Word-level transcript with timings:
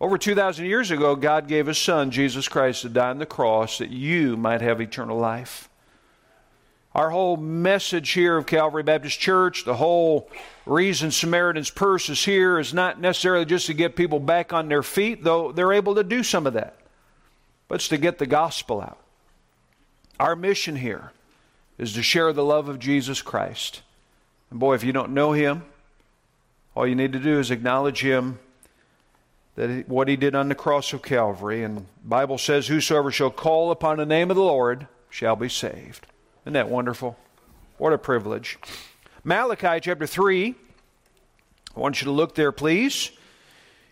Over 0.00 0.16
2,000 0.16 0.64
years 0.64 0.90
ago, 0.90 1.14
God 1.14 1.46
gave 1.46 1.66
His 1.66 1.76
Son, 1.76 2.10
Jesus 2.10 2.48
Christ, 2.48 2.82
to 2.82 2.88
die 2.88 3.10
on 3.10 3.18
the 3.18 3.26
cross 3.26 3.78
that 3.78 3.90
you 3.90 4.36
might 4.36 4.62
have 4.62 4.80
eternal 4.80 5.18
life. 5.18 5.68
Our 6.94 7.10
whole 7.10 7.36
message 7.36 8.10
here 8.10 8.36
of 8.36 8.46
Calvary 8.46 8.82
Baptist 8.82 9.20
Church, 9.20 9.64
the 9.64 9.76
whole 9.76 10.28
reason 10.64 11.10
Samaritan's 11.10 11.70
Purse 11.70 12.08
is 12.08 12.24
here, 12.24 12.58
is 12.58 12.72
not 12.72 12.98
necessarily 12.98 13.44
just 13.44 13.66
to 13.66 13.74
get 13.74 13.94
people 13.94 14.18
back 14.18 14.54
on 14.54 14.68
their 14.68 14.82
feet, 14.82 15.22
though 15.22 15.52
they're 15.52 15.72
able 15.72 15.94
to 15.96 16.02
do 16.02 16.22
some 16.22 16.46
of 16.46 16.54
that, 16.54 16.76
but 17.68 17.76
it's 17.76 17.88
to 17.88 17.98
get 17.98 18.18
the 18.18 18.26
gospel 18.26 18.80
out. 18.80 18.98
Our 20.18 20.34
mission 20.34 20.76
here 20.76 21.12
is 21.78 21.92
to 21.92 22.02
share 22.02 22.32
the 22.32 22.44
love 22.44 22.68
of 22.68 22.78
Jesus 22.78 23.22
Christ. 23.22 23.82
And 24.50 24.58
boy, 24.58 24.74
if 24.74 24.82
you 24.82 24.92
don't 24.92 25.12
know 25.12 25.32
Him, 25.32 25.62
all 26.74 26.86
you 26.86 26.96
need 26.96 27.12
to 27.12 27.20
do 27.20 27.38
is 27.38 27.50
acknowledge 27.50 28.00
Him 28.00 28.38
that 29.56 29.88
what 29.88 30.08
he 30.08 30.16
did 30.16 30.34
on 30.34 30.48
the 30.48 30.54
cross 30.54 30.92
of 30.92 31.02
Calvary. 31.02 31.62
And 31.62 31.78
the 31.78 31.84
Bible 32.04 32.38
says, 32.38 32.66
Whosoever 32.66 33.10
shall 33.10 33.30
call 33.30 33.70
upon 33.70 33.98
the 33.98 34.06
name 34.06 34.30
of 34.30 34.36
the 34.36 34.42
Lord 34.42 34.86
shall 35.08 35.36
be 35.36 35.48
saved. 35.48 36.06
Isn't 36.44 36.54
that 36.54 36.68
wonderful? 36.68 37.16
What 37.78 37.92
a 37.92 37.98
privilege. 37.98 38.58
Malachi 39.24 39.80
chapter 39.80 40.06
3. 40.06 40.54
I 41.76 41.80
want 41.80 42.00
you 42.00 42.06
to 42.06 42.10
look 42.10 42.34
there, 42.34 42.52
please. 42.52 43.12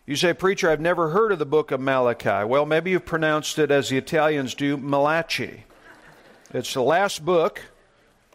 You 0.06 0.16
say, 0.16 0.33
Preacher, 0.33 0.70
I've 0.70 0.80
never 0.80 1.10
heard 1.10 1.33
of 1.33 1.38
the 1.38 1.47
book 1.47 1.70
of 1.70 1.80
Malachi. 1.80 2.45
Well, 2.45 2.64
maybe 2.64 2.92
you've 2.92 3.05
pronounced 3.05 3.59
it 3.59 3.70
as 3.70 3.91
the 3.91 3.98
Italians 3.98 4.55
do, 4.55 4.77
Malachi. 4.77 5.64
It's 6.55 6.72
the 6.72 6.83
last 6.83 7.25
book 7.25 7.61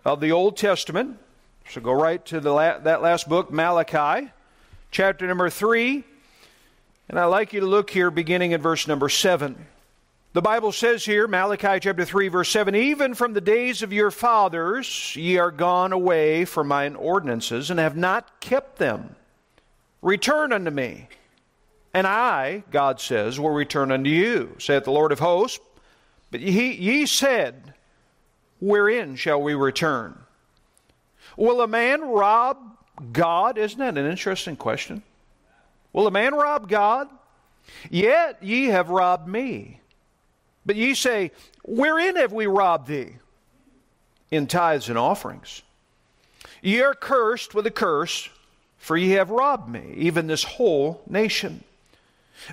of 0.05 0.20
the 0.20 0.31
Old 0.31 0.55
Testament. 0.55 1.17
So 1.70 1.81
go 1.81 1.93
right 1.93 2.23
to 2.27 2.40
the 2.40 2.51
la- 2.51 2.77
that 2.79 3.01
last 3.01 3.27
book, 3.27 3.51
Malachi, 3.51 4.29
chapter 4.91 5.26
number 5.26 5.49
3. 5.49 6.03
And 7.09 7.20
I'd 7.20 7.25
like 7.25 7.53
you 7.53 7.59
to 7.59 7.66
look 7.66 7.89
here 7.89 8.09
beginning 8.12 8.52
in 8.52 8.62
verse 8.62 8.88
number 8.88 9.09
7. 9.09 9.67
The 10.34 10.41
Bible 10.41 10.71
says 10.71 11.05
here, 11.05 11.27
Malachi 11.27 11.79
chapter 11.79 12.05
3, 12.05 12.27
verse 12.29 12.49
7 12.49 12.73
Even 12.73 13.13
from 13.13 13.34
the 13.34 13.41
days 13.41 13.84
of 13.84 13.93
your 13.93 14.09
fathers 14.09 15.15
ye 15.15 15.37
are 15.37 15.51
gone 15.51 15.93
away 15.93 16.46
from 16.46 16.68
mine 16.68 16.96
ordinances, 16.96 17.70
and 17.70 17.79
have 17.79 17.96
not 17.96 18.40
kept 18.40 18.77
them. 18.79 19.15
Return 20.01 20.51
unto 20.51 20.71
me, 20.71 21.07
and 21.93 22.07
I, 22.07 22.63
God 22.71 22.99
says, 22.99 23.40
will 23.40 23.51
return 23.51 23.91
unto 23.91 24.09
you, 24.09 24.55
saith 24.57 24.85
the 24.85 24.91
Lord 24.91 25.12
of 25.12 25.20
hosts. 25.20 25.59
But 26.31 26.41
ye, 26.41 26.71
ye 26.71 27.05
said, 27.05 27.76
Wherein 28.59 29.15
shall 29.15 29.41
we 29.41 29.54
return? 29.54 30.18
Will 31.37 31.62
a 31.62 31.68
man 31.68 32.01
rob 32.01 32.57
God? 33.12 33.59
Isn't 33.59 33.79
that 33.79 33.98
an 33.98 34.09
interesting 34.09 34.55
question? 34.55 35.04
Will 35.94 36.08
a 36.08 36.12
man 36.12 36.34
rob 36.34 36.68
God? 36.68 37.08
Yet 37.90 38.40
ye 38.41 38.66
have 38.66 38.90
robbed 38.90 39.27
me. 39.27 39.80
But 40.66 40.76
ye 40.76 40.94
say, 40.96 41.32
Wherein 41.63 42.16
have 42.16 42.34
we 42.34 42.48
robbed 42.48 42.88
thee? 42.88 43.18
In 44.32 44.48
tithes 44.48 44.90
and 44.90 44.98
offerings. 44.98 45.62
Ye 46.62 46.82
are 46.82 46.96
cursed 46.96 47.54
with 47.54 47.68
a 47.68 47.71
curse, 47.71 48.30
for 48.77 48.98
ye 48.98 49.12
have 49.12 49.30
robbed 49.30 49.70
me, 49.70 49.94
even 49.98 50.27
this 50.27 50.44
whole 50.44 51.02
nation. 51.08 51.64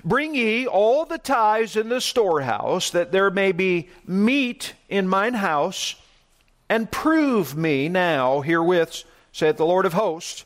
Bring 0.05 0.35
ye 0.35 0.67
all 0.67 1.05
the 1.05 1.17
tithes 1.17 1.75
in 1.75 1.89
the 1.89 2.01
storehouse, 2.01 2.91
that 2.91 3.11
there 3.11 3.31
may 3.31 3.51
be 3.51 3.89
meat 4.05 4.73
in 4.89 5.07
mine 5.07 5.33
house, 5.33 5.95
and 6.69 6.91
prove 6.91 7.57
me 7.57 7.89
now 7.89 8.41
herewith, 8.41 9.03
saith 9.31 9.57
the 9.57 9.65
Lord 9.65 9.85
of 9.85 9.93
hosts, 9.93 10.45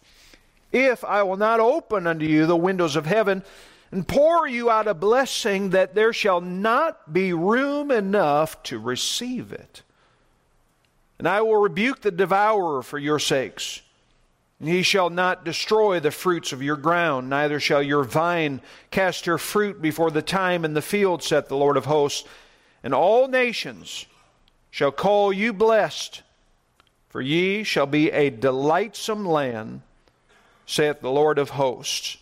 if 0.75 1.05
I 1.05 1.23
will 1.23 1.37
not 1.37 1.61
open 1.61 2.05
unto 2.05 2.25
you 2.25 2.45
the 2.45 2.57
windows 2.57 2.97
of 2.97 3.05
heaven 3.05 3.43
and 3.91 4.05
pour 4.05 4.45
you 4.45 4.69
out 4.69 4.89
a 4.89 4.93
blessing 4.93 5.69
that 5.69 5.95
there 5.95 6.11
shall 6.11 6.41
not 6.41 7.13
be 7.13 7.31
room 7.31 7.91
enough 7.91 8.61
to 8.63 8.77
receive 8.77 9.53
it. 9.53 9.83
And 11.17 11.29
I 11.29 11.41
will 11.41 11.55
rebuke 11.55 12.01
the 12.01 12.11
devourer 12.11 12.83
for 12.83 12.99
your 12.99 13.19
sakes. 13.19 13.81
And 14.59 14.67
he 14.67 14.83
shall 14.83 15.09
not 15.09 15.45
destroy 15.45 16.01
the 16.01 16.11
fruits 16.11 16.51
of 16.51 16.61
your 16.61 16.75
ground, 16.75 17.29
neither 17.29 17.59
shall 17.59 17.81
your 17.81 18.03
vine 18.03 18.59
cast 18.91 19.25
her 19.25 19.37
fruit 19.37 19.81
before 19.81 20.11
the 20.11 20.21
time 20.21 20.65
in 20.65 20.73
the 20.73 20.81
field, 20.81 21.23
saith 21.23 21.47
the 21.47 21.55
Lord 21.55 21.77
of 21.77 21.85
hosts. 21.85 22.27
And 22.83 22.93
all 22.93 23.29
nations 23.29 24.07
shall 24.71 24.91
call 24.91 25.31
you 25.31 25.53
blessed, 25.53 26.21
for 27.07 27.21
ye 27.21 27.63
shall 27.63 27.85
be 27.85 28.11
a 28.11 28.29
delightsome 28.29 29.25
land 29.25 29.81
saith 30.65 31.01
the 31.01 31.11
Lord 31.11 31.37
of 31.37 31.51
hosts. 31.51 32.17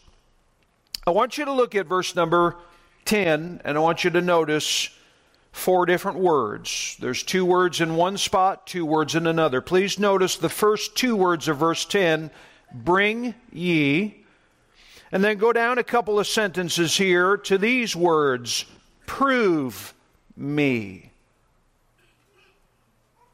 I 1.05 1.11
want 1.11 1.37
you 1.37 1.45
to 1.45 1.51
look 1.51 1.75
at 1.75 1.85
verse 1.85 2.15
number 2.15 2.57
10, 3.05 3.61
and 3.63 3.77
I 3.77 3.81
want 3.81 4.03
you 4.03 4.09
to 4.11 4.21
notice 4.21 4.89
four 5.51 5.85
different 5.85 6.19
words. 6.19 6.97
There's 6.99 7.23
two 7.23 7.45
words 7.45 7.81
in 7.81 7.95
one 7.95 8.17
spot, 8.17 8.67
two 8.67 8.85
words 8.85 9.15
in 9.15 9.27
another. 9.27 9.61
Please 9.61 9.99
notice 9.99 10.37
the 10.37 10.49
first 10.49 10.95
two 10.95 11.15
words 11.15 11.47
of 11.47 11.57
verse 11.57 11.85
10 11.85 12.31
bring 12.73 13.35
ye. 13.51 14.25
And 15.11 15.23
then 15.23 15.37
go 15.37 15.53
down 15.53 15.77
a 15.77 15.83
couple 15.83 16.19
of 16.19 16.25
sentences 16.25 16.97
here 16.97 17.37
to 17.37 17.57
these 17.57 17.95
words 17.95 18.65
prove 19.05 19.93
me. 20.35 21.11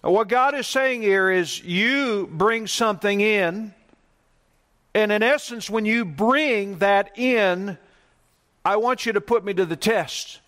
What 0.02 0.28
God 0.28 0.56
is 0.56 0.68
saying 0.68 1.02
here 1.02 1.30
is 1.30 1.64
you 1.64 2.28
bring 2.31 2.68
something 2.68 3.22
in 3.22 3.74
and 4.94 5.12
in 5.12 5.24
essence, 5.24 5.70
when 5.70 5.86
you 5.86 6.06
bring 6.06 6.80
that 6.80 7.18
in, 7.18 7.78
I 8.66 8.78
want 8.78 9.06
you 9.06 9.14
to 9.14 9.22
put 9.22 9.44
me 9.44 9.54
to 9.54 9.66
the 9.66 9.76
test. 9.76 10.40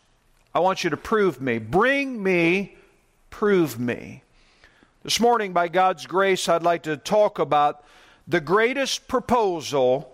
I 0.53 0.59
want 0.59 0.83
you 0.83 0.89
to 0.89 0.97
prove 0.97 1.39
me. 1.39 1.59
Bring 1.59 2.21
me, 2.21 2.75
prove 3.29 3.79
me. 3.79 4.23
This 5.03 5.19
morning, 5.19 5.53
by 5.53 5.67
God's 5.67 6.05
grace, 6.05 6.47
I'd 6.47 6.63
like 6.63 6.83
to 6.83 6.97
talk 6.97 7.39
about 7.39 7.83
the 8.27 8.41
greatest 8.41 9.07
proposal 9.07 10.11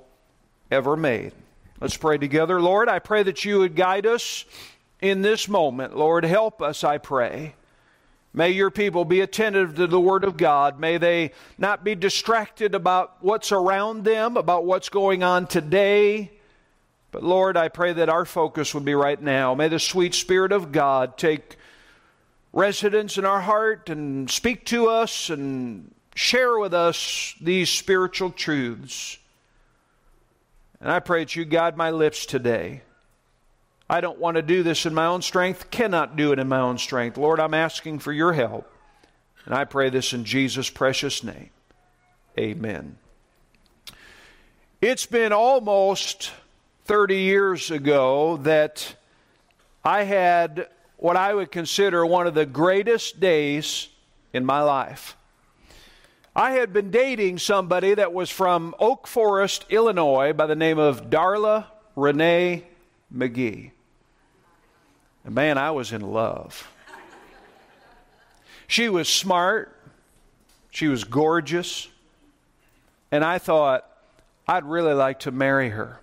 ever 0.72 0.96
made. 0.96 1.34
Let's 1.82 1.98
pray 1.98 2.18
together. 2.18 2.62
Lord, 2.62 2.88
I 2.90 3.00
pray 3.00 3.24
that 3.24 3.44
you 3.44 3.60
would 3.60 3.76
guide 3.76 4.06
us 4.06 4.46
in 5.02 5.22
this 5.22 5.48
moment. 5.48 5.98
Lord, 5.98 6.24
help 6.24 6.62
us, 6.62 6.84
I 6.84 6.98
pray. 6.98 7.54
May 8.34 8.52
your 8.52 8.70
people 8.70 9.04
be 9.06 9.22
attentive 9.22 9.76
to 9.76 9.88
the 9.88 10.00
Word 10.00 10.24
of 10.24 10.38
God. 10.38 10.80
May 10.80 10.98
they 10.98 11.32
not 11.58 11.84
be 11.84 11.96
distracted 11.96 12.76
about 12.76 13.18
what's 13.22 13.52
around 13.52 14.04
them, 14.04 14.38
about 14.38 14.66
what's 14.66 14.90
going 14.90 15.24
on 15.24 15.48
today. 15.48 16.32
But 17.12 17.24
Lord, 17.24 17.58
I 17.58 17.70
pray 17.70 17.94
that 17.94 18.10
our 18.10 18.26
focus 18.26 18.74
would 18.74 18.86
be 18.86 18.94
right 18.94 19.22
now. 19.22 19.56
May 19.56 19.70
the 19.70 19.80
sweet 19.80 20.14
Spirit 20.14 20.52
of 20.52 20.72
God 20.72 21.18
take 21.18 21.58
residence 22.54 23.18
in 23.18 23.26
our 23.26 23.42
heart 23.42 23.90
and 23.90 24.30
speak 24.30 24.66
to 24.66 24.88
us 24.88 25.30
and 25.30 25.94
share 26.16 26.58
with 26.58 26.74
us 26.74 27.36
these 27.42 27.70
spiritual 27.70 28.32
truths. 28.32 29.18
And 30.80 30.92
I 30.92 31.00
pray 31.00 31.24
that 31.24 31.36
you 31.36 31.46
guide 31.46 31.78
my 31.78 31.92
lips 31.92 32.26
today. 32.26 32.82
I 33.90 34.02
don't 34.02 34.20
want 34.20 34.36
to 34.36 34.42
do 34.42 34.64
this 34.64 34.86
in 34.86 34.94
my 34.94 35.06
own 35.06 35.22
strength, 35.22 35.72
cannot 35.72 36.16
do 36.16 36.34
it 36.34 36.40
in 36.40 36.48
my 36.48 36.60
own 36.60 36.78
strength. 36.78 37.18
Lord, 37.18 37.40
I'm 37.40 37.54
asking 37.54 38.00
for 38.00 38.12
your 38.12 38.34
help. 38.34 38.70
And 39.46 39.56
I 39.56 39.64
pray 39.64 39.90
this 39.90 40.12
in 40.12 40.26
Jesus' 40.26 40.70
precious 40.70 41.24
name. 41.24 41.52
Amen. 42.38 42.98
It's 44.82 45.06
been 45.06 45.32
almost 45.32 46.32
30 46.86 47.16
years 47.16 47.72
ago 47.72 48.38
that 48.44 48.96
I 49.86 50.04
had 50.04 50.68
what 50.98 51.16
I 51.16 51.34
would 51.34 51.52
consider 51.52 52.06
one 52.06 52.28
of 52.28 52.34
the 52.34 52.46
greatest 52.46 53.22
days 53.22 53.88
in 54.34 54.46
my 54.46 54.62
life. 54.62 55.16
I 56.36 56.52
had 56.52 56.74
been 56.74 56.92
dating 56.92 57.40
somebody 57.40 57.94
that 57.94 58.14
was 58.14 58.30
from 58.30 58.76
Oak 58.80 59.08
Forest, 59.08 59.66
Illinois, 59.70 60.34
by 60.34 60.46
the 60.46 60.56
name 60.56 60.78
of 60.78 61.10
Darla 61.10 61.66
Renee 61.96 62.66
McGee. 63.16 63.72
And 65.28 65.36
man, 65.36 65.58
I 65.58 65.72
was 65.72 65.92
in 65.92 66.00
love. 66.00 66.72
She 68.66 68.88
was 68.88 69.10
smart, 69.10 69.78
she 70.72 70.88
was 70.88 71.04
gorgeous, 71.04 71.90
and 73.12 73.26
I 73.26 73.38
thought, 73.38 73.86
I'd 74.48 74.64
really 74.64 74.94
like 74.94 75.20
to 75.22 75.32
marry 75.32 75.68
her. 75.70 76.00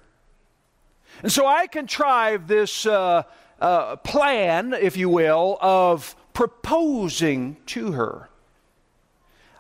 And 1.23 1.33
so 1.33 1.47
I 1.47 1.67
contrived 1.69 2.49
this 2.49 2.85
uh, 2.85 3.23
uh, 3.63 3.97
plan, 3.97 4.75
if 4.75 4.99
you 4.99 5.09
will, 5.09 5.57
of 5.59 6.15
proposing 6.35 7.57
to 7.67 7.93
her. 7.93 8.29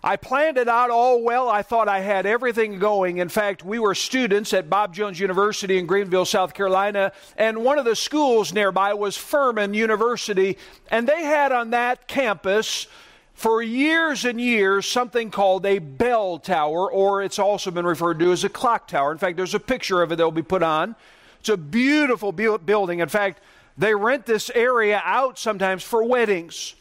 I 0.05 0.17
planned 0.17 0.59
it 0.59 0.69
out 0.69 0.91
all 0.91 1.23
well. 1.23 1.49
I 1.49 1.62
thought 1.62 1.89
I 1.89 2.01
had 2.01 2.27
everything 2.27 2.79
going. 2.79 3.17
In 3.17 3.31
fact, 3.31 3.65
we 3.65 3.79
were 3.79 3.95
students 3.95 4.53
at 4.53 4.69
Bob 4.69 4.95
Jones 4.95 5.19
University 5.19 5.79
in 5.79 5.87
Greenville, 5.87 6.27
South 6.27 6.53
Carolina, 6.53 7.11
and 7.39 7.65
one 7.65 7.79
of 7.79 7.87
the 7.87 7.97
schools 7.97 8.53
nearby 8.53 8.93
was 8.93 9.17
Furman 9.17 9.73
University, 9.73 10.59
and 10.91 11.09
they 11.09 11.23
had 11.23 11.53
on 11.53 11.71
that 11.71 12.06
campus 12.06 12.87
for 13.33 13.62
years 13.62 14.27
and 14.27 14.39
years 14.39 14.85
something 14.85 15.31
called 15.31 15.65
a 15.65 15.79
bell 15.79 16.39
tower, 16.39 16.93
or 16.93 17.23
it's 17.23 17.39
also 17.39 17.71
been 17.71 17.87
referred 17.87 18.19
to 18.19 18.31
as 18.31 18.45
a 18.45 18.50
clock 18.50 18.87
tower. 18.87 19.11
In 19.11 19.17
fact, 19.17 19.39
there's 19.39 19.55
a 19.55 19.59
picture 19.59 20.03
of 20.03 20.12
it 20.12 20.17
that 20.17 20.25
will 20.25 20.31
be 20.33 20.43
put 20.43 20.62
on 20.62 20.97
It's 21.41 21.49
a 21.49 21.57
beautiful 21.57 22.31
bu- 22.31 22.59
building. 22.59 22.99
In 22.99 23.09
fact, 23.09 23.41
they 23.79 23.95
rent 23.95 24.27
this 24.27 24.50
area 24.55 25.00
out 25.03 25.39
sometimes 25.39 25.83
for 25.83 26.05
weddings. 26.05 26.75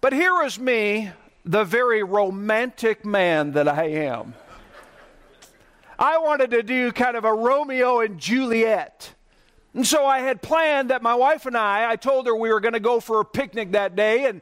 But 0.00 0.12
here 0.12 0.44
is 0.44 0.60
me, 0.60 1.10
the 1.44 1.64
very 1.64 2.02
romantic 2.02 3.04
man 3.04 3.52
that 3.52 3.68
I 3.68 3.84
am. 3.84 4.34
I 5.98 6.18
wanted 6.18 6.50
to 6.52 6.62
do 6.62 6.92
kind 6.92 7.16
of 7.16 7.24
a 7.24 7.32
Romeo 7.32 8.00
and 8.00 8.18
Juliet. 8.18 9.14
And 9.74 9.86
so 9.86 10.04
I 10.06 10.20
had 10.20 10.42
planned 10.42 10.90
that 10.90 11.02
my 11.02 11.14
wife 11.14 11.46
and 11.46 11.56
I, 11.56 11.90
I 11.90 11.96
told 11.96 12.26
her 12.26 12.34
we 12.34 12.50
were 12.50 12.60
going 12.60 12.74
to 12.74 12.80
go 12.80 13.00
for 13.00 13.20
a 13.20 13.24
picnic 13.24 13.72
that 13.72 13.94
day, 13.94 14.24
and, 14.24 14.40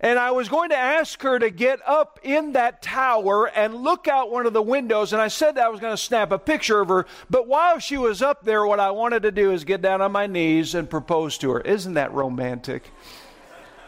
and 0.00 0.18
I 0.18 0.32
was 0.32 0.48
going 0.48 0.70
to 0.70 0.76
ask 0.76 1.22
her 1.22 1.38
to 1.38 1.48
get 1.48 1.80
up 1.86 2.18
in 2.22 2.52
that 2.52 2.82
tower 2.82 3.46
and 3.46 3.74
look 3.74 4.08
out 4.08 4.30
one 4.30 4.46
of 4.46 4.52
the 4.52 4.60
windows. 4.60 5.12
And 5.12 5.22
I 5.22 5.28
said 5.28 5.54
that 5.54 5.64
I 5.64 5.68
was 5.68 5.80
going 5.80 5.94
to 5.94 5.96
snap 5.96 6.32
a 6.32 6.38
picture 6.38 6.80
of 6.80 6.88
her. 6.88 7.06
But 7.30 7.46
while 7.46 7.78
she 7.78 7.96
was 7.96 8.20
up 8.20 8.44
there, 8.44 8.66
what 8.66 8.80
I 8.80 8.90
wanted 8.90 9.22
to 9.22 9.32
do 9.32 9.52
is 9.52 9.64
get 9.64 9.80
down 9.80 10.02
on 10.02 10.12
my 10.12 10.26
knees 10.26 10.74
and 10.74 10.90
propose 10.90 11.38
to 11.38 11.50
her. 11.52 11.60
Isn't 11.60 11.94
that 11.94 12.12
romantic? 12.12 12.90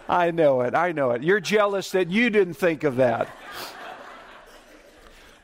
I 0.09 0.31
know 0.31 0.63
it. 0.63 0.75
I 0.75 0.93
know 0.93 1.11
it. 1.11 1.23
You're 1.23 1.41
jealous 1.41 1.91
that 1.91 2.09
you 2.09 2.31
didn't 2.31 2.55
think 2.55 2.85
of 2.85 2.97
that. 2.97 3.29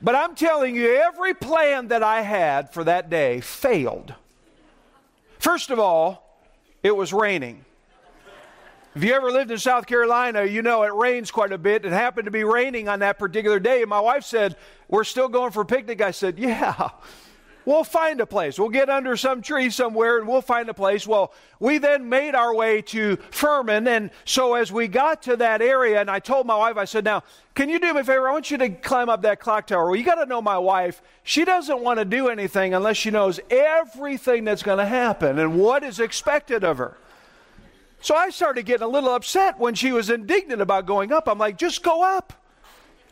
But 0.01 0.15
I'm 0.15 0.35
telling 0.35 0.75
you, 0.75 0.97
every 0.97 1.35
plan 1.35 1.89
that 1.89 2.03
I 2.03 2.23
had 2.23 2.73
for 2.73 2.85
that 2.85 3.11
day 3.11 3.41
failed. 3.41 4.15
First 5.39 5.71
of 5.71 5.79
all, 5.79 6.41
it 6.83 6.97
was 6.97 7.13
raining. 7.13 7.65
If 8.95 9.03
you 9.03 9.13
ever 9.13 9.31
lived 9.33 9.51
in 9.51 9.59
South 9.59 9.87
Carolina, 9.87 10.45
you 10.45 10.63
know 10.63 10.85
it 10.85 10.95
rains 10.95 11.31
quite 11.31 11.53
a 11.53 11.59
bit. 11.59 11.85
It 11.85 11.93
happened 11.93 12.27
to 12.27 12.31
be 12.31 12.45
raining 12.45 12.89
on 12.89 13.01
that 13.01 13.19
particular 13.19 13.59
day. 13.59 13.81
And 13.81 13.91
my 13.91 14.01
wife 14.01 14.25
said, 14.25 14.57
We're 14.89 15.05
still 15.05 15.29
going 15.29 15.51
for 15.51 15.63
a 15.63 15.67
picnic. 15.67 16.01
I 16.01 16.13
said, 16.13 16.39
Yeah. 16.39 16.91
We'll 17.67 17.85
find 17.85 18.21
a 18.21 18.27
place. 18.27 18.59
We'll 18.59 18.69
get 18.69 18.91
under 18.91 19.17
some 19.17 19.41
tree 19.41 19.71
somewhere 19.71 20.19
and 20.19 20.29
we'll 20.29 20.43
find 20.43 20.69
a 20.69 20.75
place. 20.75 21.07
Well, 21.07 21.33
we 21.59 21.79
then 21.79 22.09
made 22.09 22.35
our 22.35 22.55
way 22.55 22.83
to 22.83 23.17
Furman. 23.31 23.89
And 23.89 24.11
so 24.27 24.55
as 24.55 24.71
we 24.71 24.87
got 24.87 25.23
to 25.23 25.37
that 25.37 25.63
area, 25.63 26.01
and 26.01 26.11
I 26.11 26.19
told 26.19 26.47
my 26.47 26.57
wife, 26.57 26.77
I 26.77 26.85
said, 26.85 27.05
Now, 27.05 27.23
can 27.55 27.71
you 27.71 27.79
do 27.79 27.95
me 27.95 28.01
a 28.01 28.05
favor? 28.05 28.29
I 28.29 28.33
want 28.33 28.51
you 28.51 28.59
to 28.59 28.69
climb 28.69 29.09
up 29.09 29.23
that 29.23 29.41
clock 29.41 29.67
tower. 29.67 29.87
Well, 29.87 29.97
you 29.97 30.05
got 30.05 30.17
to 30.17 30.27
know 30.27 30.43
my 30.43 30.59
wife. 30.59 31.01
She 31.23 31.45
doesn't 31.45 31.81
want 31.81 31.99
to 31.99 32.05
do 32.05 32.29
anything 32.29 32.75
unless 32.75 32.99
she 32.99 33.11
knows 33.11 33.41
everything 33.49 34.45
that's 34.45 34.63
going 34.63 34.79
to 34.79 34.87
happen 34.87 35.39
and 35.39 35.59
what 35.59 35.83
is 35.83 36.01
expected 36.01 36.65
of 36.65 36.79
her. 36.79 36.99
So 38.01 38.15
I 38.15 38.29
started 38.29 38.67
getting 38.67 38.85
a 38.85 38.89
little 38.89 39.15
upset 39.15 39.59
when 39.59 39.75
she 39.75 39.91
was 39.91 40.11
indignant 40.11 40.61
about 40.61 40.85
going 40.85 41.13
up. 41.13 41.27
I'm 41.27 41.39
like, 41.39 41.57
Just 41.57 41.83
go 41.83 42.03
up. 42.03 42.44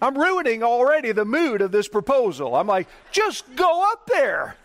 I'm 0.02 0.19
ruining 0.19 0.64
already 0.64 1.12
the 1.12 1.25
mood 1.25 1.62
of 1.62 1.70
this 1.70 1.87
proposal. 1.87 2.56
I'm 2.56 2.66
like, 2.66 2.88
just 3.12 3.44
go 3.54 3.88
up 3.93 4.06
there. 4.06 4.56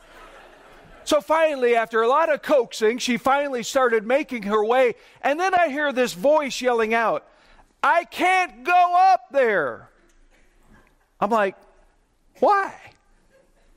So 1.03 1.21
finally, 1.21 1.75
after 1.75 2.01
a 2.01 2.07
lot 2.07 2.33
of 2.33 2.41
coaxing, 2.41 2.97
she 2.97 3.17
finally 3.17 3.61
started 3.61 4.05
making 4.05 4.43
her 4.43 4.65
way. 4.65 4.95
And 5.21 5.39
then 5.39 5.53
I 5.53 5.69
hear 5.69 5.93
this 5.93 6.13
voice 6.13 6.59
yelling 6.59 6.95
out, 6.95 7.25
I 7.83 8.05
can't 8.05 8.63
go 8.63 8.95
up 9.13 9.25
there. 9.31 9.89
I'm 11.21 11.29
like, 11.29 11.55
why? 12.39 12.73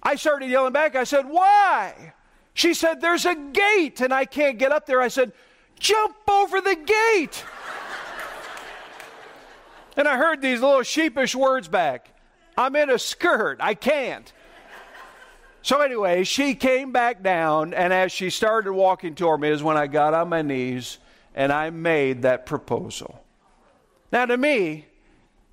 I 0.03 0.17
started 0.17 0.49
yelling 0.49 0.73
back. 0.73 0.97
I 0.97 1.05
said, 1.05 1.27
why? 1.29 2.15
She 2.55 2.73
said, 2.73 3.03
there's 3.03 3.27
a 3.27 3.35
gate 3.35 4.01
and 4.01 4.15
I 4.15 4.25
can't 4.25 4.59
get 4.59 4.73
up 4.73 4.87
there. 4.87 5.01
I 5.03 5.09
said, 5.09 5.33
jump 5.79 6.17
over 6.27 6.63
the 6.63 6.75
gate. 6.75 7.45
And 10.01 10.09
I 10.09 10.17
heard 10.17 10.41
these 10.41 10.63
little 10.63 10.83
sheepish 10.83 11.35
words 11.35 11.69
back 11.69 12.09
I'm 12.57 12.75
in 12.75 12.89
a 12.89 12.99
skirt. 12.99 13.59
I 13.61 13.75
can't. 13.75 14.33
So, 15.61 15.83
anyway, 15.83 16.25
she 16.25 16.55
came 16.55 16.91
back 16.91 17.23
down, 17.23 17.75
and 17.75 17.93
as 17.93 18.11
she 18.11 18.31
started 18.31 18.73
walking 18.73 19.15
toward 19.15 19.43
me, 19.43 19.51
is 19.51 19.63
when 19.63 19.77
I 19.77 19.89
got 19.89 20.15
on 20.15 20.31
my 20.31 20.41
knees 20.41 20.97
and 21.35 21.53
I 21.53 21.69
made 21.69 22.23
that 22.23 22.47
proposal. 22.47 23.23
Now, 24.11 24.25
to 24.25 24.39
me, 24.39 24.87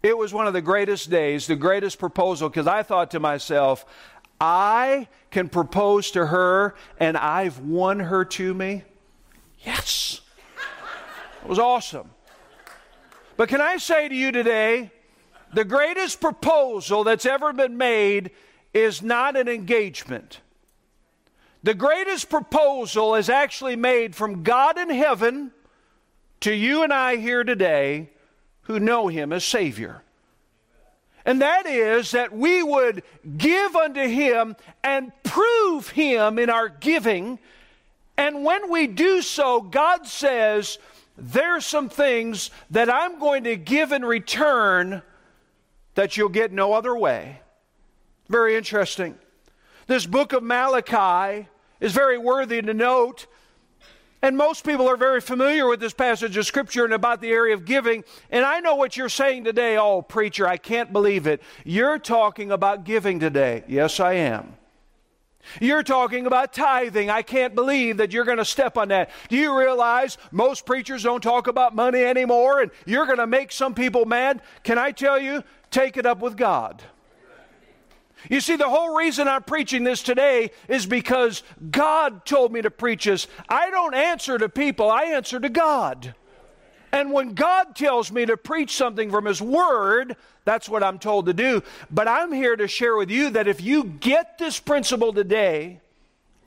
it 0.02 0.18
was 0.18 0.34
one 0.34 0.48
of 0.48 0.54
the 0.54 0.62
greatest 0.62 1.10
days, 1.10 1.46
the 1.46 1.58
greatest 1.58 2.00
proposal, 2.00 2.48
because 2.48 2.68
I 2.68 2.84
thought 2.84 3.12
to 3.12 3.20
myself, 3.20 3.86
I 4.40 5.10
can 5.30 5.50
propose 5.50 6.10
to 6.12 6.26
her 6.26 6.74
and 7.02 7.18
I've 7.18 7.60
won 7.60 8.00
her 8.00 8.24
to 8.24 8.54
me. 8.54 8.86
Yes. 9.60 10.22
It 11.44 11.50
was 11.50 11.60
awesome. 11.60 12.12
But 13.38 13.50
can 13.50 13.62
I 13.62 13.78
say 13.78 14.10
to 14.10 14.16
you 14.16 14.31
today, 14.31 14.92
the 15.54 15.63
greatest 15.63 16.19
proposal 16.19 17.04
that's 17.04 17.25
ever 17.25 17.54
been 17.54 17.78
made 17.78 18.31
is 18.74 19.01
not 19.01 19.38
an 19.38 19.48
engagement. 19.48 20.42
The 21.63 21.74
greatest 21.74 22.30
proposal 22.30 23.16
is 23.16 23.30
actually 23.30 23.75
made 23.75 24.16
from 24.16 24.44
God 24.44 24.78
in 24.78 24.89
heaven 24.89 25.51
to 26.42 26.54
you 26.54 26.84
and 26.84 26.92
I 26.92 27.18
here 27.18 27.44
today 27.44 28.10
who 28.63 28.80
know 28.80 29.07
Him 29.07 29.31
as 29.31 29.45
Savior. 29.45 30.01
And 31.25 31.42
that 31.42 31.66
is 31.66 32.12
that 32.12 32.31
we 32.31 32.63
would 32.63 33.04
give 33.38 33.75
unto 33.75 34.07
Him 34.07 34.56
and 34.83 35.12
prove 35.24 35.90
Him 35.90 36.40
in 36.40 36.50
our 36.50 36.69
giving. 36.69 37.38
And 38.18 38.44
when 38.44 38.72
we 38.72 38.88
do 38.88 39.22
so, 39.22 39.62
God 39.62 40.07
says, 40.07 40.80
there's 41.18 41.66
some 41.66 41.90
things 41.90 42.52
that 42.72 42.94
I'm 42.94 43.19
going 43.19 43.44
to 43.46 43.56
give 43.56 43.92
in 43.92 44.06
return 44.06 45.02
that 45.96 46.16
you'll 46.16 46.30
get 46.30 46.52
no 46.52 46.74
other 46.74 46.96
way. 46.96 47.42
Very 48.30 48.56
interesting. 48.56 49.16
This 49.88 50.06
book 50.06 50.34
of 50.34 50.44
Malachi 50.44 51.48
is 51.80 51.92
very 51.92 52.18
worthy 52.18 52.62
to 52.62 52.74
note. 52.74 53.25
And 54.22 54.36
most 54.36 54.66
people 54.66 54.88
are 54.88 54.98
very 54.98 55.22
familiar 55.22 55.68
with 55.68 55.80
this 55.80 55.94
passage 55.94 56.38
of 56.38 56.46
Scripture 56.46 56.84
and 56.84 56.94
about 56.94 57.22
the 57.22 57.30
area 57.30 57.54
of 57.54 57.66
giving. 57.66 58.04
And 58.31 58.46
I 58.46 58.60
know 58.60 58.75
what 58.75 58.98
you're 58.98 59.10
saying 59.10 59.44
today. 59.44 59.78
Oh, 59.78 60.02
preacher, 60.02 60.48
I 60.48 60.58
can't 60.58 60.92
believe 60.92 61.28
it. 61.28 61.42
You're 61.64 62.00
talking 62.00 62.52
about 62.52 62.84
giving 62.84 63.19
today. 63.19 63.64
Yes, 63.68 64.00
I 64.00 64.14
am. 64.14 64.56
You're 65.60 65.84
talking 65.84 66.26
about 66.26 66.54
tithing. 66.54 67.10
I 67.10 67.22
can't 67.22 67.56
believe 67.56 67.98
that 67.98 68.12
you're 68.12 68.26
going 68.26 68.38
to 68.38 68.46
step 68.46 68.78
on 68.78 68.90
that. 68.90 69.10
Do 69.30 69.38
you 69.38 69.58
realize 69.58 70.18
most 70.32 70.66
preachers 70.66 71.04
don't 71.04 71.22
talk 71.22 71.48
about 71.48 71.76
money 71.76 72.04
anymore 72.04 72.62
and 72.62 72.72
you're 72.86 73.06
going 73.06 73.18
to 73.18 73.28
make 73.28 73.52
some 73.52 73.74
people 73.74 74.06
mad? 74.06 74.42
Can 74.64 74.78
I 74.78 74.92
tell 74.92 75.20
you? 75.20 75.44
Take 75.72 75.98
it 75.98 76.06
up 76.06 76.20
with 76.20 76.38
God. 76.38 76.84
You 78.30 78.42
see, 78.42 78.56
the 78.56 78.68
whole 78.68 78.96
reason 78.96 79.28
I'm 79.28 79.44
preaching 79.44 79.84
this 79.84 80.02
today 80.02 80.52
is 80.68 80.86
because 80.86 81.44
God 81.70 82.26
told 82.26 82.52
me 82.52 82.62
to 82.62 82.72
preach 82.72 83.06
this. 83.06 83.28
I 83.48 83.70
don't 83.70 83.94
answer 83.94 84.38
to 84.38 84.50
people, 84.50 84.90
I 84.90 85.04
answer 85.04 85.40
to 85.40 85.50
God. 85.50 86.16
And 86.92 87.12
when 87.12 87.33
God 87.33 87.76
tells 87.76 88.12
me 88.12 88.26
to 88.26 88.38
preach 88.38 88.76
something 88.76 89.12
from 89.12 89.26
His 89.26 89.42
Word, 89.42 90.16
that's 90.47 90.69
what 90.69 90.83
I'm 90.83 90.97
told 90.97 91.25
to 91.25 91.33
do. 91.33 91.61
But 91.92 92.07
I'm 92.07 92.31
here 92.31 92.56
to 92.56 92.68
share 92.68 92.95
with 92.95 93.11
you 93.11 93.31
that 93.31 93.47
if 93.47 93.61
you 93.61 93.83
get 93.83 94.37
this 94.37 94.59
principle 94.59 95.11
today, 95.13 95.80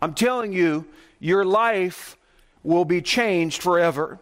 I'm 0.00 0.14
telling 0.14 0.52
you, 0.52 0.86
your 1.18 1.44
life 1.44 2.16
will 2.62 2.84
be 2.84 3.02
changed 3.02 3.62
forever. 3.62 4.18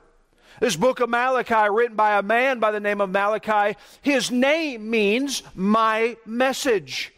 This 0.61 0.75
book 0.75 0.99
of 0.99 1.09
Malachi, 1.09 1.71
written 1.71 1.97
by 1.97 2.19
a 2.19 2.23
man 2.23 2.59
by 2.59 2.73
the 2.73 2.81
name 2.81 3.01
of 3.01 3.11
Malachi, 3.11 3.79
his 4.03 4.31
name 4.31 4.91
means 4.91 5.45
my 5.55 6.17
message. 6.27 7.13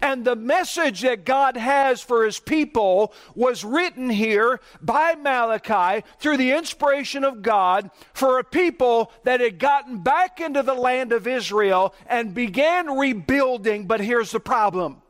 And 0.00 0.24
the 0.24 0.36
message 0.36 1.02
that 1.02 1.24
God 1.24 1.56
has 1.56 2.00
for 2.00 2.24
his 2.24 2.38
people 2.38 3.12
was 3.34 3.64
written 3.64 4.10
here 4.10 4.60
by 4.80 5.14
Malachi 5.14 6.04
through 6.18 6.38
the 6.38 6.52
inspiration 6.52 7.24
of 7.24 7.42
God 7.42 7.90
for 8.14 8.38
a 8.38 8.44
people 8.44 9.12
that 9.24 9.40
had 9.40 9.58
gotten 9.58 9.98
back 10.02 10.40
into 10.40 10.62
the 10.62 10.74
land 10.74 11.12
of 11.12 11.26
Israel 11.26 11.94
and 12.06 12.34
began 12.34 12.96
rebuilding. 12.96 13.86
But 13.86 14.00
here's 14.00 14.32
the 14.32 14.40
problem. 14.40 15.02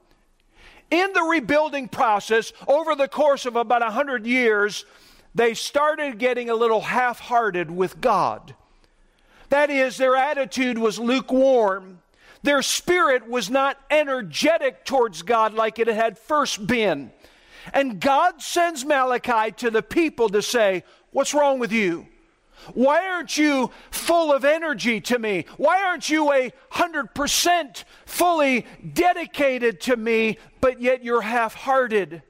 In 0.91 1.13
the 1.15 1.23
rebuilding 1.23 1.89
process, 1.89 2.53
over 2.69 2.95
the 2.95 3.09
course 3.09 3.47
of 3.47 3.57
about 3.57 3.81
100 3.81 4.27
years, 4.27 4.85
they 5.35 5.55
started 5.55 6.19
getting 6.19 6.51
a 6.51 6.55
little 6.55 6.83
half 6.83 7.19
hearted 7.19 7.71
with 7.71 7.99
God. 8.01 8.55
That 9.49 9.71
is, 9.71 9.97
their 9.97 10.17
attitude 10.17 10.77
was 10.77 10.99
lukewarm. 10.99 12.02
Their 12.43 12.63
spirit 12.63 13.29
was 13.29 13.51
not 13.51 13.79
energetic 13.91 14.85
towards 14.85 15.23
God 15.23 15.55
like 15.55 15.79
it 15.79 15.87
had 15.87 16.19
first 16.19 16.67
been. 16.67 17.13
And 17.73 18.01
God 18.01 18.43
sends 18.43 18.85
Malachi 18.85 19.53
to 19.59 19.71
the 19.71 19.83
people 19.83 20.29
to 20.31 20.43
say, 20.43 20.85
What's 21.11 21.35
wrong 21.35 21.59
with 21.59 21.73
you? 21.73 22.07
Why 22.75 23.07
aren't 23.09 23.37
you 23.37 23.71
full 23.91 24.33
of 24.33 24.45
energy 24.45 25.01
to 25.03 25.19
me? 25.19 25.47
Why 25.57 25.83
aren't 25.83 26.09
you 26.09 26.33
a 26.33 26.53
hundred 26.71 27.15
percent 27.15 27.85
fully 28.07 28.67
dedicated 28.93 29.81
to 29.83 29.97
me, 29.97 30.39
but 30.61 30.81
yet 30.81 31.05
you're 31.05 31.23
half 31.23 31.55
hearted? 31.55 32.23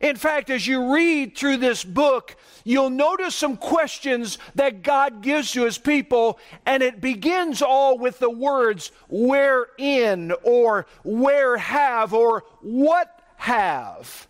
In 0.00 0.16
fact, 0.16 0.48
as 0.48 0.66
you 0.66 0.94
read 0.94 1.36
through 1.36 1.58
this 1.58 1.84
book, 1.84 2.36
you'll 2.64 2.88
notice 2.88 3.34
some 3.34 3.58
questions 3.58 4.38
that 4.54 4.82
God 4.82 5.20
gives 5.20 5.52
to 5.52 5.64
his 5.64 5.76
people, 5.76 6.38
and 6.64 6.82
it 6.82 7.02
begins 7.02 7.60
all 7.60 7.98
with 7.98 8.18
the 8.18 8.30
words 8.30 8.92
wherein 9.08 10.32
or 10.42 10.86
where 11.04 11.58
have 11.58 12.14
or 12.14 12.44
what 12.62 13.22
have. 13.36 14.26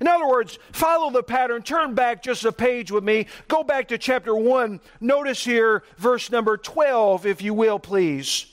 In 0.00 0.08
other 0.08 0.26
words, 0.26 0.58
follow 0.72 1.10
the 1.10 1.22
pattern. 1.22 1.62
Turn 1.62 1.94
back 1.94 2.22
just 2.22 2.46
a 2.46 2.52
page 2.52 2.90
with 2.90 3.04
me. 3.04 3.26
Go 3.48 3.62
back 3.62 3.88
to 3.88 3.98
chapter 3.98 4.34
1. 4.34 4.80
Notice 5.02 5.44
here 5.44 5.82
verse 5.98 6.30
number 6.30 6.56
12, 6.56 7.26
if 7.26 7.42
you 7.42 7.52
will, 7.52 7.78
please. 7.78 8.46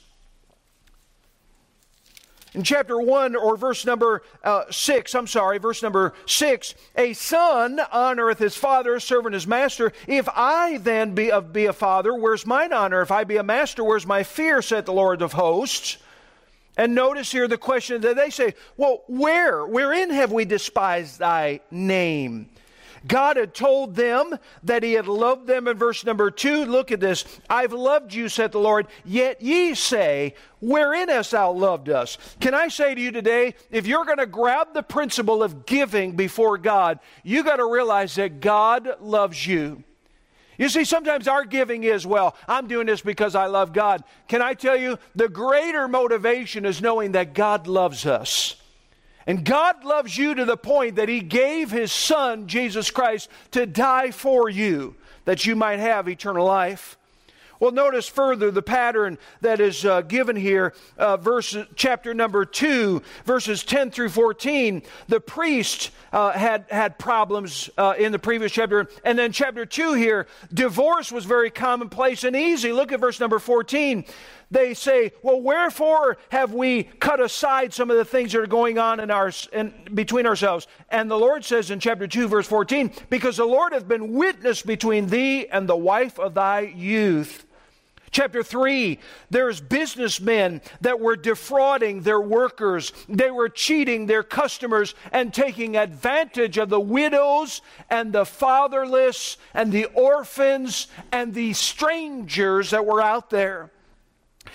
In 2.58 2.64
chapter 2.64 3.00
1 3.00 3.36
or 3.36 3.56
verse 3.56 3.86
number 3.86 4.20
uh, 4.42 4.64
6, 4.68 5.14
I'm 5.14 5.28
sorry, 5.28 5.58
verse 5.58 5.80
number 5.80 6.12
6, 6.26 6.74
a 6.96 7.12
son 7.12 7.78
honoreth 7.78 8.38
his 8.38 8.56
father, 8.56 8.96
a 8.96 9.00
servant 9.00 9.34
his 9.34 9.46
master. 9.46 9.92
If 10.08 10.28
I 10.34 10.78
then 10.78 11.14
be, 11.14 11.28
a, 11.28 11.40
be 11.40 11.66
a 11.66 11.72
father, 11.72 12.12
where's 12.12 12.44
mine 12.44 12.72
honor? 12.72 13.00
If 13.00 13.12
I 13.12 13.22
be 13.22 13.36
a 13.36 13.44
master, 13.44 13.84
where's 13.84 14.08
my 14.08 14.24
fear, 14.24 14.60
said 14.60 14.86
the 14.86 14.92
Lord 14.92 15.22
of 15.22 15.34
hosts? 15.34 15.98
And 16.76 16.96
notice 16.96 17.30
here 17.30 17.46
the 17.46 17.58
question 17.58 18.00
that 18.00 18.16
they 18.16 18.30
say, 18.30 18.54
well, 18.76 19.04
where? 19.06 19.64
Wherein 19.64 20.10
have 20.10 20.32
we 20.32 20.44
despised 20.44 21.20
thy 21.20 21.60
name? 21.70 22.48
God 23.06 23.36
had 23.36 23.54
told 23.54 23.94
them 23.94 24.38
that 24.64 24.82
He 24.82 24.94
had 24.94 25.06
loved 25.06 25.46
them 25.46 25.68
in 25.68 25.76
verse 25.76 26.04
number 26.04 26.30
two. 26.30 26.64
Look 26.64 26.92
at 26.92 27.00
this. 27.00 27.24
I've 27.48 27.72
loved 27.72 28.12
you, 28.12 28.28
said 28.28 28.52
the 28.52 28.58
Lord, 28.58 28.86
yet 29.04 29.40
ye 29.40 29.74
say, 29.74 30.34
Wherein 30.60 31.08
hast 31.08 31.30
thou 31.30 31.52
loved 31.52 31.88
us? 31.88 32.18
Can 32.40 32.54
I 32.54 32.68
say 32.68 32.94
to 32.94 33.00
you 33.00 33.12
today, 33.12 33.54
if 33.70 33.86
you're 33.86 34.04
going 34.04 34.18
to 34.18 34.26
grab 34.26 34.74
the 34.74 34.82
principle 34.82 35.42
of 35.42 35.66
giving 35.66 36.16
before 36.16 36.58
God, 36.58 36.98
you 37.22 37.44
got 37.44 37.56
to 37.56 37.70
realize 37.70 38.16
that 38.16 38.40
God 38.40 38.96
loves 39.00 39.46
you. 39.46 39.84
You 40.58 40.68
see, 40.68 40.84
sometimes 40.84 41.28
our 41.28 41.44
giving 41.44 41.84
is, 41.84 42.04
well, 42.04 42.34
I'm 42.48 42.66
doing 42.66 42.86
this 42.86 43.00
because 43.00 43.36
I 43.36 43.46
love 43.46 43.72
God. 43.72 44.02
Can 44.26 44.42
I 44.42 44.54
tell 44.54 44.76
you, 44.76 44.98
the 45.14 45.28
greater 45.28 45.86
motivation 45.86 46.66
is 46.66 46.82
knowing 46.82 47.12
that 47.12 47.32
God 47.32 47.68
loves 47.68 48.04
us. 48.04 48.56
And 49.28 49.44
God 49.44 49.84
loves 49.84 50.16
you 50.16 50.34
to 50.34 50.46
the 50.46 50.56
point 50.56 50.96
that 50.96 51.10
He 51.10 51.20
gave 51.20 51.70
His 51.70 51.92
Son, 51.92 52.46
Jesus 52.46 52.90
Christ, 52.90 53.28
to 53.50 53.66
die 53.66 54.10
for 54.10 54.48
you, 54.48 54.96
that 55.26 55.44
you 55.44 55.54
might 55.54 55.80
have 55.80 56.08
eternal 56.08 56.46
life. 56.46 56.96
Well, 57.60 57.72
notice 57.72 58.08
further 58.08 58.50
the 58.50 58.62
pattern 58.62 59.18
that 59.40 59.60
is 59.60 59.84
uh, 59.84 60.02
given 60.02 60.36
here, 60.36 60.74
uh, 60.96 61.16
verse, 61.16 61.56
chapter 61.74 62.14
number 62.14 62.44
2, 62.44 63.02
verses 63.24 63.64
10 63.64 63.90
through 63.90 64.10
14. 64.10 64.82
The 65.08 65.20
priest 65.20 65.90
uh, 66.12 66.32
had, 66.32 66.66
had 66.70 66.98
problems 66.98 67.68
uh, 67.76 67.94
in 67.98 68.12
the 68.12 68.18
previous 68.18 68.52
chapter. 68.52 68.88
And 69.04 69.18
then, 69.18 69.32
chapter 69.32 69.66
2 69.66 69.94
here, 69.94 70.28
divorce 70.54 71.10
was 71.10 71.24
very 71.24 71.50
commonplace 71.50 72.22
and 72.22 72.36
easy. 72.36 72.72
Look 72.72 72.92
at 72.92 73.00
verse 73.00 73.18
number 73.18 73.40
14. 73.40 74.04
They 74.50 74.74
say, 74.74 75.12
Well, 75.22 75.40
wherefore 75.40 76.18
have 76.30 76.52
we 76.52 76.84
cut 76.84 77.20
aside 77.20 77.74
some 77.74 77.90
of 77.90 77.96
the 77.96 78.04
things 78.04 78.32
that 78.32 78.40
are 78.40 78.46
going 78.46 78.78
on 78.78 79.00
in 79.00 79.10
our, 79.10 79.30
in, 79.52 79.74
between 79.94 80.26
ourselves? 80.26 80.66
And 80.90 81.10
the 81.10 81.18
Lord 81.18 81.44
says 81.44 81.70
in 81.70 81.80
chapter 81.80 82.06
2, 82.06 82.28
verse 82.28 82.46
14, 82.46 82.92
Because 83.10 83.36
the 83.36 83.44
Lord 83.44 83.72
hath 83.72 83.86
been 83.86 84.14
witness 84.14 84.62
between 84.62 85.08
thee 85.08 85.46
and 85.48 85.68
the 85.68 85.76
wife 85.76 86.18
of 86.18 86.34
thy 86.34 86.60
youth 86.60 87.46
Chapter 88.10 88.42
3, 88.42 88.98
there's 89.30 89.60
businessmen 89.60 90.62
that 90.80 91.00
were 91.00 91.16
defrauding 91.16 92.02
their 92.02 92.20
workers. 92.20 92.92
They 93.08 93.30
were 93.30 93.48
cheating 93.48 94.06
their 94.06 94.22
customers 94.22 94.94
and 95.12 95.32
taking 95.32 95.76
advantage 95.76 96.58
of 96.58 96.68
the 96.68 96.80
widows 96.80 97.60
and 97.90 98.12
the 98.12 98.24
fatherless 98.24 99.36
and 99.54 99.72
the 99.72 99.86
orphans 99.86 100.88
and 101.12 101.34
the 101.34 101.52
strangers 101.52 102.70
that 102.70 102.86
were 102.86 103.02
out 103.02 103.30
there. 103.30 103.70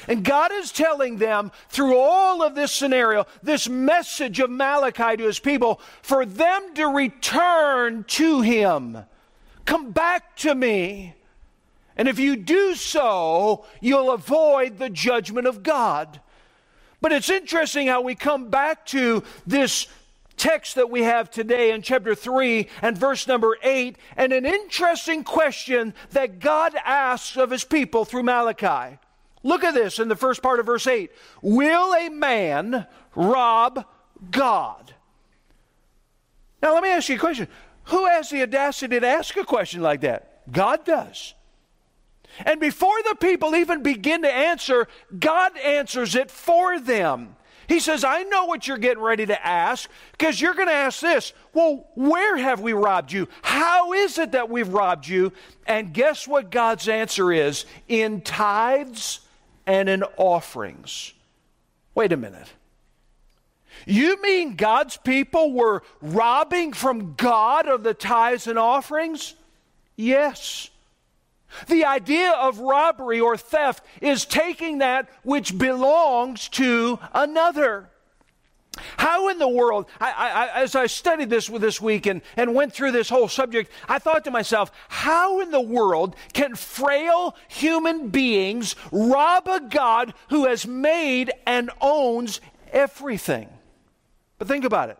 And 0.07 0.23
God 0.23 0.51
is 0.51 0.71
telling 0.71 1.17
them 1.17 1.51
through 1.69 1.97
all 1.97 2.43
of 2.43 2.55
this 2.55 2.71
scenario, 2.71 3.25
this 3.41 3.69
message 3.69 4.39
of 4.39 4.49
Malachi 4.49 5.17
to 5.17 5.23
his 5.23 5.39
people, 5.39 5.79
for 6.01 6.25
them 6.25 6.73
to 6.75 6.87
return 6.87 8.03
to 8.05 8.41
him. 8.41 8.97
Come 9.65 9.91
back 9.91 10.35
to 10.37 10.53
me. 10.53 11.15
And 11.95 12.07
if 12.07 12.19
you 12.19 12.35
do 12.35 12.75
so, 12.75 13.65
you'll 13.79 14.11
avoid 14.11 14.77
the 14.77 14.89
judgment 14.89 15.47
of 15.47 15.63
God. 15.63 16.19
But 17.01 17.11
it's 17.11 17.29
interesting 17.29 17.87
how 17.87 18.01
we 18.01 18.15
come 18.15 18.49
back 18.49 18.85
to 18.87 19.23
this 19.45 19.87
text 20.37 20.75
that 20.75 20.89
we 20.89 21.03
have 21.03 21.29
today 21.29 21.71
in 21.71 21.81
chapter 21.81 22.15
3 22.15 22.67
and 22.81 22.97
verse 22.97 23.27
number 23.27 23.57
8, 23.61 23.97
and 24.17 24.33
an 24.33 24.45
interesting 24.45 25.23
question 25.23 25.93
that 26.11 26.39
God 26.39 26.73
asks 26.83 27.37
of 27.37 27.51
his 27.51 27.63
people 27.63 28.05
through 28.05 28.23
Malachi. 28.23 28.97
Look 29.43 29.63
at 29.65 29.73
this 29.73 29.99
in 29.99 30.07
the 30.07 30.15
first 30.15 30.41
part 30.41 30.59
of 30.59 30.65
verse 30.65 30.87
8 30.87 31.11
Will 31.41 31.93
a 31.93 32.09
man 32.09 32.87
rob 33.15 33.85
God? 34.31 34.93
Now, 36.61 36.73
let 36.73 36.83
me 36.83 36.89
ask 36.89 37.09
you 37.09 37.15
a 37.15 37.19
question. 37.19 37.47
Who 37.85 38.05
has 38.07 38.29
the 38.29 38.41
audacity 38.43 38.99
to 38.99 39.07
ask 39.07 39.35
a 39.35 39.43
question 39.43 39.81
like 39.81 40.01
that? 40.01 40.49
God 40.51 40.85
does. 40.85 41.33
And 42.45 42.59
before 42.59 42.95
the 43.07 43.15
people 43.15 43.53
even 43.55 43.83
begin 43.83 44.21
to 44.23 44.31
answer, 44.31 44.87
God 45.19 45.57
answers 45.57 46.15
it 46.15 46.31
for 46.31 46.79
them. 46.79 47.35
He 47.67 47.79
says, 47.79 48.03
I 48.03 48.23
know 48.23 48.45
what 48.45 48.67
you're 48.67 48.77
getting 48.77 49.03
ready 49.03 49.25
to 49.25 49.45
ask 49.45 49.89
because 50.13 50.39
you're 50.39 50.53
going 50.53 50.67
to 50.67 50.73
ask 50.73 50.99
this. 50.99 51.33
Well, 51.53 51.87
where 51.95 52.37
have 52.37 52.59
we 52.59 52.73
robbed 52.73 53.11
you? 53.11 53.27
How 53.41 53.93
is 53.93 54.17
it 54.17 54.31
that 54.33 54.49
we've 54.49 54.67
robbed 54.67 55.07
you? 55.07 55.31
And 55.65 55.93
guess 55.93 56.27
what 56.27 56.49
God's 56.49 56.87
answer 56.87 57.31
is? 57.31 57.65
In 57.87 58.21
tithes 58.21 59.21
and 59.65 59.89
in 59.89 60.03
offerings. 60.17 61.13
Wait 61.95 62.11
a 62.11 62.17
minute. 62.17 62.53
You 63.85 64.21
mean 64.21 64.55
God's 64.55 64.97
people 64.97 65.51
were 65.51 65.83
robbing 66.01 66.73
from 66.73 67.15
God 67.15 67.67
of 67.67 67.83
the 67.83 67.93
tithes 67.93 68.47
and 68.47 68.59
offerings? 68.59 69.35
Yes. 69.95 70.69
The 71.67 71.85
idea 71.85 72.31
of 72.31 72.59
robbery 72.59 73.19
or 73.19 73.37
theft 73.37 73.83
is 74.01 74.25
taking 74.25 74.79
that 74.79 75.09
which 75.23 75.57
belongs 75.57 76.49
to 76.49 76.99
another. 77.13 77.89
In 79.33 79.39
the 79.39 79.47
world, 79.47 79.87
I, 79.99 80.11
I, 80.11 80.61
as 80.61 80.75
I 80.75 80.85
studied 80.85 81.31
this 81.31 81.47
this 81.47 81.81
week 81.81 82.05
and, 82.05 82.21
and 82.37 82.53
went 82.53 82.71
through 82.71 82.91
this 82.91 83.09
whole 83.09 83.27
subject, 83.27 83.71
I 83.89 83.97
thought 83.97 84.23
to 84.25 84.31
myself, 84.31 84.71
how 84.89 85.39
in 85.41 85.49
the 85.49 85.59
world 85.59 86.15
can 86.33 86.53
frail 86.53 87.35
human 87.47 88.09
beings 88.09 88.75
rob 88.91 89.47
a 89.47 89.59
God 89.59 90.13
who 90.29 90.45
has 90.45 90.67
made 90.67 91.31
and 91.47 91.71
owns 91.81 92.41
everything? 92.71 93.49
But 94.37 94.47
think 94.47 94.65
about 94.65 94.91
it. 94.91 94.99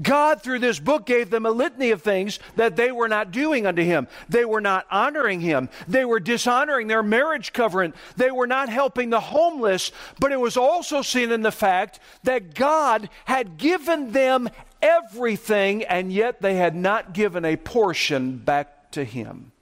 God, 0.00 0.42
through 0.42 0.60
this 0.60 0.78
book, 0.78 1.06
gave 1.06 1.30
them 1.30 1.46
a 1.46 1.50
litany 1.50 1.90
of 1.90 2.02
things 2.02 2.38
that 2.56 2.76
they 2.76 2.92
were 2.92 3.08
not 3.08 3.30
doing 3.30 3.66
unto 3.66 3.82
Him. 3.82 4.08
They 4.28 4.44
were 4.44 4.60
not 4.60 4.86
honoring 4.90 5.40
Him. 5.40 5.68
They 5.88 6.04
were 6.04 6.20
dishonoring 6.20 6.88
their 6.88 7.02
marriage 7.02 7.52
covenant. 7.52 7.94
They 8.16 8.30
were 8.30 8.46
not 8.46 8.68
helping 8.68 9.10
the 9.10 9.20
homeless. 9.20 9.92
But 10.18 10.32
it 10.32 10.40
was 10.40 10.56
also 10.56 11.02
seen 11.02 11.30
in 11.30 11.42
the 11.42 11.52
fact 11.52 12.00
that 12.24 12.54
God 12.54 13.08
had 13.24 13.56
given 13.56 14.12
them 14.12 14.48
everything, 14.82 15.84
and 15.84 16.12
yet 16.12 16.42
they 16.42 16.56
had 16.56 16.74
not 16.74 17.14
given 17.14 17.44
a 17.44 17.56
portion 17.56 18.38
back 18.38 18.90
to 18.92 19.04
Him. 19.04 19.52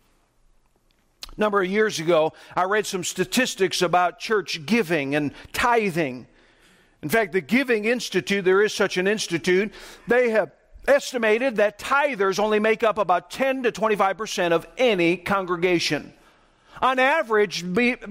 Number 1.36 1.62
of 1.62 1.70
years 1.70 1.98
ago, 1.98 2.34
I 2.54 2.64
read 2.64 2.86
some 2.86 3.04
statistics 3.04 3.80
about 3.80 4.18
church 4.18 4.66
giving 4.66 5.14
and 5.14 5.32
tithing. 5.52 6.26
In 7.02 7.09
fact, 7.09 7.32
the 7.32 7.40
Giving 7.40 7.85
Institute, 7.85 8.44
there 8.44 8.62
is 8.62 8.73
such 8.73 8.97
an 8.97 9.09
institute, 9.09 9.73
they 10.06 10.30
have 10.30 10.52
estimated 10.87 11.56
that 11.56 11.78
tithers 11.78 12.38
only 12.38 12.59
make 12.59 12.82
up 12.82 12.99
about 12.99 13.30
10 13.30 13.64
to 13.64 13.73
25% 13.73 14.52
of 14.52 14.66
any 14.78 15.16
congregation. 15.16 16.12
On 16.80 16.99
average, 16.99 17.64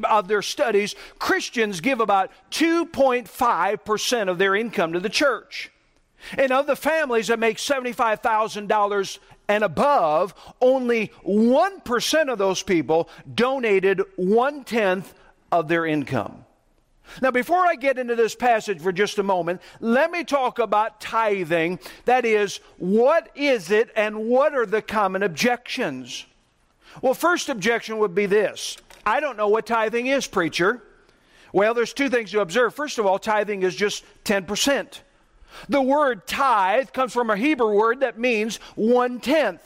of 0.05 0.27
their 0.27 0.41
studies, 0.41 0.95
Christians 1.19 1.81
give 1.81 1.99
about 1.99 2.31
2.5% 2.51 4.29
of 4.29 4.37
their 4.37 4.55
income 4.55 4.93
to 4.93 4.99
the 4.99 5.09
church. 5.09 5.71
And 6.37 6.51
of 6.51 6.67
the 6.67 6.75
families 6.75 7.27
that 7.27 7.39
make 7.39 7.57
$75,000 7.57 9.19
and 9.47 9.63
above, 9.63 10.35
only 10.61 11.11
1% 11.25 12.31
of 12.31 12.37
those 12.37 12.61
people 12.63 13.09
donated 13.33 14.01
one 14.15 14.63
tenth 14.63 15.13
of 15.51 15.67
their 15.67 15.85
income. 15.85 16.45
Now, 17.21 17.31
before 17.31 17.65
I 17.65 17.75
get 17.75 17.97
into 17.97 18.15
this 18.15 18.35
passage 18.35 18.81
for 18.81 18.91
just 18.91 19.17
a 19.17 19.23
moment, 19.23 19.61
let 19.79 20.11
me 20.11 20.23
talk 20.23 20.59
about 20.59 21.01
tithing. 21.01 21.79
That 22.05 22.25
is, 22.25 22.59
what 22.77 23.29
is 23.35 23.71
it 23.71 23.89
and 23.95 24.27
what 24.27 24.53
are 24.53 24.65
the 24.65 24.81
common 24.81 25.23
objections? 25.23 26.25
Well, 27.01 27.13
first 27.13 27.49
objection 27.49 27.97
would 27.99 28.15
be 28.15 28.25
this 28.25 28.77
I 29.05 29.19
don't 29.19 29.37
know 29.37 29.47
what 29.47 29.65
tithing 29.65 30.07
is, 30.07 30.27
preacher. 30.27 30.83
Well, 31.53 31.73
there's 31.73 31.93
two 31.93 32.09
things 32.09 32.31
to 32.31 32.39
observe. 32.39 32.73
First 32.73 32.97
of 32.97 33.05
all, 33.05 33.19
tithing 33.19 33.63
is 33.63 33.75
just 33.75 34.05
10%. 34.23 35.01
The 35.67 35.81
word 35.81 36.25
tithe 36.25 36.91
comes 36.93 37.11
from 37.11 37.29
a 37.29 37.35
Hebrew 37.35 37.73
word 37.73 37.99
that 38.01 38.17
means 38.17 38.57
one 38.75 39.19
tenth. 39.19 39.61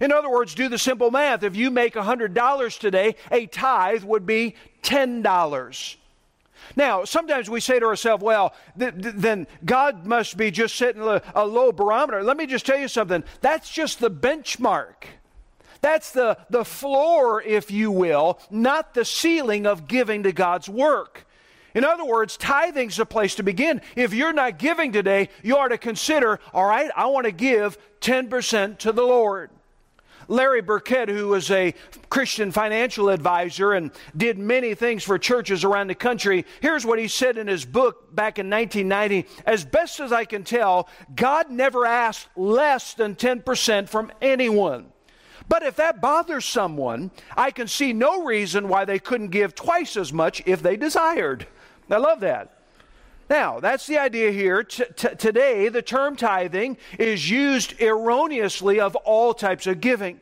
In 0.00 0.12
other 0.12 0.30
words, 0.30 0.54
do 0.54 0.68
the 0.68 0.78
simple 0.78 1.10
math. 1.10 1.42
If 1.42 1.56
you 1.56 1.70
make 1.70 1.94
$100 1.94 2.78
today, 2.78 3.16
a 3.30 3.46
tithe 3.46 4.04
would 4.04 4.26
be 4.26 4.54
$10. 4.82 5.96
Now, 6.76 7.04
sometimes 7.04 7.50
we 7.50 7.60
say 7.60 7.78
to 7.78 7.86
ourselves, 7.86 8.22
well, 8.22 8.54
th- 8.78 8.94
th- 9.00 9.14
then 9.16 9.46
God 9.64 10.06
must 10.06 10.36
be 10.36 10.50
just 10.50 10.76
setting 10.76 11.02
a, 11.02 11.22
a 11.34 11.46
low 11.46 11.72
barometer. 11.72 12.22
Let 12.22 12.36
me 12.36 12.46
just 12.46 12.66
tell 12.66 12.78
you 12.78 12.88
something. 12.88 13.24
That's 13.40 13.70
just 13.70 14.00
the 14.00 14.10
benchmark. 14.10 15.04
That's 15.80 16.12
the, 16.12 16.38
the 16.48 16.64
floor, 16.64 17.42
if 17.42 17.70
you 17.70 17.90
will, 17.90 18.38
not 18.50 18.94
the 18.94 19.04
ceiling 19.04 19.66
of 19.66 19.88
giving 19.88 20.22
to 20.22 20.32
God's 20.32 20.68
work. 20.68 21.26
In 21.74 21.84
other 21.84 22.04
words, 22.04 22.36
tithing's 22.36 22.98
a 22.98 23.06
place 23.06 23.34
to 23.36 23.42
begin. 23.42 23.80
If 23.96 24.14
you're 24.14 24.32
not 24.32 24.58
giving 24.58 24.92
today, 24.92 25.30
you 25.42 25.56
ought 25.56 25.68
to 25.68 25.78
consider, 25.78 26.38
all 26.52 26.66
right, 26.66 26.90
I 26.94 27.06
want 27.06 27.24
to 27.26 27.32
give 27.32 27.78
10% 28.00 28.78
to 28.78 28.92
the 28.92 29.02
Lord. 29.02 29.50
Larry 30.32 30.62
Burkett, 30.62 31.10
who 31.10 31.28
was 31.28 31.50
a 31.50 31.74
Christian 32.08 32.52
financial 32.52 33.10
advisor 33.10 33.74
and 33.74 33.90
did 34.16 34.38
many 34.38 34.74
things 34.74 35.04
for 35.04 35.18
churches 35.18 35.62
around 35.62 35.88
the 35.88 35.94
country, 35.94 36.46
here's 36.60 36.86
what 36.86 36.98
he 36.98 37.06
said 37.06 37.36
in 37.36 37.46
his 37.46 37.66
book 37.66 38.14
back 38.14 38.38
in 38.38 38.48
1990 38.48 39.28
As 39.44 39.64
best 39.64 40.00
as 40.00 40.10
I 40.10 40.24
can 40.24 40.42
tell, 40.42 40.88
God 41.14 41.50
never 41.50 41.84
asked 41.84 42.28
less 42.34 42.94
than 42.94 43.14
10% 43.14 43.90
from 43.90 44.10
anyone. 44.22 44.86
But 45.48 45.64
if 45.64 45.76
that 45.76 46.00
bothers 46.00 46.46
someone, 46.46 47.10
I 47.36 47.50
can 47.50 47.68
see 47.68 47.92
no 47.92 48.24
reason 48.24 48.68
why 48.68 48.86
they 48.86 48.98
couldn't 48.98 49.28
give 49.28 49.54
twice 49.54 49.98
as 49.98 50.14
much 50.14 50.42
if 50.46 50.62
they 50.62 50.78
desired. 50.78 51.46
I 51.90 51.98
love 51.98 52.20
that. 52.20 52.61
Now, 53.32 53.60
that's 53.60 53.86
the 53.86 53.96
idea 53.96 54.30
here. 54.30 54.62
T- 54.62 54.84
t- 54.94 55.14
today, 55.16 55.70
the 55.70 55.80
term 55.80 56.16
tithing 56.16 56.76
is 56.98 57.30
used 57.30 57.80
erroneously 57.80 58.78
of 58.78 58.94
all 58.94 59.32
types 59.32 59.66
of 59.66 59.80
giving. 59.80 60.20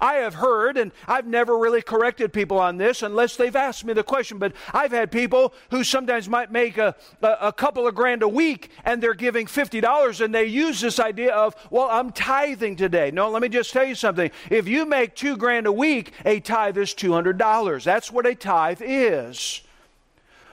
I 0.00 0.14
have 0.14 0.34
heard, 0.34 0.76
and 0.76 0.90
I've 1.06 1.28
never 1.28 1.56
really 1.56 1.82
corrected 1.82 2.32
people 2.32 2.58
on 2.58 2.78
this 2.78 3.00
unless 3.02 3.36
they've 3.36 3.54
asked 3.54 3.84
me 3.84 3.92
the 3.92 4.02
question, 4.02 4.38
but 4.38 4.54
I've 4.74 4.90
had 4.90 5.12
people 5.12 5.54
who 5.70 5.84
sometimes 5.84 6.28
might 6.28 6.50
make 6.50 6.78
a, 6.78 6.96
a, 7.22 7.36
a 7.42 7.52
couple 7.52 7.86
of 7.86 7.94
grand 7.94 8.24
a 8.24 8.28
week 8.28 8.72
and 8.84 9.00
they're 9.00 9.14
giving 9.14 9.46
$50 9.46 10.20
and 10.20 10.34
they 10.34 10.46
use 10.46 10.80
this 10.80 10.98
idea 10.98 11.32
of, 11.32 11.54
well, 11.70 11.86
I'm 11.92 12.10
tithing 12.10 12.74
today. 12.74 13.12
No, 13.12 13.30
let 13.30 13.40
me 13.40 13.50
just 13.50 13.72
tell 13.72 13.84
you 13.84 13.94
something. 13.94 14.32
If 14.50 14.66
you 14.66 14.84
make 14.84 15.14
two 15.14 15.36
grand 15.36 15.68
a 15.68 15.72
week, 15.72 16.12
a 16.24 16.40
tithe 16.40 16.76
is 16.76 16.92
$200. 16.92 17.84
That's 17.84 18.10
what 18.10 18.26
a 18.26 18.34
tithe 18.34 18.82
is. 18.84 19.62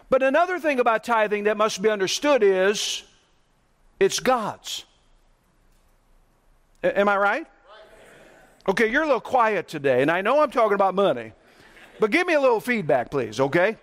But 0.10 0.24
another 0.24 0.60
thing 0.60 0.80
about 0.80 1.04
tithing 1.04 1.44
that 1.44 1.58
must 1.58 1.82
be 1.82 1.90
understood 1.90 2.44
is 2.44 3.04
it's 4.00 4.20
God's. 4.20 4.86
A- 6.84 6.98
am 6.98 7.08
I 7.08 7.18
right? 7.18 7.48
Okay, 8.68 8.88
you're 8.88 9.04
a 9.04 9.06
little 9.06 9.22
quiet 9.22 9.68
today, 9.68 10.02
and 10.02 10.12
I 10.12 10.22
know 10.22 10.42
I'm 10.42 10.52
talking 10.52 10.76
about 10.76 10.94
money, 10.94 11.34
but 12.00 12.12
give 12.12 12.28
me 12.28 12.34
a 12.34 12.42
little 12.42 12.60
feedback, 12.60 13.10
please, 13.10 13.40
okay? 13.40 13.78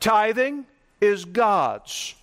Tithing 0.00 0.64
is 1.00 1.24
God's. 1.24 2.14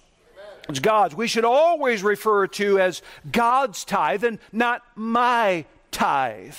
It's 0.70 0.80
God's. 0.80 1.15
We 1.15 1.27
should 1.27 1.46
always 1.46 2.04
refer 2.04 2.48
to 2.48 2.80
as 2.80 3.01
God's 3.32 3.84
tithe 3.86 4.24
and 4.24 4.39
not 4.51 4.82
my 4.96 5.65
tithe. 5.92 6.56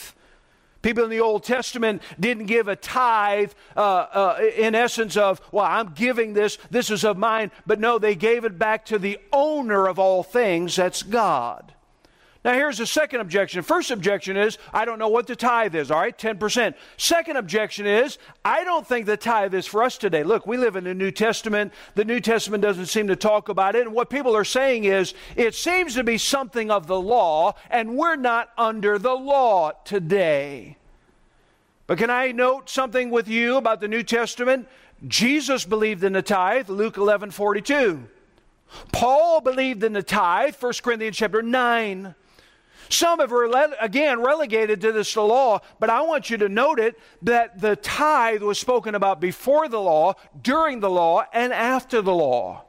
People 0.86 1.02
in 1.02 1.10
the 1.10 1.20
Old 1.20 1.42
Testament 1.42 2.00
didn't 2.20 2.46
give 2.46 2.68
a 2.68 2.76
tithe 2.76 3.50
uh, 3.76 3.80
uh, 3.80 4.40
in 4.56 4.76
essence 4.76 5.16
of, 5.16 5.40
well, 5.50 5.64
I'm 5.64 5.94
giving 5.94 6.32
this, 6.32 6.58
this 6.70 6.90
is 6.90 7.02
of 7.02 7.18
mine. 7.18 7.50
But 7.66 7.80
no, 7.80 7.98
they 7.98 8.14
gave 8.14 8.44
it 8.44 8.56
back 8.56 8.84
to 8.86 8.98
the 9.00 9.18
owner 9.32 9.88
of 9.88 9.98
all 9.98 10.22
things, 10.22 10.76
that's 10.76 11.02
God. 11.02 11.74
Now, 12.46 12.52
here's 12.52 12.78
the 12.78 12.86
second 12.86 13.22
objection. 13.22 13.60
First 13.62 13.90
objection 13.90 14.36
is, 14.36 14.56
I 14.72 14.84
don't 14.84 15.00
know 15.00 15.08
what 15.08 15.26
the 15.26 15.34
tithe 15.34 15.74
is, 15.74 15.90
all 15.90 15.98
right, 15.98 16.16
10%. 16.16 16.74
Second 16.96 17.38
objection 17.38 17.88
is, 17.88 18.18
I 18.44 18.62
don't 18.62 18.86
think 18.86 19.06
the 19.06 19.16
tithe 19.16 19.52
is 19.52 19.66
for 19.66 19.82
us 19.82 19.98
today. 19.98 20.22
Look, 20.22 20.46
we 20.46 20.56
live 20.56 20.76
in 20.76 20.84
the 20.84 20.94
New 20.94 21.10
Testament. 21.10 21.72
The 21.96 22.04
New 22.04 22.20
Testament 22.20 22.62
doesn't 22.62 22.86
seem 22.86 23.08
to 23.08 23.16
talk 23.16 23.48
about 23.48 23.74
it. 23.74 23.84
And 23.84 23.92
what 23.92 24.10
people 24.10 24.36
are 24.36 24.44
saying 24.44 24.84
is, 24.84 25.12
it 25.34 25.56
seems 25.56 25.94
to 25.94 26.04
be 26.04 26.18
something 26.18 26.70
of 26.70 26.86
the 26.86 27.00
law, 27.00 27.56
and 27.68 27.96
we're 27.96 28.14
not 28.14 28.50
under 28.56 28.96
the 28.96 29.14
law 29.14 29.72
today. 29.84 30.76
But 31.88 31.98
can 31.98 32.10
I 32.10 32.30
note 32.30 32.70
something 32.70 33.10
with 33.10 33.26
you 33.26 33.56
about 33.56 33.80
the 33.80 33.88
New 33.88 34.04
Testament? 34.04 34.68
Jesus 35.08 35.64
believed 35.64 36.04
in 36.04 36.12
the 36.12 36.22
tithe, 36.22 36.68
Luke 36.68 36.96
11 36.96 37.32
42. 37.32 38.06
Paul 38.92 39.40
believed 39.40 39.82
in 39.82 39.94
the 39.94 40.02
tithe, 40.04 40.54
1 40.54 40.72
Corinthians 40.84 41.16
chapter 41.16 41.42
9. 41.42 42.14
Some 42.88 43.20
have, 43.20 43.30
rele- 43.30 43.74
again, 43.80 44.22
relegated 44.22 44.80
to 44.82 44.92
this 44.92 45.16
law, 45.16 45.60
but 45.78 45.90
I 45.90 46.02
want 46.02 46.30
you 46.30 46.36
to 46.38 46.48
note 46.48 46.78
it 46.78 46.98
that 47.22 47.60
the 47.60 47.76
tithe 47.76 48.42
was 48.42 48.58
spoken 48.58 48.94
about 48.94 49.20
before 49.20 49.68
the 49.68 49.80
law, 49.80 50.14
during 50.40 50.80
the 50.80 50.90
law, 50.90 51.24
and 51.32 51.52
after 51.52 52.02
the 52.02 52.14
law. 52.14 52.64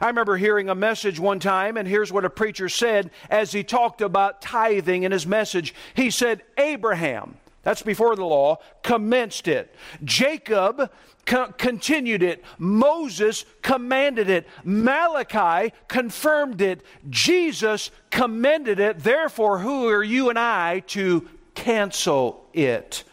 I 0.00 0.06
remember 0.06 0.36
hearing 0.36 0.68
a 0.68 0.74
message 0.74 1.20
one 1.20 1.38
time, 1.38 1.76
and 1.76 1.86
here's 1.86 2.12
what 2.12 2.24
a 2.24 2.30
preacher 2.30 2.68
said 2.68 3.10
as 3.30 3.52
he 3.52 3.62
talked 3.62 4.00
about 4.00 4.40
tithing 4.42 5.04
in 5.04 5.12
his 5.12 5.26
message. 5.26 5.74
He 5.94 6.10
said, 6.10 6.42
Abraham, 6.58 7.36
that's 7.64 7.82
before 7.82 8.14
the 8.14 8.24
law, 8.24 8.58
commenced 8.82 9.48
it. 9.48 9.74
Jacob 10.04 10.90
co- 11.26 11.52
continued 11.58 12.22
it. 12.22 12.44
Moses 12.58 13.44
commanded 13.62 14.28
it. 14.28 14.46
Malachi 14.62 15.72
confirmed 15.88 16.60
it. 16.60 16.82
Jesus 17.08 17.90
commended 18.10 18.78
it. 18.78 19.00
Therefore, 19.00 19.58
who 19.58 19.88
are 19.88 20.04
you 20.04 20.30
and 20.30 20.38
I 20.38 20.80
to 20.88 21.28
cancel 21.54 22.46
it? 22.52 23.04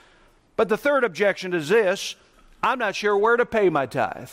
But 0.58 0.70
the 0.70 0.78
third 0.78 1.04
objection 1.04 1.54
is 1.54 1.70
this 1.70 2.16
I'm 2.62 2.78
not 2.78 2.96
sure 2.96 3.18
where 3.18 3.38
to 3.38 3.46
pay 3.46 3.70
my 3.70 3.86
tithe. 3.86 4.30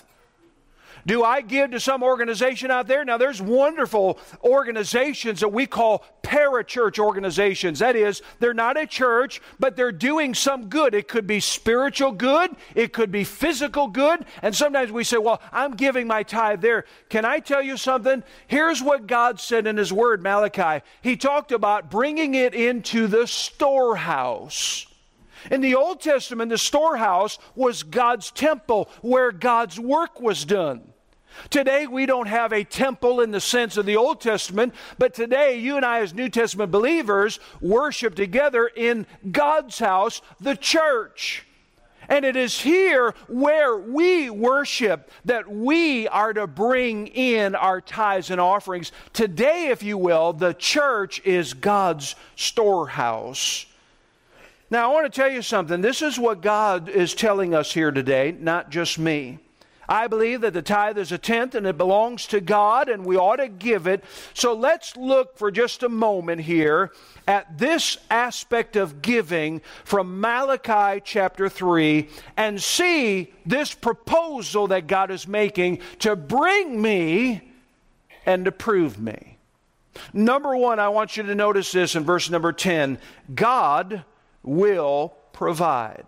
Do 1.09 1.25
I 1.25 1.41
give 1.41 1.71
to 1.71 1.81
some 1.81 2.03
organization 2.03 2.71
out 2.71 2.87
there? 2.87 3.03
Now, 3.03 3.17
there's 3.17 3.41
wonderful 3.41 4.19
organizations 4.45 5.41
that 5.41 5.49
we 5.49 5.65
call 5.65 6.05
parachurch 6.23 6.99
organizations. 6.99 7.79
That 7.79 7.97
is, 7.97 8.21
they're 8.41 8.53
not 8.53 8.77
a 8.77 8.87
church, 8.87 9.41
but 9.59 9.75
they're 9.75 9.91
doing 9.91 10.35
some 10.35 10.69
good. 10.69 10.95
It 10.95 11.09
could 11.09 11.27
be 11.27 11.41
spiritual 11.41 12.13
good, 12.13 12.55
it 12.75 12.93
could 12.93 13.11
be 13.11 13.25
physical 13.25 13.89
good. 13.89 14.27
And 14.43 14.55
sometimes 14.55 14.93
we 14.93 15.03
say, 15.03 15.17
Well, 15.17 15.41
I'm 15.51 15.77
giving 15.77 16.07
my 16.07 16.25
tithe 16.25 16.61
there. 16.61 16.85
Can 17.09 17.25
I 17.25 17.39
tell 17.39 17.63
you 17.63 17.79
something? 17.79 18.23
Here's 18.47 18.83
what 18.83 19.07
God 19.07 19.41
said 19.41 19.67
in 19.67 19.79
His 19.79 19.91
Word, 19.91 20.23
Malachi. 20.23 20.85
He 21.01 21.17
talked 21.17 21.53
about 21.53 21.91
bringing 21.91 22.35
it 22.35 22.55
into 22.55 23.07
the 23.07 23.27
storehouse. 23.27 24.87
In 25.51 25.63
the 25.63 25.75
Old 25.75 26.03
Testament, 26.03 26.51
the 26.51 26.59
storehouse 26.59 27.39
was 27.55 27.83
God's 27.83 28.31
temple 28.31 28.91
where 29.01 29.33
God's 29.33 29.81
work 29.81 30.21
was 30.21 30.45
done. 30.45 30.93
Today, 31.51 31.87
we 31.87 32.07
don't 32.07 32.29
have 32.29 32.53
a 32.53 32.65
temple 32.65 33.21
in 33.21 33.31
the 33.31 33.41
sense 33.41 33.77
of 33.77 33.87
the 33.87 33.97
Old 33.97 34.21
Testament, 34.21 34.75
but 34.99 35.15
today, 35.15 35.59
you 35.59 35.77
and 35.77 35.85
I, 35.85 36.01
as 36.01 36.15
New 36.15 36.29
Testament 36.29 36.71
believers, 36.71 37.41
worship 37.61 38.15
together 38.15 38.67
in 38.67 39.07
God's 39.31 39.79
house, 39.79 40.21
the 40.41 40.57
church. 40.57 41.45
And 42.09 42.25
it 42.25 42.37
is 42.37 42.59
here 42.59 43.15
where 43.29 43.77
we 43.77 44.31
worship 44.31 45.11
that 45.27 45.51
we 45.51 46.09
are 46.09 46.33
to 46.33 46.47
bring 46.47 47.09
in 47.09 47.55
our 47.55 47.83
tithes 47.83 48.31
and 48.31 48.41
offerings. 48.41 48.93
Today, 49.13 49.69
if 49.69 49.83
you 49.83 49.99
will, 49.99 50.33
the 50.33 50.55
church 50.55 51.21
is 51.25 51.53
God's 51.53 52.15
storehouse. 52.35 53.67
Now, 54.71 54.91
I 54.91 54.95
want 54.95 55.13
to 55.13 55.21
tell 55.21 55.31
you 55.31 55.43
something. 55.43 55.81
This 55.81 56.01
is 56.01 56.19
what 56.19 56.41
God 56.41 56.89
is 56.89 57.15
telling 57.15 57.55
us 57.55 57.73
here 57.73 57.91
today, 57.91 58.35
not 58.39 58.71
just 58.71 58.99
me. 58.99 59.39
I 59.89 60.07
believe 60.07 60.43
that 60.43 60.53
the 60.53 60.63
tithe 60.63 60.99
is 60.99 61.13
a 61.13 61.19
tenth 61.19 61.55
and 61.55 61.67
it 61.67 61.79
belongs 61.79 62.27
to 62.29 62.41
God 62.41 62.89
and 62.89 63.07
we 63.07 63.17
ought 63.17 63.37
to 63.37 63.49
give 63.49 63.87
it. 63.87 64.05
So 64.35 64.53
let's 64.53 64.97
look 64.97 65.39
for 65.39 65.51
just 65.51 65.83
a 65.83 65.89
moment 65.89 66.43
here 66.43 66.93
at 67.27 67.57
this 67.57 67.97
aspect 68.11 68.77
of 68.77 69.01
giving 69.01 69.63
from 69.85 70.21
Malachi 70.21 71.01
chapter 71.05 71.49
3 71.49 72.09
and 72.37 72.63
see 72.63 73.33
this 73.47 73.73
proposal 73.73 74.67
that 74.69 74.87
God 74.87 75.11
is 75.11 75.27
making 75.27 75.79
to 76.01 76.17
bring 76.17 76.83
me 76.83 77.51
and 78.27 78.45
to 78.45 78.53
prove 78.53 78.99
me. 78.99 79.39
Number 80.13 80.55
one, 80.55 80.79
I 80.79 80.91
want 80.91 81.17
you 81.17 81.23
to 81.23 81.35
notice 81.35 81.73
this 81.73 81.95
in 81.95 82.05
verse 82.05 82.29
number 82.29 82.53
10 82.53 82.99
God 83.35 84.05
will 84.43 85.15
provide. 85.33 86.07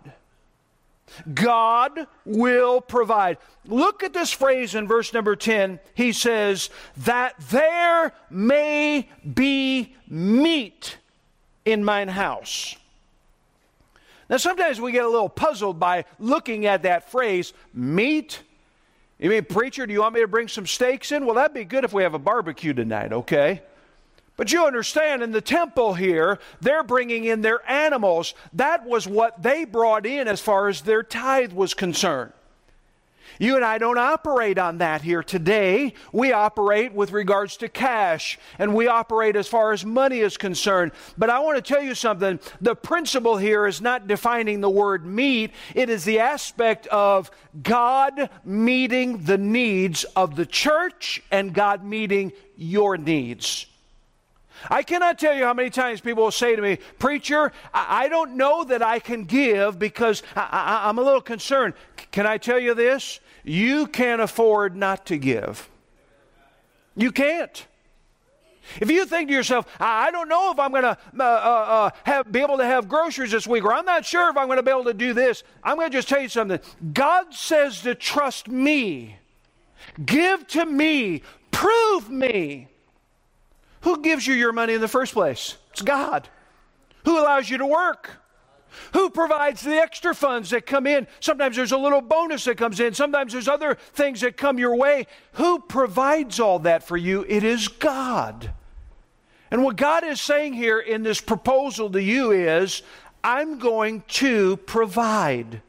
God 1.33 2.07
will 2.25 2.81
provide. 2.81 3.37
Look 3.65 4.03
at 4.03 4.13
this 4.13 4.31
phrase 4.31 4.75
in 4.75 4.87
verse 4.87 5.13
number 5.13 5.35
10. 5.35 5.79
He 5.93 6.11
says, 6.11 6.69
That 6.97 7.35
there 7.49 8.13
may 8.29 9.09
be 9.33 9.95
meat 10.07 10.97
in 11.65 11.83
mine 11.83 12.07
house. 12.07 12.75
Now, 14.29 14.37
sometimes 14.37 14.79
we 14.79 14.93
get 14.93 15.03
a 15.03 15.09
little 15.09 15.29
puzzled 15.29 15.79
by 15.79 16.05
looking 16.17 16.65
at 16.65 16.83
that 16.83 17.11
phrase, 17.11 17.51
meat. 17.73 18.41
You 19.19 19.29
mean, 19.29 19.43
preacher, 19.43 19.85
do 19.85 19.91
you 19.91 19.99
want 19.99 20.15
me 20.15 20.21
to 20.21 20.27
bring 20.27 20.47
some 20.47 20.65
steaks 20.65 21.11
in? 21.11 21.25
Well, 21.25 21.35
that'd 21.35 21.53
be 21.53 21.65
good 21.65 21.83
if 21.83 21.91
we 21.91 22.03
have 22.03 22.13
a 22.13 22.19
barbecue 22.19 22.73
tonight, 22.73 23.11
okay? 23.11 23.61
But 24.41 24.51
you 24.51 24.65
understand, 24.65 25.21
in 25.21 25.33
the 25.33 25.39
temple 25.39 25.93
here, 25.93 26.39
they're 26.61 26.81
bringing 26.81 27.25
in 27.25 27.41
their 27.41 27.61
animals. 27.69 28.33
That 28.53 28.87
was 28.87 29.07
what 29.07 29.43
they 29.43 29.65
brought 29.65 30.07
in 30.07 30.27
as 30.27 30.41
far 30.41 30.67
as 30.67 30.81
their 30.81 31.03
tithe 31.03 31.53
was 31.53 31.75
concerned. 31.75 32.33
You 33.37 33.55
and 33.55 33.63
I 33.63 33.77
don't 33.77 33.99
operate 33.99 34.57
on 34.57 34.79
that 34.79 35.03
here 35.03 35.21
today. 35.21 35.93
We 36.11 36.31
operate 36.31 36.91
with 36.91 37.11
regards 37.11 37.55
to 37.57 37.69
cash, 37.69 38.39
and 38.57 38.73
we 38.73 38.87
operate 38.87 39.35
as 39.35 39.47
far 39.47 39.73
as 39.73 39.85
money 39.85 40.21
is 40.21 40.37
concerned. 40.37 40.93
But 41.19 41.29
I 41.29 41.37
want 41.37 41.63
to 41.63 41.73
tell 41.73 41.83
you 41.83 41.93
something. 41.93 42.39
The 42.61 42.75
principle 42.75 43.37
here 43.37 43.67
is 43.67 43.79
not 43.79 44.07
defining 44.07 44.59
the 44.59 44.71
word 44.71 45.05
meet, 45.05 45.51
it 45.75 45.87
is 45.87 46.03
the 46.03 46.17
aspect 46.17 46.87
of 46.87 47.29
God 47.61 48.27
meeting 48.43 49.23
the 49.23 49.37
needs 49.37 50.03
of 50.15 50.35
the 50.35 50.47
church 50.47 51.21
and 51.29 51.53
God 51.53 51.83
meeting 51.83 52.31
your 52.57 52.97
needs. 52.97 53.67
I 54.69 54.83
cannot 54.83 55.17
tell 55.17 55.33
you 55.35 55.43
how 55.43 55.53
many 55.53 55.69
times 55.69 56.01
people 56.01 56.23
will 56.23 56.31
say 56.31 56.55
to 56.55 56.61
me, 56.61 56.77
Preacher, 56.99 57.51
I, 57.73 58.05
I 58.05 58.09
don't 58.09 58.35
know 58.35 58.63
that 58.63 58.81
I 58.81 58.99
can 58.99 59.25
give 59.25 59.79
because 59.79 60.23
I, 60.35 60.89
am 60.89 60.97
a 60.97 61.01
little 61.01 61.21
concerned. 61.21 61.73
Can 62.11 62.27
I 62.27 62.37
tell 62.37 62.59
you 62.59 62.73
this? 62.73 63.19
You 63.43 63.87
can't 63.87 64.21
afford 64.21 64.75
not 64.75 65.05
to 65.07 65.17
give. 65.17 65.69
You 66.95 67.11
can't. 67.11 67.65
If 68.79 68.91
you 68.91 69.05
think 69.05 69.29
to 69.29 69.33
yourself, 69.33 69.65
I 69.79 70.11
don't 70.11 70.29
know 70.29 70.51
if 70.51 70.59
I'm 70.59 70.71
going 70.71 70.83
to 70.83 70.97
uh, 71.19 71.23
uh, 71.23 71.89
uh 72.05 72.23
be 72.23 72.39
able 72.39 72.57
to 72.57 72.65
have 72.65 72.87
groceries 72.87 73.31
this 73.31 73.47
week, 73.47 73.65
or 73.65 73.73
I'm 73.73 73.85
not 73.85 74.05
sure 74.05 74.29
if 74.29 74.37
I'm 74.37 74.47
going 74.47 74.57
to 74.57 74.63
be 74.63 74.71
able 74.71 74.85
to 74.85 74.93
do 74.93 75.13
this, 75.13 75.43
I'm 75.63 75.77
going 75.77 75.89
to 75.89 75.97
just 75.97 76.07
tell 76.07 76.21
you 76.21 76.29
something. 76.29 76.59
God 76.93 77.33
says 77.33 77.81
to 77.81 77.95
trust 77.95 78.47
me, 78.47 79.17
give 80.05 80.47
to 80.47 80.65
me, 80.65 81.23
prove 81.49 82.09
me. 82.09 82.67
Who 83.81 84.01
gives 84.01 84.25
you 84.25 84.33
your 84.33 84.53
money 84.53 84.73
in 84.73 84.81
the 84.81 84.87
first 84.87 85.13
place? 85.13 85.57
It's 85.71 85.81
God. 85.81 86.27
Who 87.05 87.19
allows 87.19 87.49
you 87.49 87.57
to 87.57 87.65
work? 87.65 88.11
Who 88.93 89.09
provides 89.09 89.61
the 89.61 89.75
extra 89.75 90.15
funds 90.15 90.51
that 90.51 90.65
come 90.65 90.87
in? 90.87 91.07
Sometimes 91.19 91.55
there's 91.55 91.71
a 91.71 91.77
little 91.77 92.01
bonus 92.01 92.45
that 92.45 92.57
comes 92.57 92.79
in. 92.79 92.93
Sometimes 92.93 93.33
there's 93.33 93.47
other 93.47 93.75
things 93.93 94.21
that 94.21 94.37
come 94.37 94.57
your 94.57 94.75
way. 94.75 95.07
Who 95.33 95.59
provides 95.59 96.39
all 96.39 96.59
that 96.59 96.83
for 96.83 96.95
you? 96.95 97.25
It 97.27 97.43
is 97.43 97.67
God. 97.67 98.53
And 99.49 99.63
what 99.63 99.75
God 99.75 100.05
is 100.05 100.21
saying 100.21 100.53
here 100.53 100.79
in 100.79 101.03
this 101.03 101.19
proposal 101.19 101.89
to 101.89 102.01
you 102.01 102.31
is, 102.31 102.83
I'm 103.23 103.59
going 103.59 104.03
to 104.07 104.57
provide. 104.57 105.61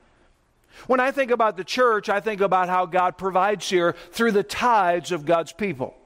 When 0.87 1.01
I 1.01 1.11
think 1.11 1.31
about 1.31 1.57
the 1.57 1.65
church, 1.65 2.09
I 2.09 2.21
think 2.21 2.41
about 2.41 2.69
how 2.69 2.87
God 2.87 3.19
provides 3.19 3.69
here 3.69 3.97
through 4.13 4.33
the 4.33 4.45
tithes 4.45 5.11
of 5.11 5.25
God's 5.25 5.53
people. 5.53 5.97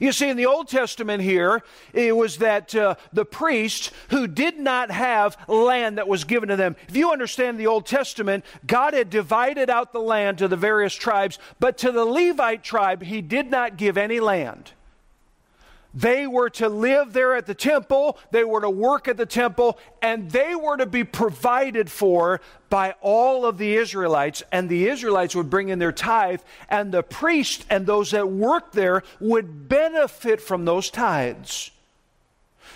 You 0.00 0.12
see, 0.12 0.28
in 0.28 0.36
the 0.36 0.46
Old 0.46 0.68
Testament 0.68 1.22
here, 1.22 1.62
it 1.92 2.16
was 2.16 2.38
that 2.38 2.74
uh, 2.74 2.96
the 3.12 3.24
priests 3.24 3.90
who 4.10 4.26
did 4.26 4.58
not 4.58 4.90
have 4.90 5.36
land 5.48 5.98
that 5.98 6.08
was 6.08 6.24
given 6.24 6.48
to 6.48 6.56
them. 6.56 6.76
If 6.88 6.96
you 6.96 7.12
understand 7.12 7.58
the 7.58 7.66
Old 7.66 7.86
Testament, 7.86 8.44
God 8.66 8.94
had 8.94 9.10
divided 9.10 9.70
out 9.70 9.92
the 9.92 10.00
land 10.00 10.38
to 10.38 10.48
the 10.48 10.56
various 10.56 10.94
tribes, 10.94 11.38
but 11.60 11.78
to 11.78 11.92
the 11.92 12.04
Levite 12.04 12.62
tribe, 12.62 13.02
he 13.02 13.20
did 13.20 13.50
not 13.50 13.76
give 13.76 13.96
any 13.96 14.20
land. 14.20 14.72
They 15.94 16.26
were 16.26 16.50
to 16.50 16.68
live 16.68 17.12
there 17.12 17.36
at 17.36 17.46
the 17.46 17.54
temple, 17.54 18.18
they 18.32 18.42
were 18.42 18.60
to 18.60 18.70
work 18.70 19.06
at 19.06 19.16
the 19.16 19.26
temple, 19.26 19.78
and 20.02 20.28
they 20.30 20.56
were 20.56 20.76
to 20.76 20.86
be 20.86 21.04
provided 21.04 21.88
for 21.88 22.40
by 22.68 22.96
all 23.00 23.46
of 23.46 23.58
the 23.58 23.76
Israelites. 23.76 24.42
And 24.50 24.68
the 24.68 24.88
Israelites 24.88 25.36
would 25.36 25.50
bring 25.50 25.68
in 25.68 25.78
their 25.78 25.92
tithe, 25.92 26.40
and 26.68 26.90
the 26.90 27.04
priest 27.04 27.64
and 27.70 27.86
those 27.86 28.10
that 28.10 28.28
worked 28.28 28.72
there 28.72 29.04
would 29.20 29.68
benefit 29.68 30.40
from 30.40 30.64
those 30.64 30.90
tithes. 30.90 31.70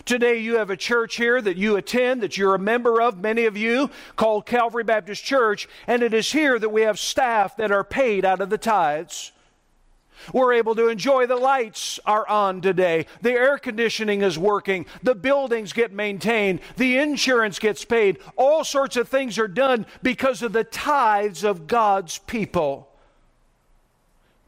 Today, 0.04 0.38
you 0.38 0.58
have 0.58 0.70
a 0.70 0.76
church 0.76 1.16
here 1.16 1.42
that 1.42 1.56
you 1.56 1.76
attend, 1.76 2.22
that 2.22 2.36
you're 2.36 2.54
a 2.54 2.58
member 2.58 3.02
of, 3.02 3.18
many 3.18 3.46
of 3.46 3.56
you, 3.56 3.90
called 4.14 4.46
Calvary 4.46 4.84
Baptist 4.84 5.24
Church, 5.24 5.68
and 5.88 6.02
it 6.02 6.14
is 6.14 6.30
here 6.30 6.56
that 6.56 6.68
we 6.68 6.82
have 6.82 7.00
staff 7.00 7.56
that 7.56 7.72
are 7.72 7.82
paid 7.82 8.24
out 8.24 8.40
of 8.40 8.48
the 8.48 8.58
tithes. 8.58 9.32
We're 10.32 10.54
able 10.54 10.74
to 10.74 10.88
enjoy 10.88 11.26
the 11.26 11.36
lights 11.36 11.98
are 12.04 12.28
on 12.28 12.60
today. 12.60 13.06
The 13.22 13.32
air 13.32 13.58
conditioning 13.58 14.22
is 14.22 14.38
working. 14.38 14.86
The 15.02 15.14
buildings 15.14 15.72
get 15.72 15.92
maintained. 15.92 16.60
The 16.76 16.98
insurance 16.98 17.58
gets 17.58 17.84
paid. 17.84 18.18
All 18.36 18.64
sorts 18.64 18.96
of 18.96 19.08
things 19.08 19.38
are 19.38 19.48
done 19.48 19.86
because 20.02 20.42
of 20.42 20.52
the 20.52 20.64
tithes 20.64 21.44
of 21.44 21.66
God's 21.66 22.18
people. 22.18 22.88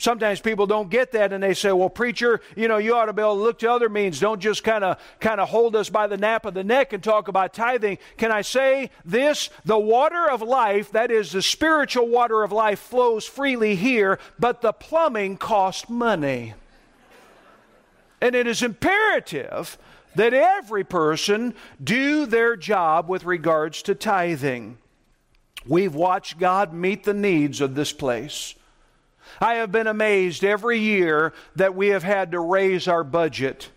Sometimes 0.00 0.40
people 0.40 0.66
don't 0.66 0.88
get 0.88 1.12
that 1.12 1.30
and 1.30 1.42
they 1.42 1.52
say, 1.52 1.72
well, 1.72 1.90
preacher, 1.90 2.40
you 2.56 2.68
know, 2.68 2.78
you 2.78 2.96
ought 2.96 3.04
to 3.04 3.12
be 3.12 3.20
able 3.20 3.36
to 3.36 3.42
look 3.42 3.58
to 3.58 3.70
other 3.70 3.90
means. 3.90 4.18
Don't 4.18 4.40
just 4.40 4.64
kind 4.64 4.82
of 4.82 4.98
kind 5.20 5.38
of 5.38 5.50
hold 5.50 5.76
us 5.76 5.90
by 5.90 6.06
the 6.06 6.16
nape 6.16 6.46
of 6.46 6.54
the 6.54 6.64
neck 6.64 6.94
and 6.94 7.04
talk 7.04 7.28
about 7.28 7.52
tithing. 7.52 7.98
Can 8.16 8.32
I 8.32 8.40
say 8.40 8.90
this? 9.04 9.50
The 9.66 9.78
water 9.78 10.30
of 10.30 10.40
life, 10.40 10.90
that 10.92 11.10
is 11.10 11.32
the 11.32 11.42
spiritual 11.42 12.08
water 12.08 12.42
of 12.42 12.50
life, 12.50 12.78
flows 12.78 13.26
freely 13.26 13.76
here, 13.76 14.18
but 14.38 14.62
the 14.62 14.72
plumbing 14.72 15.36
costs 15.36 15.90
money. 15.90 16.54
And 18.22 18.34
it 18.34 18.46
is 18.46 18.62
imperative 18.62 19.76
that 20.14 20.32
every 20.32 20.82
person 20.82 21.54
do 21.82 22.24
their 22.24 22.56
job 22.56 23.06
with 23.06 23.24
regards 23.24 23.82
to 23.82 23.94
tithing. 23.94 24.78
We've 25.66 25.94
watched 25.94 26.38
God 26.38 26.72
meet 26.72 27.04
the 27.04 27.12
needs 27.12 27.60
of 27.60 27.74
this 27.74 27.92
place. 27.92 28.54
I 29.40 29.54
have 29.54 29.70
been 29.70 29.86
amazed 29.86 30.44
every 30.44 30.78
year 30.78 31.32
that 31.56 31.74
we 31.74 31.88
have 31.88 32.02
had 32.02 32.32
to 32.32 32.40
raise 32.40 32.88
our 32.88 33.04
budget. 33.04 33.70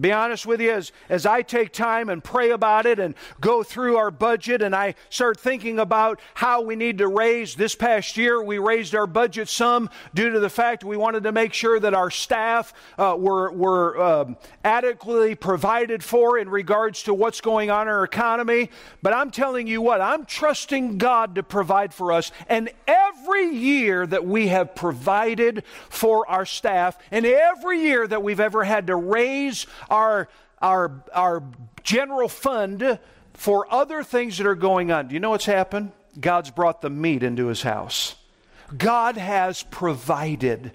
Be 0.00 0.12
honest 0.12 0.46
with 0.46 0.60
you, 0.60 0.72
as, 0.72 0.92
as 1.08 1.26
I 1.26 1.42
take 1.42 1.72
time 1.72 2.08
and 2.08 2.22
pray 2.22 2.50
about 2.50 2.86
it 2.86 2.98
and 2.98 3.14
go 3.40 3.62
through 3.62 3.96
our 3.96 4.10
budget 4.10 4.62
and 4.62 4.74
I 4.74 4.94
start 5.10 5.38
thinking 5.38 5.78
about 5.78 6.20
how 6.34 6.62
we 6.62 6.76
need 6.76 6.98
to 6.98 7.08
raise, 7.08 7.54
this 7.54 7.74
past 7.74 8.16
year 8.16 8.42
we 8.42 8.58
raised 8.58 8.94
our 8.94 9.06
budget 9.06 9.48
some 9.48 9.90
due 10.14 10.30
to 10.30 10.40
the 10.40 10.50
fact 10.50 10.84
we 10.84 10.96
wanted 10.96 11.22
to 11.24 11.32
make 11.32 11.52
sure 11.52 11.80
that 11.80 11.94
our 11.94 12.10
staff 12.10 12.72
uh, 12.98 13.16
were, 13.18 13.50
were 13.52 14.02
um, 14.02 14.36
adequately 14.64 15.34
provided 15.34 16.02
for 16.02 16.38
in 16.38 16.48
regards 16.48 17.02
to 17.04 17.14
what's 17.14 17.40
going 17.40 17.70
on 17.70 17.82
in 17.82 17.88
our 17.88 18.04
economy. 18.04 18.70
But 19.02 19.12
I'm 19.12 19.30
telling 19.30 19.66
you 19.66 19.80
what, 19.80 20.00
I'm 20.00 20.24
trusting 20.24 20.98
God 20.98 21.36
to 21.36 21.42
provide 21.42 21.94
for 21.94 22.12
us. 22.12 22.32
And 22.48 22.70
every 22.86 23.54
year 23.54 24.06
that 24.06 24.26
we 24.26 24.48
have 24.48 24.74
provided 24.74 25.62
for 25.88 26.28
our 26.28 26.46
staff, 26.46 26.98
and 27.10 27.24
every 27.24 27.80
year 27.80 28.06
that 28.06 28.22
we've 28.22 28.40
ever 28.40 28.64
had 28.64 28.88
to 28.88 28.96
raise 28.96 29.66
our, 29.90 30.28
our, 30.60 31.02
our 31.12 31.42
general 31.82 32.28
fund 32.28 32.98
for 33.34 33.72
other 33.72 34.02
things 34.02 34.38
that 34.38 34.46
are 34.46 34.54
going 34.54 34.90
on. 34.90 35.08
Do 35.08 35.14
you 35.14 35.20
know 35.20 35.30
what's 35.30 35.46
happened? 35.46 35.92
God's 36.18 36.50
brought 36.50 36.80
the 36.80 36.90
meat 36.90 37.22
into 37.22 37.46
his 37.46 37.62
house. 37.62 38.14
God 38.76 39.16
has 39.16 39.62
provided. 39.62 40.72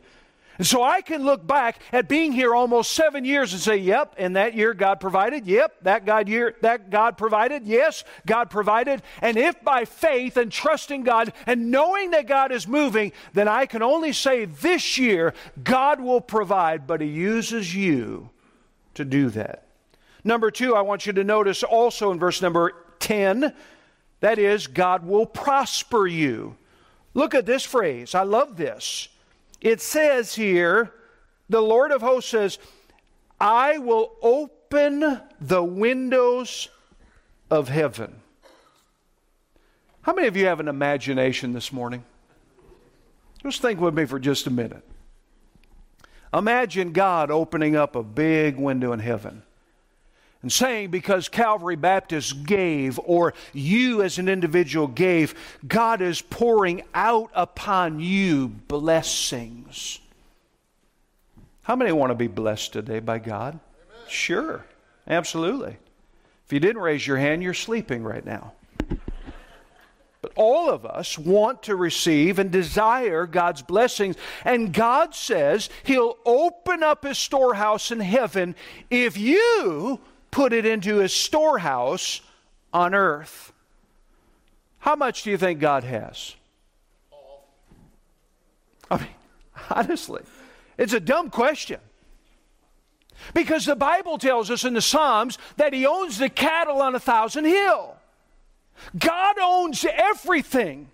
And 0.58 0.68
so 0.68 0.84
I 0.84 1.02
can 1.02 1.24
look 1.24 1.46
back 1.46 1.80
at 1.92 2.08
being 2.08 2.32
here 2.32 2.54
almost 2.54 2.92
seven 2.92 3.26
years 3.26 3.52
and 3.52 3.62
say, 3.62 3.78
yep, 3.78 4.14
in 4.20 4.34
that 4.34 4.54
year 4.54 4.76
God 4.76 5.00
provided. 5.00 5.48
Yep, 5.48 5.78
that 5.82 6.06
God 6.06 6.30
year 6.30 6.56
that 6.62 6.92
God 6.92 7.18
provided. 7.18 7.66
Yes, 7.66 8.04
God 8.28 8.52
provided. 8.52 9.02
And 9.22 9.38
if 9.38 9.62
by 9.64 9.86
faith 9.86 10.38
and 10.38 10.52
trusting 10.52 11.04
God 11.04 11.34
and 11.48 11.72
knowing 11.72 12.12
that 12.12 12.28
God 12.28 12.52
is 12.52 12.68
moving, 12.68 13.12
then 13.34 13.48
I 13.48 13.66
can 13.66 13.82
only 13.82 14.14
say 14.14 14.46
this 14.46 15.00
year 15.00 15.34
God 15.64 16.00
will 16.00 16.22
provide, 16.22 16.86
but 16.86 17.02
He 17.02 17.08
uses 17.08 17.74
you 17.74 18.30
to 18.96 19.06
do 19.06 19.30
that. 19.30 19.68
Number 20.24 20.52
two, 20.52 20.76
I 20.76 20.82
want 20.82 21.06
you 21.06 21.14
to 21.14 21.24
notice 21.24 21.64
also 21.64 22.12
in 22.12 22.20
verse 22.20 22.42
number 22.42 22.74
10 23.00 23.54
that 24.22 24.38
is, 24.38 24.68
God 24.68 25.06
will 25.06 25.26
prosper 25.26 26.08
you. 26.08 26.56
Look 27.14 27.36
at 27.36 27.46
this 27.46 27.66
phrase. 27.66 28.16
I 28.16 28.24
love 28.24 28.56
this. 28.56 29.10
It 29.60 29.82
says 29.82 30.36
here, 30.36 30.94
the 31.50 31.62
Lord 31.62 31.92
of 31.92 32.02
hosts 32.02 32.32
says, 32.32 32.58
I 33.40 33.80
will 33.80 34.14
open 34.22 35.22
the 35.42 35.64
windows 35.64 36.70
of 37.50 37.68
heaven. 37.68 38.22
How 40.04 40.14
many 40.14 40.28
of 40.28 40.38
you 40.38 40.46
have 40.46 40.60
an 40.60 40.68
imagination 40.68 41.52
this 41.52 41.74
morning? 41.74 42.04
Just 43.44 43.62
think 43.62 43.80
with 43.80 43.96
me 43.96 44.06
for 44.06 44.20
just 44.20 44.48
a 44.48 44.52
minute. 44.52 44.84
Imagine 46.34 46.94
God 46.94 47.30
opening 47.30 47.76
up 47.76 47.96
a 47.96 48.04
big 48.04 48.58
window 48.58 48.94
in 48.94 49.00
heaven 49.00 49.44
and 50.42 50.52
saying, 50.52 50.90
because 50.90 51.30
Calvary 51.30 51.76
Baptist 51.76 52.46
gave, 52.46 53.00
or 53.04 53.34
you 53.54 54.02
as 54.02 54.18
an 54.18 54.28
individual 54.28 54.88
gave, 54.88 55.36
God 55.68 56.02
is 56.02 56.22
pouring 56.22 56.84
out 56.94 57.30
upon 57.34 58.00
you 58.00 58.48
blessings. 58.48 60.00
How 61.64 61.76
many 61.76 61.92
want 61.92 62.10
to 62.10 62.16
be 62.16 62.28
blessed 62.28 62.74
today 62.74 63.00
by 63.00 63.20
God? 63.20 63.60
Amen. 63.60 64.10
Sure, 64.10 64.66
absolutely. 65.08 65.78
If 66.48 66.54
you 66.54 66.60
didn't 66.60 66.82
raise 66.82 67.06
your 67.06 67.18
hand, 67.18 67.44
you're 67.44 67.54
sleeping 67.54 68.04
right 68.04 68.26
now. 68.26 68.54
All 70.36 70.70
of 70.70 70.86
us 70.86 71.18
want 71.18 71.64
to 71.64 71.76
receive 71.76 72.40
and 72.40 72.52
desire 72.52 73.26
God's 73.26 73.62
blessings. 73.62 74.16
And 74.46 74.74
God 74.74 75.14
says 75.16 75.70
He'll 75.84 76.18
open 76.26 76.84
up 76.84 77.04
His 77.04 77.18
storehouse 77.18 77.92
in 77.92 78.00
heaven 78.00 78.56
if 78.90 79.18
you 79.18 80.00
put 80.32 80.54
it 80.54 80.66
into 80.66 80.98
His 80.98 81.14
storehouse 81.14 82.22
on 82.74 82.96
earth. 82.96 83.52
How 84.80 84.96
much 84.96 85.24
do 85.24 85.32
you 85.32 85.38
think 85.38 85.60
God 85.60 85.84
has? 85.84 86.36
I 88.90 88.98
mean, 88.98 89.08
honestly, 89.70 90.22
it's 90.78 90.94
a 90.94 91.00
dumb 91.00 91.30
question. 91.30 91.80
Because 93.34 93.66
the 93.66 93.76
Bible 93.76 94.18
tells 94.18 94.50
us 94.50 94.64
in 94.64 94.74
the 94.74 94.82
Psalms 94.82 95.38
that 95.58 95.74
He 95.74 95.86
owns 95.86 96.18
the 96.18 96.30
cattle 96.30 96.82
on 96.82 96.96
a 96.96 97.00
thousand 97.00 97.46
hill. 97.46 97.96
God 98.98 99.38
owns 99.40 99.86
everything. 99.86 100.90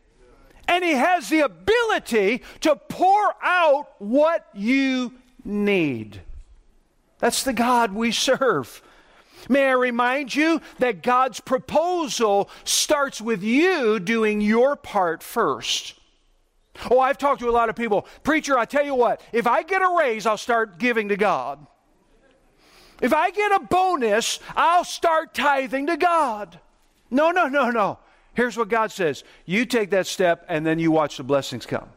And 0.67 0.83
He 0.83 0.91
has 0.91 1.29
the 1.29 1.41
ability 1.41 2.43
to 2.61 2.75
pour 2.75 3.35
out 3.41 3.87
what 3.99 4.47
you 4.53 5.13
need. 5.43 6.21
That's 7.19 7.43
the 7.43 7.53
God 7.53 7.93
we 7.93 8.11
serve. 8.11 8.81
May 9.49 9.67
I 9.69 9.73
remind 9.73 10.35
you 10.35 10.61
that 10.79 11.03
God's 11.03 11.39
proposal 11.39 12.49
starts 12.63 13.21
with 13.21 13.43
you 13.43 13.99
doing 13.99 14.41
your 14.41 14.75
part 14.75 15.23
first. 15.23 15.93
Oh, 16.91 16.99
I've 16.99 17.17
talked 17.17 17.39
to 17.41 17.49
a 17.49 17.51
lot 17.51 17.69
of 17.69 17.75
people. 17.75 18.05
Preacher, 18.23 18.57
I 18.57 18.65
tell 18.65 18.85
you 18.85 18.93
what, 18.93 19.21
if 19.31 19.47
I 19.47 19.63
get 19.63 19.81
a 19.81 19.95
raise, 19.97 20.25
I'll 20.25 20.37
start 20.37 20.77
giving 20.77 21.09
to 21.09 21.17
God. 21.17 21.65
If 23.01 23.13
I 23.13 23.31
get 23.31 23.51
a 23.51 23.59
bonus, 23.59 24.39
I'll 24.55 24.83
start 24.83 25.33
tithing 25.33 25.87
to 25.87 25.97
God. 25.97 26.59
No, 27.09 27.31
no, 27.31 27.47
no, 27.47 27.69
no. 27.69 27.99
Here's 28.33 28.55
what 28.55 28.69
God 28.69 28.91
says 28.91 29.23
you 29.45 29.65
take 29.65 29.89
that 29.91 30.07
step 30.07 30.45
and 30.47 30.65
then 30.65 30.79
you 30.79 30.91
watch 30.91 31.17
the 31.17 31.23
blessings 31.23 31.65
come. 31.65 31.89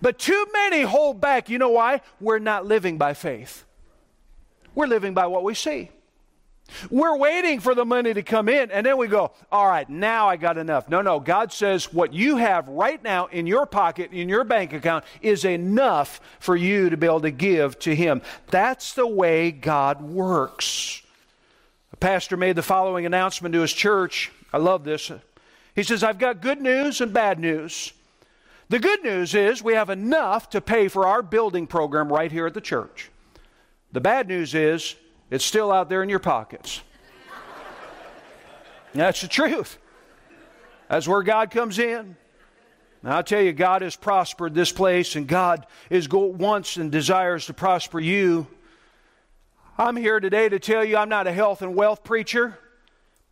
But 0.00 0.18
too 0.18 0.46
many 0.52 0.82
hold 0.82 1.20
back. 1.20 1.50
You 1.50 1.58
know 1.58 1.70
why? 1.70 2.00
We're 2.20 2.38
not 2.38 2.66
living 2.66 2.96
by 2.98 3.14
faith, 3.14 3.64
we're 4.74 4.86
living 4.86 5.14
by 5.14 5.26
what 5.26 5.44
we 5.44 5.54
see. 5.54 5.90
We're 6.90 7.16
waiting 7.16 7.60
for 7.60 7.74
the 7.74 7.84
money 7.84 8.14
to 8.14 8.22
come 8.22 8.48
in, 8.48 8.70
and 8.70 8.86
then 8.86 8.96
we 8.96 9.06
go, 9.06 9.32
All 9.52 9.66
right, 9.68 9.88
now 9.88 10.28
I 10.28 10.36
got 10.36 10.56
enough. 10.56 10.88
No, 10.88 11.02
no. 11.02 11.20
God 11.20 11.52
says 11.52 11.92
what 11.92 12.14
you 12.14 12.38
have 12.38 12.66
right 12.68 13.02
now 13.04 13.26
in 13.26 13.46
your 13.46 13.66
pocket, 13.66 14.12
in 14.12 14.30
your 14.30 14.44
bank 14.44 14.72
account, 14.72 15.04
is 15.20 15.44
enough 15.44 16.20
for 16.40 16.56
you 16.56 16.88
to 16.88 16.96
be 16.96 17.06
able 17.06 17.20
to 17.20 17.30
give 17.30 17.78
to 17.80 17.94
Him. 17.94 18.22
That's 18.50 18.94
the 18.94 19.06
way 19.06 19.50
God 19.50 20.00
works. 20.00 21.02
Pastor 22.04 22.36
made 22.36 22.54
the 22.54 22.62
following 22.62 23.06
announcement 23.06 23.54
to 23.54 23.62
his 23.62 23.72
church. 23.72 24.30
I 24.52 24.58
love 24.58 24.84
this. 24.84 25.10
He 25.74 25.82
says, 25.82 26.04
I've 26.04 26.18
got 26.18 26.42
good 26.42 26.60
news 26.60 27.00
and 27.00 27.14
bad 27.14 27.38
news. 27.38 27.94
The 28.68 28.78
good 28.78 29.02
news 29.02 29.34
is 29.34 29.62
we 29.62 29.72
have 29.72 29.88
enough 29.88 30.50
to 30.50 30.60
pay 30.60 30.88
for 30.88 31.06
our 31.06 31.22
building 31.22 31.66
program 31.66 32.12
right 32.12 32.30
here 32.30 32.46
at 32.46 32.52
the 32.52 32.60
church. 32.60 33.10
The 33.92 34.02
bad 34.02 34.28
news 34.28 34.54
is 34.54 34.96
it's 35.30 35.46
still 35.46 35.72
out 35.72 35.88
there 35.88 36.02
in 36.02 36.10
your 36.10 36.18
pockets. 36.18 36.82
That's 38.92 39.22
the 39.22 39.28
truth. 39.28 39.78
That's 40.90 41.08
where 41.08 41.22
God 41.22 41.50
comes 41.50 41.78
in. 41.78 42.16
Now, 43.02 43.16
I'll 43.16 43.22
tell 43.22 43.40
you, 43.40 43.54
God 43.54 43.80
has 43.80 43.96
prospered 43.96 44.54
this 44.54 44.72
place, 44.72 45.16
and 45.16 45.26
God 45.26 45.66
is 45.88 46.06
go- 46.06 46.26
wants 46.26 46.76
and 46.76 46.92
desires 46.92 47.46
to 47.46 47.54
prosper 47.54 47.98
you. 47.98 48.46
I'm 49.76 49.96
here 49.96 50.20
today 50.20 50.48
to 50.48 50.60
tell 50.60 50.84
you 50.84 50.96
I'm 50.96 51.08
not 51.08 51.26
a 51.26 51.32
health 51.32 51.60
and 51.60 51.74
wealth 51.74 52.04
preacher, 52.04 52.58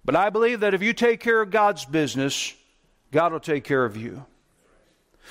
but 0.05 0.17
I 0.17 0.31
believe 0.31 0.61
that 0.61 0.75
if 0.75 0.83
you 0.83 0.93
take 0.93 1.21
care 1.21 1.41
of 1.41 1.51
God's 1.51 1.85
business, 1.85 2.53
God 3.13 3.33
will 3.33 3.41
take 3.41 3.63
care 3.63 3.85
of 3.85 3.97
you. 3.97 4.25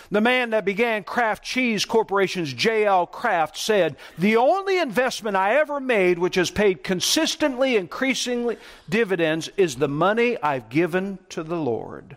The 0.09 0.21
man 0.21 0.51
that 0.51 0.63
began 0.63 1.03
Kraft 1.03 1.43
Cheese 1.43 1.83
Corporation's 1.83 2.53
J.L. 2.53 3.07
Kraft 3.07 3.57
said, 3.57 3.97
The 4.17 4.37
only 4.37 4.79
investment 4.79 5.35
I 5.35 5.57
ever 5.57 5.81
made 5.81 6.17
which 6.17 6.35
has 6.35 6.49
paid 6.49 6.81
consistently 6.81 7.75
increasingly 7.75 8.57
dividends 8.87 9.49
is 9.57 9.75
the 9.75 9.89
money 9.89 10.41
I've 10.41 10.69
given 10.69 11.19
to 11.29 11.43
the 11.43 11.57
Lord. 11.57 12.15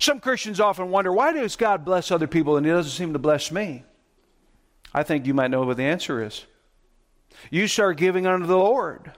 Some 0.00 0.18
Christians 0.18 0.58
often 0.58 0.90
wonder, 0.90 1.12
why 1.12 1.32
does 1.32 1.54
God 1.54 1.84
bless 1.84 2.10
other 2.10 2.26
people 2.26 2.56
and 2.56 2.66
He 2.66 2.72
doesn't 2.72 2.90
seem 2.90 3.12
to 3.12 3.18
bless 3.20 3.52
me? 3.52 3.84
I 4.92 5.04
think 5.04 5.24
you 5.24 5.34
might 5.34 5.52
know 5.52 5.62
what 5.62 5.76
the 5.76 5.84
answer 5.84 6.22
is. 6.22 6.44
You 7.50 7.66
start 7.66 7.96
giving 7.96 8.26
unto 8.26 8.46
the 8.46 8.56
Lord. 8.56 9.12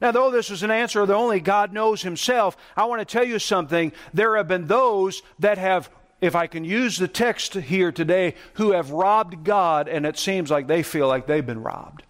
Now, 0.00 0.12
though 0.12 0.30
this 0.30 0.50
is 0.50 0.62
an 0.62 0.70
answer 0.70 1.04
that 1.04 1.14
only 1.14 1.40
God 1.40 1.72
knows 1.72 2.02
Himself, 2.02 2.56
I 2.76 2.84
want 2.84 3.00
to 3.00 3.04
tell 3.04 3.24
you 3.24 3.38
something. 3.38 3.92
There 4.14 4.36
have 4.36 4.46
been 4.46 4.66
those 4.66 5.22
that 5.40 5.58
have 5.58 5.90
if 6.20 6.34
I 6.34 6.46
can 6.46 6.64
use 6.64 6.96
the 6.96 7.08
text 7.08 7.54
here 7.54 7.92
today, 7.92 8.34
who 8.54 8.72
have 8.72 8.90
robbed 8.90 9.44
God, 9.44 9.88
and 9.88 10.04
it 10.04 10.18
seems 10.18 10.50
like 10.50 10.66
they 10.66 10.82
feel 10.82 11.06
like 11.06 11.26
they've 11.26 11.46
been 11.46 11.62
robbed. 11.62 12.02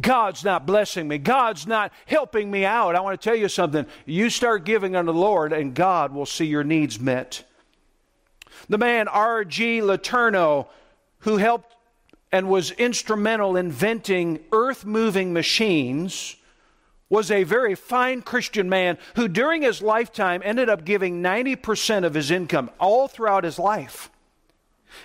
God's 0.00 0.44
not 0.44 0.64
blessing 0.64 1.08
me. 1.08 1.18
God's 1.18 1.66
not 1.66 1.92
helping 2.06 2.50
me 2.50 2.64
out. 2.64 2.94
I 2.94 3.00
want 3.00 3.20
to 3.20 3.24
tell 3.28 3.36
you 3.36 3.48
something. 3.48 3.84
You 4.06 4.30
start 4.30 4.64
giving 4.64 4.94
unto 4.94 5.12
the 5.12 5.18
Lord, 5.18 5.52
and 5.52 5.74
God 5.74 6.12
will 6.12 6.24
see 6.24 6.46
your 6.46 6.64
needs 6.64 7.00
met. 7.00 7.44
The 8.68 8.78
man 8.78 9.08
R.G. 9.08 9.80
Letourneau, 9.80 10.68
who 11.20 11.36
helped 11.38 11.74
and 12.32 12.48
was 12.48 12.70
instrumental 12.72 13.56
in 13.56 13.66
inventing 13.66 14.40
earth 14.52 14.84
moving 14.86 15.32
machines, 15.32 16.36
was 17.10 17.30
a 17.30 17.44
very 17.44 17.74
fine 17.74 18.22
Christian 18.22 18.70
man 18.70 18.96
who, 19.16 19.28
during 19.28 19.60
his 19.60 19.82
lifetime, 19.82 20.40
ended 20.42 20.70
up 20.70 20.84
giving 20.84 21.22
90% 21.22 22.04
of 22.04 22.14
his 22.14 22.30
income 22.30 22.70
all 22.80 23.06
throughout 23.06 23.44
his 23.44 23.58
life. 23.58 24.10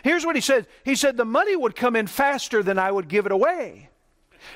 Here's 0.03 0.25
what 0.25 0.35
he 0.35 0.41
said 0.41 0.67
He 0.85 0.95
said, 0.95 1.17
The 1.17 1.25
money 1.25 1.55
would 1.55 1.75
come 1.75 1.97
in 1.97 2.07
faster 2.07 2.63
than 2.63 2.79
I 2.79 2.91
would 2.91 3.09
give 3.09 3.25
it 3.25 3.31
away. 3.33 3.89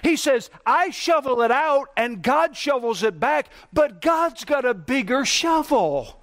He 0.02 0.16
says, 0.16 0.50
I 0.66 0.92
shovel 0.92 1.42
it 1.42 1.52
out 1.52 1.90
and 1.98 2.22
God 2.22 2.56
shovels 2.56 3.04
it 3.04 3.20
back, 3.20 3.50
but 3.74 4.02
God's 4.02 4.46
got 4.46 4.64
a 4.64 4.74
bigger 4.74 5.26
shovel. 5.26 6.22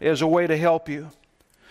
As 0.00 0.20
a 0.22 0.26
way 0.26 0.46
to 0.46 0.56
help 0.56 0.88
you. 0.88 1.10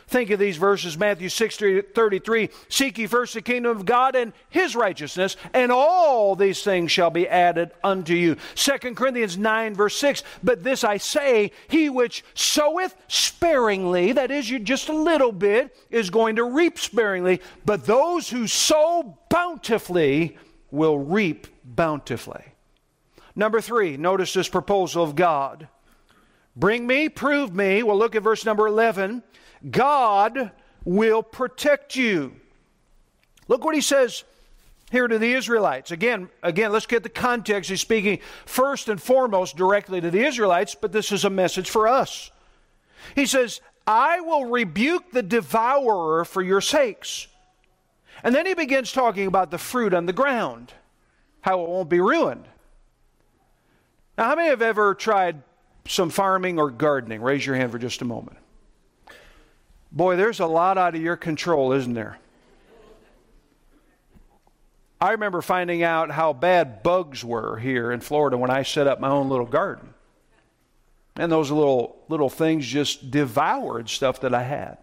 Think 0.09 0.31
of 0.31 0.39
these 0.39 0.57
verses 0.57 0.97
Matthew 0.97 1.29
6 1.29 1.57
33. 1.93 2.49
Seek 2.67 2.97
ye 2.97 3.05
first 3.05 3.35
the 3.35 3.43
kingdom 3.43 3.77
of 3.77 3.85
God 3.85 4.15
and 4.15 4.33
his 4.49 4.75
righteousness, 4.75 5.37
and 5.53 5.71
all 5.71 6.35
these 6.35 6.63
things 6.63 6.91
shall 6.91 7.11
be 7.11 7.27
added 7.27 7.69
unto 7.83 8.15
you. 8.15 8.35
2 8.55 8.95
Corinthians 8.95 9.37
9, 9.37 9.75
verse 9.75 9.95
6. 9.99 10.23
But 10.41 10.63
this 10.63 10.83
I 10.83 10.97
say, 10.97 11.51
he 11.67 11.91
which 11.91 12.23
soweth 12.33 12.95
sparingly, 13.07 14.13
that 14.13 14.31
is, 14.31 14.49
you 14.49 14.57
just 14.57 14.89
a 14.89 14.93
little 14.93 15.31
bit, 15.31 15.77
is 15.91 16.09
going 16.09 16.37
to 16.37 16.43
reap 16.43 16.79
sparingly. 16.79 17.39
But 17.63 17.85
those 17.85 18.27
who 18.31 18.47
sow 18.47 19.15
bountifully 19.29 20.39
will 20.71 20.97
reap 20.97 21.45
bountifully. 21.63 22.45
Number 23.35 23.61
three, 23.61 23.95
notice 23.95 24.33
this 24.33 24.49
proposal 24.49 25.03
of 25.03 25.15
God. 25.15 25.67
Bring 26.55 26.87
me, 26.87 27.09
prove 27.09 27.53
me. 27.53 27.83
We'll 27.83 27.95
look 27.95 28.15
at 28.15 28.23
verse 28.23 28.43
number 28.43 28.65
11. 28.65 29.21
God 29.69 30.51
will 30.85 31.23
protect 31.23 31.95
you. 31.95 32.33
Look 33.47 33.63
what 33.65 33.75
he 33.75 33.81
says 33.81 34.23
here 34.91 35.07
to 35.07 35.19
the 35.19 35.33
Israelites. 35.33 35.91
Again, 35.91 36.29
again, 36.41 36.71
let's 36.71 36.85
get 36.85 37.03
the 37.03 37.09
context. 37.09 37.69
He's 37.69 37.81
speaking 37.81 38.19
first 38.45 38.89
and 38.89 39.01
foremost 39.01 39.55
directly 39.55 40.01
to 40.01 40.09
the 40.09 40.25
Israelites, 40.25 40.75
but 40.75 40.91
this 40.91 41.11
is 41.11 41.25
a 41.25 41.29
message 41.29 41.69
for 41.69 41.87
us. 41.87 42.31
He 43.15 43.25
says, 43.25 43.61
I 43.85 44.21
will 44.21 44.45
rebuke 44.45 45.11
the 45.11 45.23
devourer 45.23 46.25
for 46.25 46.41
your 46.41 46.61
sakes. 46.61 47.27
And 48.23 48.35
then 48.35 48.45
he 48.45 48.53
begins 48.53 48.91
talking 48.91 49.27
about 49.27 49.51
the 49.51 49.57
fruit 49.57 49.93
on 49.93 50.05
the 50.05 50.13
ground, 50.13 50.73
how 51.41 51.61
it 51.61 51.69
won't 51.69 51.89
be 51.89 51.99
ruined. 51.99 52.45
Now, 54.17 54.25
how 54.25 54.35
many 54.35 54.49
have 54.49 54.61
ever 54.61 54.93
tried 54.95 55.41
some 55.87 56.09
farming 56.09 56.59
or 56.59 56.69
gardening? 56.71 57.21
Raise 57.21 57.45
your 57.45 57.55
hand 57.55 57.71
for 57.71 57.79
just 57.79 58.01
a 58.01 58.05
moment. 58.05 58.38
Boy, 59.91 60.15
there's 60.15 60.39
a 60.39 60.45
lot 60.45 60.77
out 60.77 60.95
of 60.95 61.01
your 61.01 61.15
control, 61.15 61.71
isn't 61.71 61.93
there? 61.93 62.19
I 65.01 65.11
remember 65.11 65.41
finding 65.41 65.81
out 65.81 66.11
how 66.11 66.33
bad 66.33 66.83
bugs 66.83 67.23
were 67.23 67.57
here 67.57 67.91
in 67.91 68.01
Florida 68.01 68.37
when 68.37 68.49
I 68.49 68.63
set 68.63 68.85
up 68.85 68.99
my 68.99 69.09
own 69.09 69.29
little 69.29 69.45
garden. 69.45 69.93
And 71.15 71.31
those 71.31 71.51
little 71.51 71.97
little 72.07 72.29
things 72.29 72.65
just 72.65 73.11
devoured 73.11 73.89
stuff 73.89 74.21
that 74.21 74.33
I 74.33 74.43
had. 74.43 74.77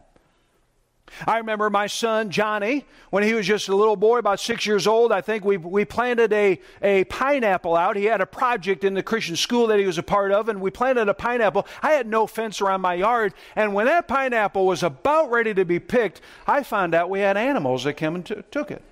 I 1.27 1.38
remember 1.38 1.71
my 1.71 1.87
son 1.87 2.31
Johnny, 2.31 2.85
when 3.11 3.23
he 3.23 3.33
was 3.35 3.47
just 3.47 3.69
a 3.69 3.77
little 3.77 3.97
boy, 3.97 4.19
about 4.19 4.40
six 4.40 4.66
years 4.66 4.87
old, 4.87 5.12
I 5.12 5.21
think 5.21 5.45
we, 5.45 5.57
we 5.57 5.85
planted 5.85 6.33
a, 6.33 6.61
a 6.83 7.05
pineapple 7.05 7.77
out. 7.77 7.97
He 7.97 8.05
had 8.05 8.21
a 8.21 8.27
project 8.27 8.85
in 8.85 8.95
the 8.95 9.03
Christian 9.03 9.37
school 9.37 9.69
that 9.69 9.79
he 9.79 9.87
was 9.87 9.99
a 9.99 10.03
part 10.03 10.33
of, 10.33 10.49
and 10.49 10.61
we 10.61 10.71
planted 10.71 11.09
a 11.09 11.14
pineapple. 11.14 11.66
I 11.83 11.92
had 11.92 12.07
no 12.07 12.27
fence 12.27 12.61
around 12.61 12.81
my 12.81 12.95
yard, 12.95 13.35
and 13.55 13.73
when 13.75 13.87
that 13.87 14.09
pineapple 14.09 14.66
was 14.66 14.83
about 14.83 15.31
ready 15.31 15.55
to 15.55 15.64
be 15.64 15.79
picked, 15.79 16.21
I 16.47 16.62
found 16.62 16.95
out 16.95 17.11
we 17.11 17.21
had 17.21 17.37
animals 17.37 17.85
that 17.85 17.95
came 17.95 18.14
and 18.14 18.27
t- 18.27 18.42
took 18.51 18.71
it. 18.71 18.83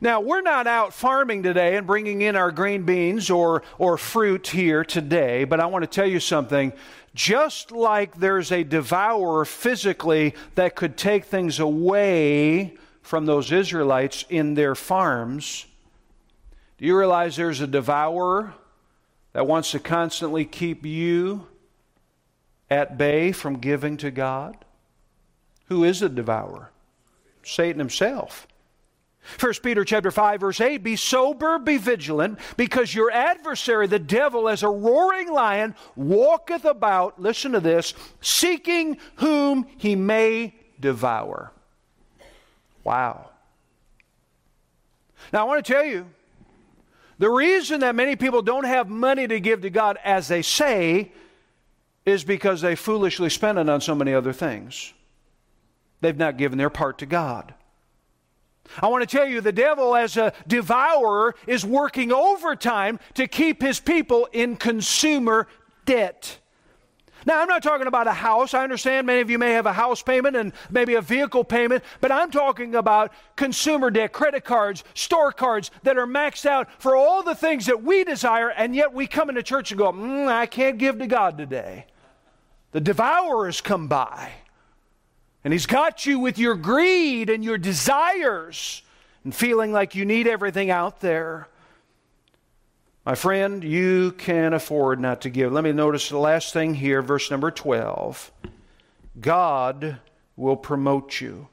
Now, 0.00 0.20
we're 0.20 0.42
not 0.42 0.68
out 0.68 0.94
farming 0.94 1.42
today 1.42 1.76
and 1.76 1.86
bringing 1.86 2.22
in 2.22 2.36
our 2.36 2.52
green 2.52 2.84
beans 2.84 3.30
or, 3.30 3.62
or 3.78 3.98
fruit 3.98 4.46
here 4.46 4.84
today, 4.84 5.44
but 5.44 5.58
I 5.58 5.66
want 5.66 5.82
to 5.82 5.90
tell 5.90 6.06
you 6.06 6.20
something. 6.20 6.72
Just 7.14 7.72
like 7.72 8.16
there's 8.16 8.52
a 8.52 8.62
devourer 8.62 9.44
physically 9.44 10.34
that 10.54 10.76
could 10.76 10.96
take 10.96 11.24
things 11.24 11.58
away 11.58 12.76
from 13.02 13.26
those 13.26 13.50
Israelites 13.50 14.24
in 14.28 14.54
their 14.54 14.76
farms, 14.76 15.66
do 16.76 16.84
you 16.84 16.96
realize 16.96 17.34
there's 17.34 17.60
a 17.60 17.66
devourer 17.66 18.54
that 19.32 19.46
wants 19.46 19.72
to 19.72 19.80
constantly 19.80 20.44
keep 20.44 20.86
you 20.86 21.46
at 22.70 22.96
bay 22.96 23.32
from 23.32 23.58
giving 23.58 23.96
to 23.98 24.10
God? 24.10 24.64
Who 25.66 25.84
is 25.84 26.00
the 26.00 26.08
devourer? 26.08 26.70
Satan 27.42 27.78
himself. 27.78 28.47
1 29.38 29.52
Peter 29.62 29.84
chapter 29.84 30.10
5 30.10 30.40
verse 30.40 30.60
8 30.60 30.78
be 30.78 30.96
sober 30.96 31.58
be 31.58 31.76
vigilant 31.76 32.38
because 32.56 32.94
your 32.94 33.10
adversary 33.10 33.86
the 33.86 33.98
devil 33.98 34.48
as 34.48 34.62
a 34.62 34.68
roaring 34.68 35.30
lion 35.30 35.74
walketh 35.96 36.64
about 36.64 37.20
listen 37.20 37.52
to 37.52 37.60
this 37.60 37.94
seeking 38.20 38.98
whom 39.16 39.66
he 39.76 39.94
may 39.94 40.54
devour. 40.80 41.52
Wow. 42.84 43.30
Now 45.32 45.40
I 45.40 45.44
want 45.44 45.64
to 45.64 45.72
tell 45.72 45.84
you 45.84 46.06
the 47.18 47.28
reason 47.28 47.80
that 47.80 47.94
many 47.94 48.16
people 48.16 48.42
don't 48.42 48.64
have 48.64 48.88
money 48.88 49.26
to 49.26 49.40
give 49.40 49.62
to 49.62 49.70
God 49.70 49.98
as 50.04 50.28
they 50.28 50.42
say 50.42 51.12
is 52.06 52.24
because 52.24 52.60
they 52.60 52.74
foolishly 52.74 53.28
spend 53.28 53.58
it 53.58 53.68
on 53.68 53.80
so 53.80 53.94
many 53.94 54.14
other 54.14 54.32
things. 54.32 54.94
They've 56.00 56.16
not 56.16 56.38
given 56.38 56.58
their 56.58 56.70
part 56.70 56.98
to 56.98 57.06
God. 57.06 57.54
I 58.80 58.88
want 58.88 59.08
to 59.08 59.16
tell 59.16 59.26
you 59.26 59.40
the 59.40 59.52
devil, 59.52 59.96
as 59.96 60.16
a 60.16 60.32
devourer, 60.46 61.34
is 61.46 61.64
working 61.64 62.12
overtime 62.12 63.00
to 63.14 63.26
keep 63.26 63.62
his 63.62 63.80
people 63.80 64.28
in 64.32 64.56
consumer 64.56 65.48
debt. 65.84 66.38
Now, 67.26 67.42
I'm 67.42 67.48
not 67.48 67.62
talking 67.62 67.86
about 67.86 68.06
a 68.06 68.12
house. 68.12 68.54
I 68.54 68.62
understand 68.62 69.06
many 69.06 69.20
of 69.20 69.28
you 69.28 69.38
may 69.38 69.52
have 69.52 69.66
a 69.66 69.72
house 69.72 70.02
payment 70.02 70.36
and 70.36 70.52
maybe 70.70 70.94
a 70.94 71.00
vehicle 71.00 71.44
payment, 71.44 71.84
but 72.00 72.12
I'm 72.12 72.30
talking 72.30 72.74
about 72.74 73.12
consumer 73.36 73.90
debt, 73.90 74.12
credit 74.12 74.44
cards, 74.44 74.84
store 74.94 75.32
cards 75.32 75.70
that 75.82 75.98
are 75.98 76.06
maxed 76.06 76.46
out 76.46 76.68
for 76.80 76.96
all 76.96 77.22
the 77.22 77.34
things 77.34 77.66
that 77.66 77.82
we 77.82 78.04
desire, 78.04 78.50
and 78.50 78.74
yet 78.74 78.94
we 78.94 79.06
come 79.06 79.28
into 79.28 79.42
church 79.42 79.72
and 79.72 79.78
go, 79.78 79.92
mm, 79.92 80.28
I 80.28 80.46
can't 80.46 80.78
give 80.78 80.98
to 81.00 81.06
God 81.06 81.36
today. 81.36 81.86
The 82.72 82.80
devourers 82.80 83.60
come 83.60 83.88
by. 83.88 84.30
And 85.44 85.52
he's 85.52 85.66
got 85.66 86.04
you 86.04 86.18
with 86.18 86.38
your 86.38 86.54
greed 86.54 87.30
and 87.30 87.44
your 87.44 87.58
desires 87.58 88.82
and 89.24 89.34
feeling 89.34 89.72
like 89.72 89.94
you 89.94 90.04
need 90.04 90.26
everything 90.26 90.70
out 90.70 91.00
there. 91.00 91.48
My 93.04 93.14
friend, 93.14 93.64
you 93.64 94.12
can 94.12 94.52
afford 94.52 95.00
not 95.00 95.22
to 95.22 95.30
give. 95.30 95.52
Let 95.52 95.64
me 95.64 95.72
notice 95.72 96.08
the 96.08 96.18
last 96.18 96.52
thing 96.52 96.74
here, 96.74 97.00
verse 97.00 97.30
number 97.30 97.50
12. 97.50 98.30
God 99.20 99.98
will 100.36 100.56
promote 100.56 101.20
you. 101.20 101.48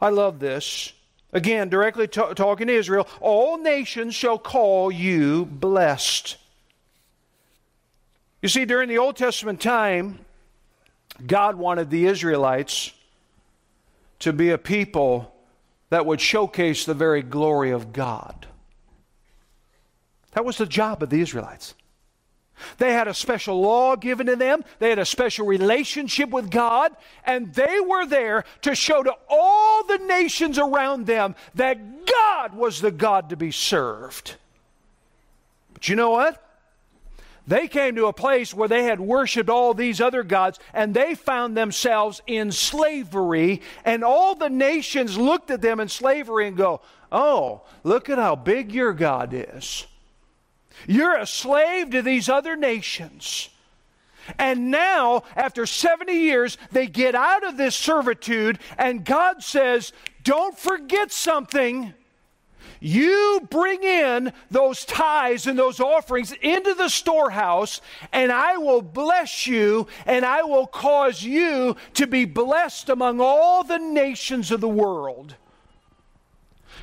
I 0.00 0.10
love 0.10 0.40
this. 0.40 0.92
Again, 1.32 1.70
directly 1.70 2.06
t- 2.06 2.34
talking 2.34 2.66
to 2.66 2.74
Israel, 2.74 3.08
all 3.20 3.56
nations 3.56 4.14
shall 4.14 4.38
call 4.38 4.92
you 4.92 5.46
blessed. 5.46 6.36
You 8.42 8.48
see, 8.48 8.64
during 8.64 8.88
the 8.88 8.98
Old 8.98 9.16
Testament 9.16 9.60
time, 9.60 10.18
God 11.26 11.56
wanted 11.56 11.90
the 11.90 12.06
Israelites 12.06 12.92
to 14.20 14.32
be 14.32 14.50
a 14.50 14.58
people 14.58 15.34
that 15.90 16.06
would 16.06 16.20
showcase 16.20 16.84
the 16.84 16.94
very 16.94 17.22
glory 17.22 17.70
of 17.70 17.92
God. 17.92 18.46
That 20.32 20.44
was 20.44 20.56
the 20.56 20.66
job 20.66 21.02
of 21.02 21.10
the 21.10 21.20
Israelites. 21.20 21.74
They 22.78 22.92
had 22.92 23.08
a 23.08 23.14
special 23.14 23.60
law 23.60 23.96
given 23.96 24.26
to 24.26 24.36
them. 24.36 24.64
They 24.78 24.88
had 24.88 24.98
a 24.98 25.04
special 25.04 25.46
relationship 25.46 26.30
with 26.30 26.50
God. 26.50 26.92
And 27.24 27.52
they 27.54 27.80
were 27.80 28.06
there 28.06 28.44
to 28.62 28.74
show 28.74 29.02
to 29.02 29.14
all 29.28 29.84
the 29.84 29.98
nations 29.98 30.58
around 30.58 31.06
them 31.06 31.34
that 31.54 32.06
God 32.06 32.54
was 32.54 32.80
the 32.80 32.90
God 32.90 33.30
to 33.30 33.36
be 33.36 33.50
served. 33.50 34.36
But 35.74 35.88
you 35.88 35.96
know 35.96 36.10
what? 36.10 36.42
They 37.46 37.66
came 37.66 37.96
to 37.96 38.06
a 38.06 38.12
place 38.12 38.54
where 38.54 38.68
they 38.68 38.84
had 38.84 39.00
worshiped 39.00 39.50
all 39.50 39.74
these 39.74 40.00
other 40.00 40.22
gods 40.22 40.60
and 40.72 40.94
they 40.94 41.14
found 41.14 41.56
themselves 41.56 42.22
in 42.26 42.52
slavery. 42.52 43.62
And 43.84 44.04
all 44.04 44.34
the 44.34 44.50
nations 44.50 45.18
looked 45.18 45.50
at 45.50 45.60
them 45.60 45.80
in 45.80 45.88
slavery 45.88 46.46
and 46.46 46.56
go, 46.56 46.80
Oh, 47.10 47.62
look 47.82 48.08
at 48.08 48.18
how 48.18 48.36
big 48.36 48.72
your 48.72 48.92
God 48.92 49.34
is. 49.34 49.86
You're 50.86 51.16
a 51.16 51.26
slave 51.26 51.90
to 51.90 52.02
these 52.02 52.28
other 52.28 52.56
nations. 52.56 53.48
And 54.38 54.70
now, 54.70 55.24
after 55.34 55.66
70 55.66 56.12
years, 56.12 56.56
they 56.70 56.86
get 56.86 57.14
out 57.14 57.44
of 57.44 57.56
this 57.56 57.74
servitude, 57.74 58.60
and 58.78 59.04
God 59.04 59.42
says, 59.42 59.92
Don't 60.22 60.56
forget 60.56 61.10
something. 61.10 61.92
You 62.80 63.46
bring 63.50 63.82
in 63.82 64.32
those 64.50 64.84
tithes 64.84 65.46
and 65.46 65.58
those 65.58 65.80
offerings 65.80 66.32
into 66.42 66.74
the 66.74 66.88
storehouse, 66.88 67.80
and 68.12 68.32
I 68.32 68.56
will 68.56 68.82
bless 68.82 69.46
you, 69.46 69.86
and 70.04 70.24
I 70.24 70.42
will 70.42 70.66
cause 70.66 71.22
you 71.22 71.76
to 71.94 72.06
be 72.06 72.24
blessed 72.24 72.88
among 72.88 73.20
all 73.20 73.62
the 73.62 73.78
nations 73.78 74.50
of 74.50 74.60
the 74.60 74.68
world. 74.68 75.36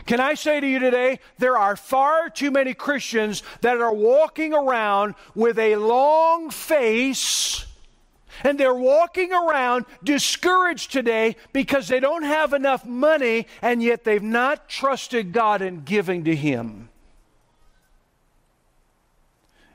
Can 0.06 0.20
I 0.20 0.34
say 0.34 0.60
to 0.60 0.68
you 0.68 0.80
today, 0.80 1.20
there 1.38 1.58
are 1.58 1.76
far 1.76 2.30
too 2.30 2.50
many 2.50 2.74
Christians 2.74 3.44
that 3.62 3.78
are 3.78 3.94
walking 3.94 4.54
around 4.54 5.16
with 5.36 5.60
a 5.60 5.76
long 5.76 6.50
face 6.50 7.66
and 8.44 8.60
they're 8.60 8.74
walking 8.74 9.32
around 9.32 9.86
discouraged 10.04 10.92
today 10.92 11.36
because 11.54 11.88
they 11.88 12.00
don't 12.00 12.24
have 12.24 12.54
enough 12.54 12.86
money 12.86 13.48
and 13.62 13.82
yet 13.84 14.04
they've 14.04 14.24
not 14.24 14.70
trusted 14.70 15.32
God 15.32 15.62
in 15.62 15.84
giving 15.84 16.24
to 16.26 16.36
Him. 16.36 16.90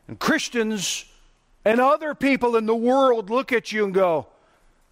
And 0.09 0.19
Christians 0.19 1.07
and 1.65 1.81
other 1.81 2.15
people 2.15 2.57
in 2.57 2.67
the 2.67 2.75
world 2.75 3.31
look 3.31 3.53
at 3.53 3.73
you 3.73 3.85
and 3.85 3.95
go, 3.95 4.27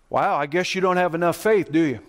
Wow, 0.09 0.37
I 0.37 0.45
guess 0.45 0.75
you 0.75 0.83
don't 0.83 0.99
have 0.99 1.15
enough 1.15 1.37
faith, 1.37 1.73
do 1.73 1.81
you? 1.81 2.01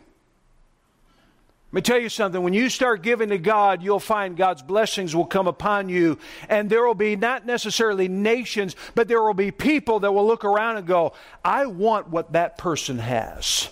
Let 1.74 1.78
me 1.78 1.82
tell 1.82 2.00
you 2.00 2.10
something. 2.10 2.44
When 2.44 2.54
you 2.54 2.70
start 2.70 3.02
giving 3.02 3.30
to 3.30 3.40
God, 3.40 3.82
you'll 3.82 4.00
find 4.00 4.38
God's 4.38 4.62
blessings 4.62 5.16
will 5.16 5.26
come 5.26 5.48
upon 5.48 5.90
you. 5.90 6.20
And 6.48 6.70
there 6.70 6.86
will 6.86 6.94
be 6.94 7.16
not 7.16 7.48
necessarily 7.48 8.08
nations, 8.08 8.76
but 8.94 9.08
there 9.08 9.24
will 9.24 9.34
be 9.34 9.50
people 9.50 10.02
that 10.02 10.12
will 10.12 10.28
look 10.28 10.46
around 10.46 10.78
and 10.78 10.86
go, 10.86 11.14
I 11.44 11.66
want 11.66 12.10
what 12.10 12.34
that 12.34 12.60
person 12.60 13.00
has. 13.00 13.72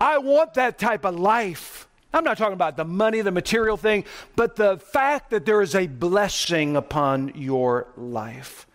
I 0.00 0.18
want 0.18 0.54
that 0.54 0.76
type 0.76 1.04
of 1.04 1.16
life. 1.16 1.86
I'm 2.12 2.24
not 2.24 2.36
talking 2.36 2.54
about 2.54 2.76
the 2.76 2.84
money, 2.84 3.20
the 3.20 3.30
material 3.30 3.76
thing, 3.76 4.04
but 4.34 4.56
the 4.56 4.78
fact 4.78 5.30
that 5.30 5.46
there 5.46 5.62
is 5.62 5.76
a 5.76 5.86
blessing 5.86 6.74
upon 6.74 7.30
your 7.36 7.86
life. 7.96 8.66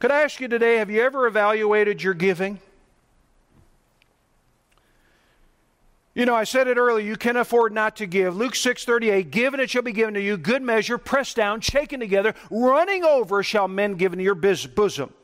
Could 0.00 0.10
I 0.10 0.22
ask 0.22 0.40
you 0.40 0.48
today, 0.48 0.78
have 0.78 0.90
you 0.90 1.00
ever 1.00 1.28
evaluated 1.28 2.02
your 2.02 2.14
giving? 2.14 2.58
You 6.14 6.26
know, 6.26 6.34
I 6.34 6.44
said 6.44 6.68
it 6.68 6.76
earlier, 6.76 7.04
you 7.04 7.16
can 7.16 7.38
afford 7.38 7.72
not 7.72 7.96
to 7.96 8.06
give. 8.06 8.36
Luke 8.36 8.54
6:38, 8.54 9.30
give 9.30 9.54
and 9.54 9.62
it 9.62 9.70
shall 9.70 9.82
be 9.82 9.92
given 9.92 10.12
to 10.14 10.20
you, 10.20 10.36
good 10.36 10.62
measure, 10.62 10.98
pressed 10.98 11.36
down, 11.36 11.62
shaken 11.62 12.00
together, 12.00 12.34
running 12.50 13.02
over 13.02 13.42
shall 13.42 13.66
men 13.66 13.94
give 13.94 14.12
into 14.12 14.24
your 14.24 14.34
bosom. 14.34 15.14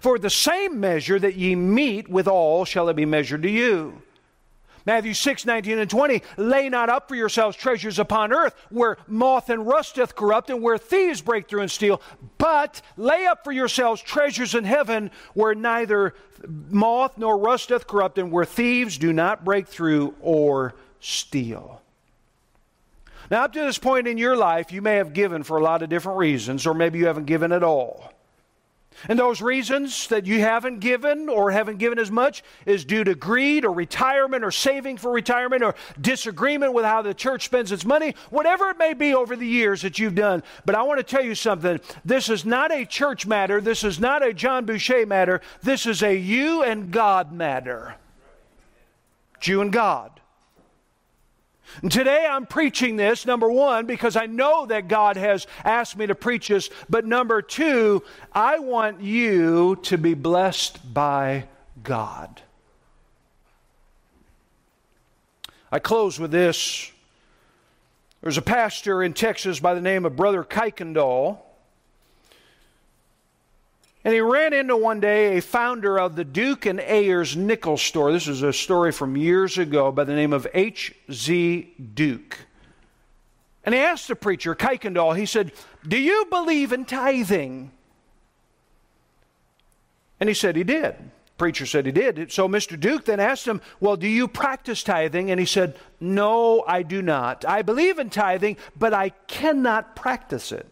For 0.00 0.18
the 0.18 0.30
same 0.30 0.78
measure 0.78 1.18
that 1.18 1.34
ye 1.34 1.56
meet 1.56 2.08
withal 2.08 2.64
shall 2.64 2.88
it 2.88 2.94
be 2.94 3.04
measured 3.04 3.42
to 3.42 3.50
you. 3.50 4.02
Matthew 4.86 5.14
6, 5.14 5.46
19 5.46 5.78
and 5.78 5.90
20. 5.90 6.22
Lay 6.36 6.68
not 6.68 6.88
up 6.88 7.08
for 7.08 7.14
yourselves 7.14 7.56
treasures 7.56 7.98
upon 7.98 8.32
earth, 8.32 8.54
where 8.70 8.96
moth 9.06 9.50
and 9.50 9.66
rust 9.66 9.96
doth 9.96 10.14
corrupt, 10.14 10.50
and 10.50 10.62
where 10.62 10.78
thieves 10.78 11.20
break 11.20 11.48
through 11.48 11.62
and 11.62 11.70
steal. 11.70 12.00
But 12.38 12.82
lay 12.96 13.26
up 13.26 13.44
for 13.44 13.52
yourselves 13.52 14.02
treasures 14.02 14.54
in 14.54 14.64
heaven, 14.64 15.10
where 15.34 15.54
neither 15.54 16.14
moth 16.46 17.18
nor 17.18 17.38
rust 17.38 17.68
doth 17.68 17.86
corrupt, 17.86 18.18
and 18.18 18.32
where 18.32 18.44
thieves 18.44 18.98
do 18.98 19.12
not 19.12 19.44
break 19.44 19.68
through 19.68 20.14
or 20.20 20.74
steal. 21.00 21.80
Now, 23.30 23.44
up 23.44 23.52
to 23.52 23.60
this 23.60 23.78
point 23.78 24.08
in 24.08 24.18
your 24.18 24.36
life, 24.36 24.72
you 24.72 24.82
may 24.82 24.96
have 24.96 25.12
given 25.12 25.44
for 25.44 25.56
a 25.56 25.62
lot 25.62 25.82
of 25.82 25.88
different 25.88 26.18
reasons, 26.18 26.66
or 26.66 26.74
maybe 26.74 26.98
you 26.98 27.06
haven't 27.06 27.26
given 27.26 27.52
at 27.52 27.62
all. 27.62 28.12
And 29.08 29.18
those 29.18 29.40
reasons 29.40 30.08
that 30.08 30.26
you 30.26 30.40
haven't 30.40 30.80
given 30.80 31.28
or 31.28 31.50
haven't 31.50 31.78
given 31.78 31.98
as 31.98 32.10
much 32.10 32.42
is 32.66 32.84
due 32.84 33.04
to 33.04 33.14
greed 33.14 33.64
or 33.64 33.72
retirement 33.72 34.44
or 34.44 34.50
saving 34.50 34.98
for 34.98 35.10
retirement 35.10 35.62
or 35.62 35.74
disagreement 36.00 36.74
with 36.74 36.84
how 36.84 37.02
the 37.02 37.14
church 37.14 37.44
spends 37.44 37.72
its 37.72 37.84
money, 37.84 38.14
whatever 38.30 38.70
it 38.70 38.78
may 38.78 38.94
be 38.94 39.14
over 39.14 39.36
the 39.36 39.46
years 39.46 39.82
that 39.82 39.98
you've 39.98 40.14
done. 40.14 40.42
But 40.64 40.74
I 40.74 40.82
want 40.82 40.98
to 40.98 41.04
tell 41.04 41.24
you 41.24 41.34
something. 41.34 41.80
This 42.04 42.28
is 42.28 42.44
not 42.44 42.72
a 42.72 42.84
church 42.84 43.26
matter. 43.26 43.60
This 43.60 43.84
is 43.84 43.98
not 43.98 44.24
a 44.24 44.34
John 44.34 44.66
Boucher 44.66 45.06
matter. 45.06 45.40
This 45.62 45.86
is 45.86 46.02
a 46.02 46.14
you 46.14 46.62
and 46.62 46.90
God 46.90 47.32
matter. 47.32 47.94
You 49.42 49.62
and 49.62 49.72
God. 49.72 50.19
Today 51.88 52.26
I'm 52.28 52.46
preaching 52.46 52.96
this, 52.96 53.26
number 53.26 53.50
one, 53.50 53.86
because 53.86 54.16
I 54.16 54.26
know 54.26 54.66
that 54.66 54.88
God 54.88 55.16
has 55.16 55.46
asked 55.64 55.96
me 55.96 56.06
to 56.06 56.14
preach 56.14 56.48
this. 56.48 56.70
But 56.88 57.06
number 57.06 57.42
two, 57.42 58.02
I 58.32 58.58
want 58.58 59.00
you 59.00 59.76
to 59.82 59.98
be 59.98 60.14
blessed 60.14 60.92
by 60.92 61.48
God. 61.82 62.42
I 65.72 65.78
close 65.78 66.18
with 66.18 66.32
this. 66.32 66.90
There's 68.22 68.38
a 68.38 68.42
pastor 68.42 69.02
in 69.02 69.14
Texas 69.14 69.60
by 69.60 69.74
the 69.74 69.80
name 69.80 70.04
of 70.04 70.16
Brother 70.16 70.44
Kuykendall. 70.44 71.38
And 74.02 74.14
he 74.14 74.20
ran 74.20 74.54
into 74.54 74.76
one 74.76 75.00
day 75.00 75.36
a 75.36 75.42
founder 75.42 75.98
of 75.98 76.16
the 76.16 76.24
Duke 76.24 76.64
and 76.64 76.80
Ayres 76.80 77.36
nickel 77.36 77.76
store. 77.76 78.12
This 78.12 78.28
is 78.28 78.42
a 78.42 78.52
story 78.52 78.92
from 78.92 79.16
years 79.16 79.58
ago 79.58 79.92
by 79.92 80.04
the 80.04 80.14
name 80.14 80.32
of 80.32 80.46
H.Z. 80.54 81.74
Duke. 81.94 82.38
And 83.62 83.74
he 83.74 83.80
asked 83.80 84.08
the 84.08 84.16
preacher, 84.16 84.54
Kuykendall, 84.54 85.18
he 85.18 85.26
said, 85.26 85.52
Do 85.86 85.98
you 85.98 86.26
believe 86.30 86.72
in 86.72 86.86
tithing? 86.86 87.72
And 90.18 90.28
he 90.28 90.34
said 90.34 90.56
he 90.56 90.64
did. 90.64 90.96
Preacher 91.36 91.66
said 91.66 91.84
he 91.84 91.92
did. 91.92 92.32
So 92.32 92.48
Mr. 92.48 92.78
Duke 92.80 93.04
then 93.04 93.20
asked 93.20 93.46
him, 93.46 93.60
Well, 93.80 93.96
do 93.96 94.08
you 94.08 94.28
practice 94.28 94.82
tithing? 94.82 95.30
And 95.30 95.38
he 95.38 95.46
said, 95.46 95.76
No, 95.98 96.64
I 96.66 96.82
do 96.82 97.02
not. 97.02 97.44
I 97.44 97.60
believe 97.60 97.98
in 97.98 98.08
tithing, 98.08 98.56
but 98.78 98.94
I 98.94 99.10
cannot 99.10 99.94
practice 99.94 100.52
it. 100.52 100.69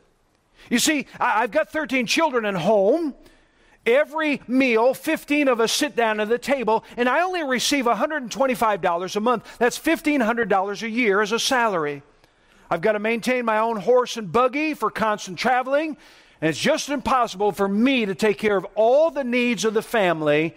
You 0.70 0.78
see, 0.78 1.06
I've 1.18 1.50
got 1.50 1.70
13 1.70 2.06
children 2.06 2.44
at 2.44 2.54
home. 2.54 3.14
Every 3.86 4.42
meal, 4.46 4.92
15 4.92 5.48
of 5.48 5.60
us 5.60 5.72
sit 5.72 5.96
down 5.96 6.20
at 6.20 6.28
the 6.28 6.38
table, 6.38 6.84
and 6.96 7.08
I 7.08 7.22
only 7.22 7.42
receive 7.42 7.86
$125 7.86 9.16
a 9.16 9.20
month. 9.20 9.58
That's 9.58 9.78
$1,500 9.78 10.82
a 10.82 10.88
year 10.90 11.22
as 11.22 11.32
a 11.32 11.38
salary. 11.38 12.02
I've 12.70 12.82
got 12.82 12.92
to 12.92 12.98
maintain 12.98 13.46
my 13.46 13.58
own 13.58 13.76
horse 13.76 14.18
and 14.18 14.30
buggy 14.30 14.74
for 14.74 14.90
constant 14.90 15.38
traveling, 15.38 15.96
and 16.40 16.50
it's 16.50 16.58
just 16.58 16.90
impossible 16.90 17.52
for 17.52 17.66
me 17.66 18.04
to 18.04 18.14
take 18.14 18.36
care 18.36 18.58
of 18.58 18.66
all 18.74 19.10
the 19.10 19.24
needs 19.24 19.64
of 19.64 19.72
the 19.72 19.80
family, 19.80 20.54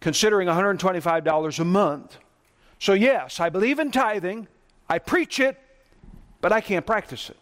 considering 0.00 0.46
$125 0.46 1.58
a 1.58 1.64
month. 1.64 2.18
So, 2.78 2.92
yes, 2.92 3.40
I 3.40 3.48
believe 3.48 3.78
in 3.78 3.90
tithing, 3.90 4.46
I 4.90 4.98
preach 4.98 5.40
it, 5.40 5.58
but 6.42 6.52
I 6.52 6.60
can't 6.60 6.84
practice 6.84 7.30
it. 7.30 7.38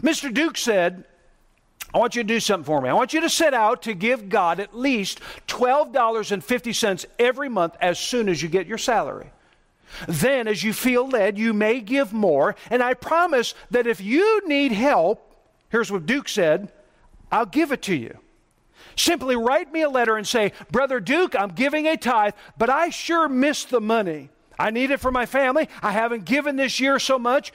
Mr. 0.00 0.32
Duke 0.32 0.56
said, 0.56 1.04
I 1.92 1.98
want 1.98 2.16
you 2.16 2.22
to 2.22 2.28
do 2.28 2.40
something 2.40 2.64
for 2.64 2.80
me. 2.80 2.88
I 2.88 2.94
want 2.94 3.12
you 3.12 3.20
to 3.22 3.30
set 3.30 3.54
out 3.54 3.82
to 3.82 3.94
give 3.94 4.28
God 4.28 4.60
at 4.60 4.76
least 4.76 5.20
$12.50 5.46 7.06
every 7.18 7.48
month 7.48 7.76
as 7.80 7.98
soon 7.98 8.28
as 8.28 8.42
you 8.42 8.48
get 8.48 8.66
your 8.66 8.78
salary. 8.78 9.30
Then, 10.06 10.48
as 10.48 10.62
you 10.62 10.74
feel 10.74 11.08
led, 11.08 11.38
you 11.38 11.54
may 11.54 11.80
give 11.80 12.12
more. 12.12 12.56
And 12.68 12.82
I 12.82 12.92
promise 12.92 13.54
that 13.70 13.86
if 13.86 14.02
you 14.02 14.46
need 14.46 14.72
help, 14.72 15.34
here's 15.70 15.90
what 15.90 16.04
Duke 16.04 16.28
said 16.28 16.70
I'll 17.32 17.46
give 17.46 17.72
it 17.72 17.82
to 17.82 17.96
you. 17.96 18.18
Simply 18.96 19.36
write 19.36 19.72
me 19.72 19.82
a 19.82 19.88
letter 19.88 20.16
and 20.16 20.26
say, 20.26 20.52
Brother 20.70 21.00
Duke, 21.00 21.34
I'm 21.34 21.50
giving 21.50 21.86
a 21.86 21.96
tithe, 21.96 22.34
but 22.58 22.68
I 22.68 22.90
sure 22.90 23.28
miss 23.28 23.64
the 23.64 23.80
money. 23.80 24.28
I 24.58 24.70
need 24.70 24.90
it 24.90 24.98
for 24.98 25.12
my 25.12 25.24
family. 25.24 25.68
I 25.82 25.92
haven't 25.92 26.24
given 26.24 26.56
this 26.56 26.80
year 26.80 26.98
so 26.98 27.18
much 27.18 27.52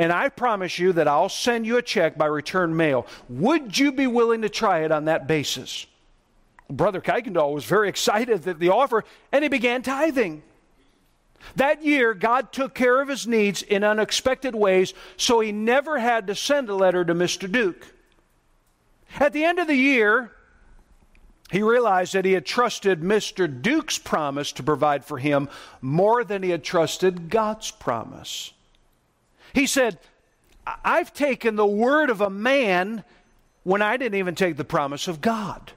and 0.00 0.14
I 0.14 0.30
promise 0.30 0.78
you 0.78 0.94
that 0.94 1.06
I'll 1.06 1.28
send 1.28 1.66
you 1.66 1.76
a 1.76 1.82
check 1.82 2.16
by 2.16 2.24
return 2.24 2.74
mail. 2.74 3.06
Would 3.28 3.78
you 3.78 3.92
be 3.92 4.06
willing 4.06 4.40
to 4.40 4.48
try 4.48 4.78
it 4.78 4.90
on 4.90 5.04
that 5.04 5.26
basis? 5.26 5.86
Brother 6.70 7.02
Kuykendall 7.02 7.52
was 7.52 7.66
very 7.66 7.90
excited 7.90 8.48
at 8.48 8.58
the 8.58 8.70
offer, 8.70 9.04
and 9.30 9.42
he 9.42 9.50
began 9.50 9.82
tithing. 9.82 10.42
That 11.56 11.84
year, 11.84 12.14
God 12.14 12.50
took 12.50 12.74
care 12.74 13.02
of 13.02 13.08
his 13.08 13.26
needs 13.26 13.60
in 13.60 13.84
unexpected 13.84 14.54
ways, 14.54 14.94
so 15.18 15.40
he 15.40 15.52
never 15.52 15.98
had 15.98 16.28
to 16.28 16.34
send 16.34 16.70
a 16.70 16.74
letter 16.74 17.04
to 17.04 17.14
Mr. 17.14 17.50
Duke. 17.50 17.86
At 19.18 19.34
the 19.34 19.44
end 19.44 19.58
of 19.58 19.66
the 19.66 19.76
year, 19.76 20.32
he 21.50 21.60
realized 21.60 22.14
that 22.14 22.24
he 22.24 22.32
had 22.32 22.46
trusted 22.46 23.02
Mr. 23.02 23.60
Duke's 23.60 23.98
promise 23.98 24.50
to 24.52 24.62
provide 24.62 25.04
for 25.04 25.18
him 25.18 25.50
more 25.82 26.24
than 26.24 26.42
he 26.42 26.48
had 26.48 26.64
trusted 26.64 27.28
God's 27.28 27.70
promise. 27.70 28.54
He 29.52 29.66
said, 29.66 29.98
I've 30.66 31.12
taken 31.12 31.56
the 31.56 31.66
word 31.66 32.10
of 32.10 32.20
a 32.20 32.30
man 32.30 33.04
when 33.62 33.82
I 33.82 33.96
didn't 33.96 34.18
even 34.18 34.34
take 34.34 34.56
the 34.56 34.64
promise 34.64 35.08
of 35.08 35.20
God. 35.20 35.72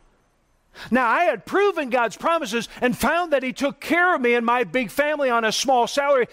Now, 0.89 1.07
I 1.07 1.26
had 1.26 1.45
proven 1.45 1.89
God's 1.89 2.17
promises 2.17 2.67
and 2.82 2.97
found 2.97 3.32
that 3.34 3.43
He 3.43 3.53
took 3.53 3.80
care 3.80 4.15
of 4.15 4.21
me 4.21 4.34
and 4.34 4.45
my 4.45 4.63
big 4.63 4.89
family 4.89 5.30
on 5.30 5.45
a 5.45 5.51
small 5.51 5.88
salary. 5.88 6.28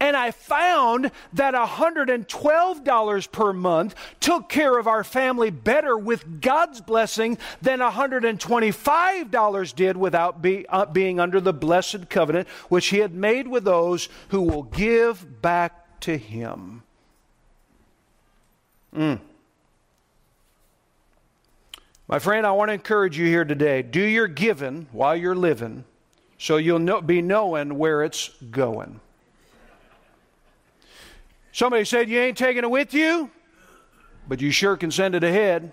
And 0.00 0.16
I 0.16 0.32
found 0.32 1.12
that 1.34 1.54
$112 1.54 3.32
per 3.32 3.52
month 3.52 3.94
took 4.20 4.48
care 4.48 4.76
of 4.76 4.88
our 4.88 5.04
family 5.04 5.50
better 5.50 5.96
with 5.96 6.40
God's 6.40 6.80
blessing 6.80 7.38
than 7.62 7.78
$125 7.78 9.74
did 9.74 9.96
without 9.96 10.42
be, 10.42 10.66
uh, 10.68 10.86
being 10.86 11.20
under 11.20 11.40
the 11.40 11.52
blessed 11.54 12.10
covenant 12.10 12.48
which 12.68 12.88
He 12.88 12.98
had 12.98 13.14
made 13.14 13.46
with 13.46 13.64
those 13.64 14.08
who 14.28 14.42
will 14.42 14.64
give 14.64 15.40
back 15.40 16.00
to 16.00 16.18
Him. 16.18 16.83
Mm. 18.94 19.20
My 22.06 22.18
friend, 22.18 22.46
I 22.46 22.52
want 22.52 22.68
to 22.68 22.74
encourage 22.74 23.18
you 23.18 23.26
here 23.26 23.44
today. 23.44 23.82
Do 23.82 24.00
your 24.00 24.28
giving 24.28 24.86
while 24.92 25.16
you're 25.16 25.34
living 25.34 25.84
so 26.38 26.58
you'll 26.58 26.78
know, 26.78 27.00
be 27.00 27.22
knowing 27.22 27.78
where 27.78 28.02
it's 28.02 28.28
going. 28.50 29.00
Somebody 31.52 31.84
said 31.84 32.08
you 32.08 32.18
ain't 32.18 32.36
taking 32.36 32.64
it 32.64 32.70
with 32.70 32.92
you, 32.92 33.30
but 34.28 34.40
you 34.40 34.50
sure 34.50 34.76
can 34.76 34.90
send 34.90 35.14
it 35.14 35.24
ahead. 35.24 35.72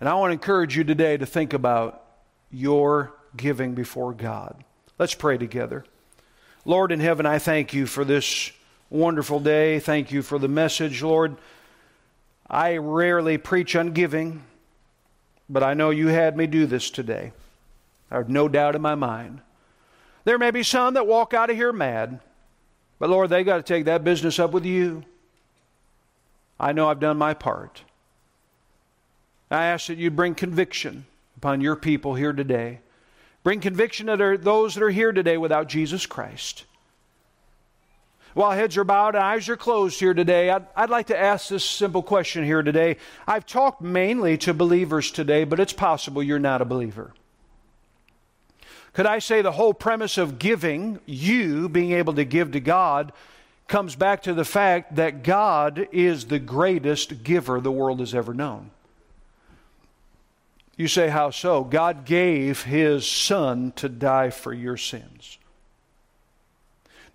And 0.00 0.08
I 0.08 0.14
want 0.14 0.30
to 0.30 0.32
encourage 0.32 0.76
you 0.76 0.82
today 0.82 1.16
to 1.16 1.26
think 1.26 1.52
about 1.52 2.02
your 2.50 3.12
giving 3.36 3.74
before 3.74 4.12
God. 4.12 4.64
Let's 4.98 5.14
pray 5.14 5.38
together. 5.38 5.84
Lord 6.64 6.90
in 6.90 7.00
heaven, 7.00 7.26
I 7.26 7.38
thank 7.38 7.72
you 7.72 7.86
for 7.86 8.04
this 8.04 8.50
wonderful 8.92 9.40
day. 9.40 9.78
Thank 9.78 10.12
you 10.12 10.20
for 10.22 10.38
the 10.38 10.48
message, 10.48 11.02
Lord. 11.02 11.36
I 12.48 12.76
rarely 12.76 13.38
preach 13.38 13.74
on 13.74 13.92
giving, 13.92 14.42
but 15.48 15.62
I 15.62 15.72
know 15.72 15.90
you 15.90 16.08
had 16.08 16.36
me 16.36 16.46
do 16.46 16.66
this 16.66 16.90
today. 16.90 17.32
I 18.10 18.16
have 18.16 18.28
no 18.28 18.48
doubt 18.48 18.76
in 18.76 18.82
my 18.82 18.94
mind. 18.94 19.40
There 20.24 20.38
may 20.38 20.50
be 20.50 20.62
some 20.62 20.94
that 20.94 21.06
walk 21.06 21.32
out 21.32 21.48
of 21.48 21.56
here 21.56 21.72
mad, 21.72 22.20
but 22.98 23.08
Lord, 23.08 23.30
they 23.30 23.42
got 23.42 23.56
to 23.56 23.62
take 23.62 23.86
that 23.86 24.04
business 24.04 24.38
up 24.38 24.52
with 24.52 24.66
you. 24.66 25.04
I 26.60 26.72
know 26.72 26.88
I've 26.88 27.00
done 27.00 27.16
my 27.16 27.32
part. 27.32 27.82
I 29.50 29.64
ask 29.64 29.86
that 29.86 29.98
you 29.98 30.10
bring 30.10 30.34
conviction 30.34 31.06
upon 31.36 31.62
your 31.62 31.76
people 31.76 32.14
here 32.14 32.32
today. 32.32 32.80
Bring 33.42 33.60
conviction 33.60 34.06
to 34.06 34.38
those 34.40 34.74
that 34.74 34.82
are 34.82 34.90
here 34.90 35.12
today 35.12 35.38
without 35.38 35.68
Jesus 35.68 36.04
Christ. 36.06 36.64
While 38.34 38.52
heads 38.52 38.78
are 38.78 38.84
bowed 38.84 39.14
and 39.14 39.22
eyes 39.22 39.48
are 39.48 39.56
closed 39.56 40.00
here 40.00 40.14
today, 40.14 40.50
I'd, 40.50 40.66
I'd, 40.74 40.90
like 40.90 41.08
to 41.08 41.18
ask 41.18 41.48
this 41.48 41.64
simple 41.64 42.02
question 42.02 42.44
here 42.44 42.62
today. 42.62 42.96
I've 43.26 43.44
talked 43.44 43.82
mainly 43.82 44.38
to 44.38 44.54
believers 44.54 45.10
today, 45.10 45.44
but 45.44 45.60
it's 45.60 45.72
possible 45.72 46.22
you're 46.22 46.38
not 46.38 46.62
a 46.62 46.64
believer. 46.64 47.12
Could 48.94 49.06
I 49.06 49.18
say 49.18 49.42
the 49.42 49.52
whole 49.52 49.74
premise 49.74 50.18
of 50.18 50.38
giving, 50.38 51.00
you 51.06 51.68
being 51.68 51.92
able 51.92 52.14
to 52.14 52.24
give 52.24 52.52
to 52.52 52.60
God, 52.60 53.12
comes 53.68 53.96
back 53.96 54.22
to 54.22 54.34
the 54.34 54.44
fact 54.44 54.96
that 54.96 55.22
God 55.22 55.88
is 55.92 56.26
the 56.26 56.38
greatest 56.38 57.22
giver 57.22 57.60
the 57.60 57.72
world 57.72 58.00
has 58.00 58.14
ever 58.14 58.34
known? 58.34 58.70
You 60.76 60.88
say, 60.88 61.08
how 61.08 61.30
so? 61.30 61.64
God 61.64 62.06
gave 62.06 62.62
his 62.62 63.06
son 63.06 63.72
to 63.76 63.88
die 63.88 64.30
for 64.30 64.52
your 64.52 64.76
sins. 64.76 65.38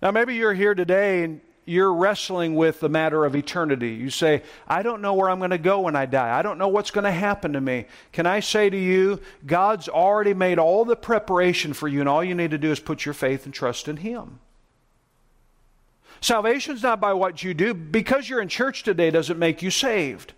Now, 0.00 0.10
maybe 0.10 0.34
you're 0.34 0.54
here 0.54 0.74
today 0.74 1.24
and 1.24 1.40
you're 1.64 1.92
wrestling 1.92 2.54
with 2.54 2.80
the 2.80 2.88
matter 2.88 3.24
of 3.24 3.36
eternity. 3.36 3.90
You 3.90 4.08
say, 4.08 4.42
I 4.66 4.82
don't 4.82 5.02
know 5.02 5.12
where 5.14 5.28
I'm 5.28 5.38
going 5.38 5.50
to 5.50 5.58
go 5.58 5.80
when 5.80 5.96
I 5.96 6.06
die. 6.06 6.38
I 6.38 6.40
don't 6.40 6.56
know 6.56 6.68
what's 6.68 6.90
going 6.90 7.04
to 7.04 7.10
happen 7.10 7.52
to 7.52 7.60
me. 7.60 7.84
Can 8.12 8.24
I 8.24 8.40
say 8.40 8.70
to 8.70 8.76
you, 8.76 9.20
God's 9.44 9.88
already 9.88 10.32
made 10.32 10.58
all 10.58 10.86
the 10.86 10.96
preparation 10.96 11.74
for 11.74 11.86
you, 11.86 12.00
and 12.00 12.08
all 12.08 12.24
you 12.24 12.34
need 12.34 12.52
to 12.52 12.58
do 12.58 12.70
is 12.70 12.80
put 12.80 13.04
your 13.04 13.12
faith 13.12 13.44
and 13.44 13.52
trust 13.52 13.86
in 13.86 13.98
Him. 13.98 14.38
Salvation's 16.20 16.82
not 16.82 17.00
by 17.00 17.12
what 17.12 17.42
you 17.42 17.52
do. 17.52 17.74
Because 17.74 18.28
you're 18.28 18.40
in 18.40 18.48
church 18.48 18.82
today 18.82 19.10
doesn't 19.10 19.38
make 19.38 19.62
you 19.62 19.70
saved. 19.70 20.32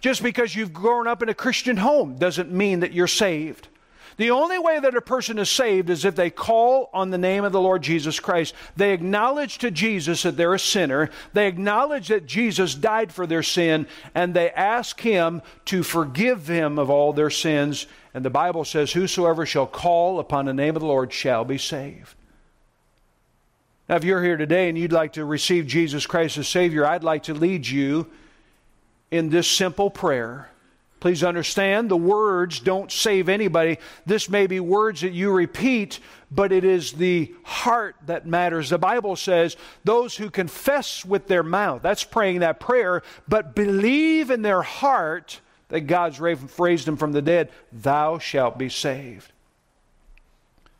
Just 0.00 0.22
because 0.22 0.56
you've 0.56 0.72
grown 0.72 1.06
up 1.06 1.22
in 1.22 1.28
a 1.28 1.34
Christian 1.34 1.76
home 1.76 2.16
doesn't 2.16 2.50
mean 2.50 2.80
that 2.80 2.92
you're 2.92 3.06
saved. 3.06 3.68
The 4.16 4.30
only 4.30 4.58
way 4.58 4.80
that 4.80 4.94
a 4.94 5.02
person 5.02 5.38
is 5.38 5.50
saved 5.50 5.90
is 5.90 6.06
if 6.06 6.16
they 6.16 6.30
call 6.30 6.88
on 6.94 7.10
the 7.10 7.18
name 7.18 7.44
of 7.44 7.52
the 7.52 7.60
Lord 7.60 7.82
Jesus 7.82 8.18
Christ. 8.18 8.54
They 8.74 8.92
acknowledge 8.92 9.58
to 9.58 9.70
Jesus 9.70 10.22
that 10.22 10.38
they're 10.38 10.54
a 10.54 10.58
sinner. 10.58 11.10
They 11.34 11.46
acknowledge 11.46 12.08
that 12.08 12.26
Jesus 12.26 12.74
died 12.74 13.12
for 13.12 13.26
their 13.26 13.42
sin, 13.42 13.86
and 14.14 14.32
they 14.32 14.50
ask 14.50 14.98
Him 15.00 15.42
to 15.66 15.82
forgive 15.82 16.46
them 16.46 16.78
of 16.78 16.88
all 16.88 17.12
their 17.12 17.28
sins. 17.28 17.86
And 18.14 18.24
the 18.24 18.30
Bible 18.30 18.64
says, 18.64 18.92
Whosoever 18.92 19.44
shall 19.44 19.66
call 19.66 20.18
upon 20.18 20.46
the 20.46 20.54
name 20.54 20.76
of 20.76 20.80
the 20.80 20.88
Lord 20.88 21.12
shall 21.12 21.44
be 21.44 21.58
saved. 21.58 22.14
Now, 23.88 23.96
if 23.96 24.04
you're 24.04 24.22
here 24.22 24.38
today 24.38 24.70
and 24.70 24.78
you'd 24.78 24.92
like 24.92 25.12
to 25.12 25.24
receive 25.26 25.66
Jesus 25.66 26.06
Christ 26.06 26.38
as 26.38 26.48
Savior, 26.48 26.86
I'd 26.86 27.04
like 27.04 27.24
to 27.24 27.34
lead 27.34 27.66
you 27.66 28.06
in 29.10 29.28
this 29.28 29.46
simple 29.46 29.90
prayer. 29.90 30.48
Please 31.06 31.22
understand, 31.22 31.88
the 31.88 31.96
words 31.96 32.58
don't 32.58 32.90
save 32.90 33.28
anybody. 33.28 33.78
This 34.06 34.28
may 34.28 34.48
be 34.48 34.58
words 34.58 35.02
that 35.02 35.12
you 35.12 35.30
repeat, 35.30 36.00
but 36.32 36.50
it 36.50 36.64
is 36.64 36.94
the 36.94 37.32
heart 37.44 37.94
that 38.06 38.26
matters. 38.26 38.70
The 38.70 38.78
Bible 38.78 39.14
says, 39.14 39.56
those 39.84 40.16
who 40.16 40.30
confess 40.30 41.04
with 41.04 41.28
their 41.28 41.44
mouth, 41.44 41.80
that's 41.80 42.02
praying 42.02 42.40
that 42.40 42.58
prayer, 42.58 43.04
but 43.28 43.54
believe 43.54 44.32
in 44.32 44.42
their 44.42 44.62
heart 44.62 45.40
that 45.68 45.82
God's 45.82 46.18
raised 46.18 46.88
him 46.88 46.96
from 46.96 47.12
the 47.12 47.22
dead, 47.22 47.50
thou 47.70 48.18
shalt 48.18 48.58
be 48.58 48.68
saved. 48.68 49.30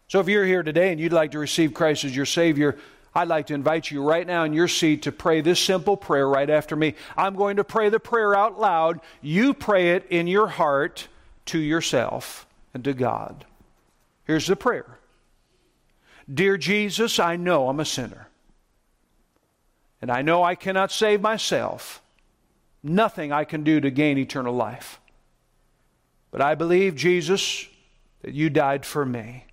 So 0.08 0.18
if 0.18 0.26
you're 0.26 0.44
here 0.44 0.64
today 0.64 0.90
and 0.90 1.00
you'd 1.00 1.12
like 1.12 1.30
to 1.30 1.38
receive 1.38 1.72
Christ 1.72 2.02
as 2.02 2.16
your 2.16 2.26
Savior, 2.26 2.76
I'd 3.16 3.28
like 3.28 3.46
to 3.46 3.54
invite 3.54 3.90
you 3.90 4.02
right 4.02 4.26
now 4.26 4.44
in 4.44 4.52
your 4.52 4.68
seat 4.68 5.02
to 5.02 5.12
pray 5.12 5.40
this 5.40 5.58
simple 5.58 5.96
prayer 5.96 6.28
right 6.28 6.50
after 6.50 6.76
me. 6.76 6.96
I'm 7.16 7.34
going 7.34 7.56
to 7.56 7.64
pray 7.64 7.88
the 7.88 7.98
prayer 7.98 8.34
out 8.34 8.60
loud. 8.60 9.00
You 9.22 9.54
pray 9.54 9.92
it 9.92 10.06
in 10.10 10.26
your 10.26 10.48
heart 10.48 11.08
to 11.46 11.58
yourself 11.58 12.46
and 12.74 12.84
to 12.84 12.92
God. 12.92 13.46
Here's 14.24 14.46
the 14.46 14.54
prayer 14.54 14.98
Dear 16.32 16.58
Jesus, 16.58 17.18
I 17.18 17.36
know 17.36 17.70
I'm 17.70 17.80
a 17.80 17.86
sinner. 17.86 18.28
And 20.02 20.10
I 20.10 20.20
know 20.20 20.44
I 20.44 20.54
cannot 20.54 20.92
save 20.92 21.22
myself. 21.22 22.02
Nothing 22.82 23.32
I 23.32 23.44
can 23.44 23.64
do 23.64 23.80
to 23.80 23.90
gain 23.90 24.18
eternal 24.18 24.54
life. 24.54 25.00
But 26.30 26.42
I 26.42 26.54
believe, 26.54 26.96
Jesus, 26.96 27.66
that 28.20 28.34
you 28.34 28.50
died 28.50 28.84
for 28.84 29.06
me. 29.06 29.46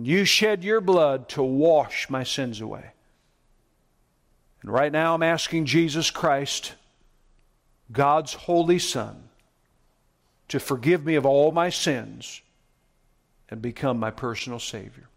You 0.00 0.24
shed 0.24 0.62
your 0.62 0.80
blood 0.80 1.28
to 1.30 1.42
wash 1.42 2.08
my 2.08 2.22
sins 2.22 2.60
away. 2.60 2.92
And 4.62 4.70
right 4.70 4.92
now 4.92 5.14
I'm 5.14 5.22
asking 5.22 5.66
Jesus 5.66 6.10
Christ, 6.10 6.74
God's 7.90 8.34
holy 8.34 8.78
Son, 8.78 9.28
to 10.48 10.60
forgive 10.60 11.04
me 11.04 11.14
of 11.16 11.26
all 11.26 11.52
my 11.52 11.70
sins 11.70 12.42
and 13.50 13.60
become 13.60 13.98
my 13.98 14.10
personal 14.10 14.58
Savior. 14.58 15.08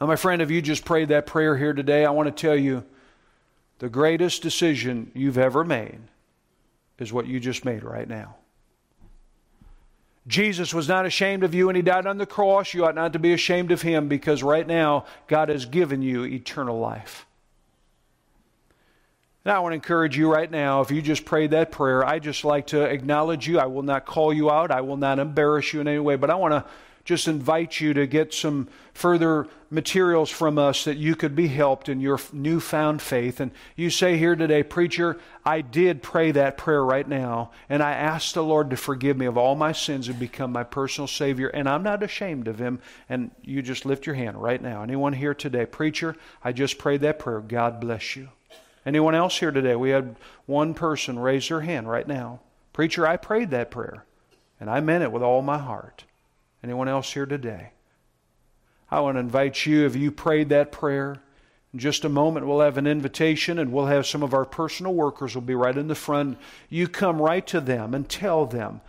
Now, 0.00 0.06
my 0.06 0.16
friend, 0.16 0.42
if 0.42 0.50
you 0.50 0.60
just 0.60 0.84
prayed 0.84 1.08
that 1.08 1.26
prayer 1.26 1.56
here 1.56 1.72
today, 1.72 2.04
I 2.04 2.10
want 2.10 2.34
to 2.34 2.40
tell 2.40 2.56
you 2.56 2.84
the 3.78 3.88
greatest 3.88 4.42
decision 4.42 5.10
you've 5.14 5.38
ever 5.38 5.64
made 5.64 5.98
is 6.98 7.12
what 7.12 7.26
you 7.26 7.40
just 7.40 7.64
made 7.64 7.82
right 7.82 8.08
now. 8.08 8.36
Jesus 10.26 10.74
was 10.74 10.88
not 10.88 11.06
ashamed 11.06 11.44
of 11.44 11.54
you 11.54 11.68
and 11.68 11.76
he 11.76 11.82
died 11.82 12.06
on 12.06 12.18
the 12.18 12.26
cross. 12.26 12.74
You 12.74 12.84
ought 12.84 12.94
not 12.94 13.12
to 13.12 13.18
be 13.18 13.32
ashamed 13.32 13.70
of 13.70 13.82
him 13.82 14.08
because 14.08 14.42
right 14.42 14.66
now 14.66 15.06
God 15.28 15.48
has 15.48 15.66
given 15.66 16.02
you 16.02 16.24
eternal 16.24 16.78
life. 16.78 17.26
Now, 19.44 19.54
I 19.54 19.58
want 19.60 19.72
to 19.72 19.76
encourage 19.76 20.18
you 20.18 20.28
right 20.32 20.50
now, 20.50 20.80
if 20.80 20.90
you 20.90 21.00
just 21.00 21.24
prayed 21.24 21.52
that 21.52 21.70
prayer, 21.70 22.04
I 22.04 22.18
just 22.18 22.44
like 22.44 22.66
to 22.68 22.82
acknowledge 22.82 23.46
you. 23.46 23.60
I 23.60 23.66
will 23.66 23.84
not 23.84 24.04
call 24.04 24.32
you 24.32 24.50
out, 24.50 24.72
I 24.72 24.80
will 24.80 24.96
not 24.96 25.20
embarrass 25.20 25.72
you 25.72 25.80
in 25.80 25.86
any 25.86 26.00
way, 26.00 26.16
but 26.16 26.30
I 26.30 26.34
want 26.34 26.52
to 26.52 26.64
just 27.06 27.28
invite 27.28 27.80
you 27.80 27.94
to 27.94 28.04
get 28.04 28.34
some 28.34 28.68
further 28.92 29.46
materials 29.70 30.28
from 30.28 30.58
us 30.58 30.84
that 30.84 30.96
you 30.96 31.14
could 31.14 31.36
be 31.36 31.46
helped 31.46 31.88
in 31.88 32.00
your 32.00 32.18
newfound 32.32 33.00
faith. 33.00 33.38
And 33.38 33.52
you 33.76 33.90
say 33.90 34.18
here 34.18 34.34
today, 34.34 34.64
Preacher, 34.64 35.16
I 35.44 35.60
did 35.60 36.02
pray 36.02 36.32
that 36.32 36.56
prayer 36.56 36.84
right 36.84 37.06
now, 37.06 37.52
and 37.68 37.80
I 37.80 37.92
asked 37.92 38.34
the 38.34 38.42
Lord 38.42 38.70
to 38.70 38.76
forgive 38.76 39.16
me 39.16 39.26
of 39.26 39.38
all 39.38 39.54
my 39.54 39.70
sins 39.70 40.08
and 40.08 40.18
become 40.18 40.50
my 40.50 40.64
personal 40.64 41.06
Savior, 41.06 41.46
and 41.46 41.68
I'm 41.68 41.84
not 41.84 42.02
ashamed 42.02 42.48
of 42.48 42.58
Him. 42.58 42.80
And 43.08 43.30
you 43.40 43.62
just 43.62 43.86
lift 43.86 44.04
your 44.04 44.16
hand 44.16 44.42
right 44.42 44.60
now. 44.60 44.82
Anyone 44.82 45.12
here 45.12 45.34
today, 45.34 45.64
Preacher, 45.64 46.16
I 46.42 46.50
just 46.50 46.76
prayed 46.76 47.02
that 47.02 47.20
prayer. 47.20 47.40
God 47.40 47.80
bless 47.80 48.16
you. 48.16 48.30
Anyone 48.84 49.14
else 49.14 49.38
here 49.38 49.52
today? 49.52 49.76
We 49.76 49.90
had 49.90 50.16
one 50.46 50.74
person 50.74 51.20
raise 51.20 51.48
their 51.48 51.60
hand 51.60 51.88
right 51.88 52.06
now. 52.06 52.40
Preacher, 52.72 53.06
I 53.06 53.16
prayed 53.16 53.50
that 53.50 53.70
prayer, 53.70 54.04
and 54.58 54.68
I 54.68 54.80
meant 54.80 55.04
it 55.04 55.12
with 55.12 55.22
all 55.22 55.40
my 55.40 55.58
heart. 55.58 56.02
Anyone 56.66 56.88
else 56.88 57.12
here 57.12 57.26
today? 57.26 57.70
I 58.90 58.98
want 58.98 59.14
to 59.14 59.20
invite 59.20 59.66
you, 59.66 59.86
if 59.86 59.94
you 59.94 60.10
prayed 60.10 60.48
that 60.48 60.72
prayer, 60.72 61.22
in 61.72 61.78
just 61.78 62.04
a 62.04 62.08
moment 62.08 62.48
we'll 62.48 62.58
have 62.58 62.76
an 62.76 62.88
invitation 62.88 63.60
and 63.60 63.72
we'll 63.72 63.86
have 63.86 64.04
some 64.04 64.24
of 64.24 64.34
our 64.34 64.44
personal 64.44 64.92
workers 64.92 65.36
will 65.36 65.42
be 65.42 65.54
right 65.54 65.78
in 65.78 65.86
the 65.86 65.94
front. 65.94 66.38
You 66.68 66.88
come 66.88 67.22
right 67.22 67.46
to 67.46 67.60
them 67.60 67.94
and 67.94 68.08
tell 68.08 68.46
them, 68.46 68.80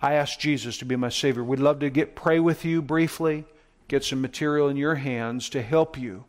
I 0.00 0.12
asked 0.12 0.38
Jesus 0.38 0.78
to 0.78 0.84
be 0.84 0.94
my 0.94 1.08
Savior. 1.08 1.42
We'd 1.42 1.58
love 1.58 1.80
to 1.80 1.90
get 1.90 2.14
pray 2.14 2.38
with 2.38 2.64
you 2.64 2.80
briefly, 2.80 3.44
get 3.88 4.04
some 4.04 4.20
material 4.20 4.68
in 4.68 4.76
your 4.76 4.94
hands 4.94 5.48
to 5.48 5.62
help 5.62 5.98
you 5.98 6.26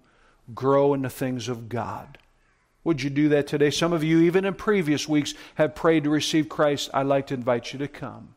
grow 0.55 0.95
in 0.95 1.03
the 1.03 1.11
things 1.11 1.47
of 1.47 1.69
God. 1.69 2.17
Would 2.83 3.03
you 3.03 3.11
do 3.11 3.29
that 3.29 3.45
today? 3.45 3.69
Some 3.69 3.93
of 3.93 4.03
you, 4.03 4.21
even 4.21 4.45
in 4.45 4.55
previous 4.55 5.07
weeks, 5.07 5.35
have 5.53 5.75
prayed 5.75 6.05
to 6.05 6.09
receive 6.09 6.49
Christ. 6.49 6.89
I'd 6.91 7.05
like 7.05 7.27
to 7.27 7.35
invite 7.35 7.71
you 7.71 7.77
to 7.77 7.87
come. 7.87 8.33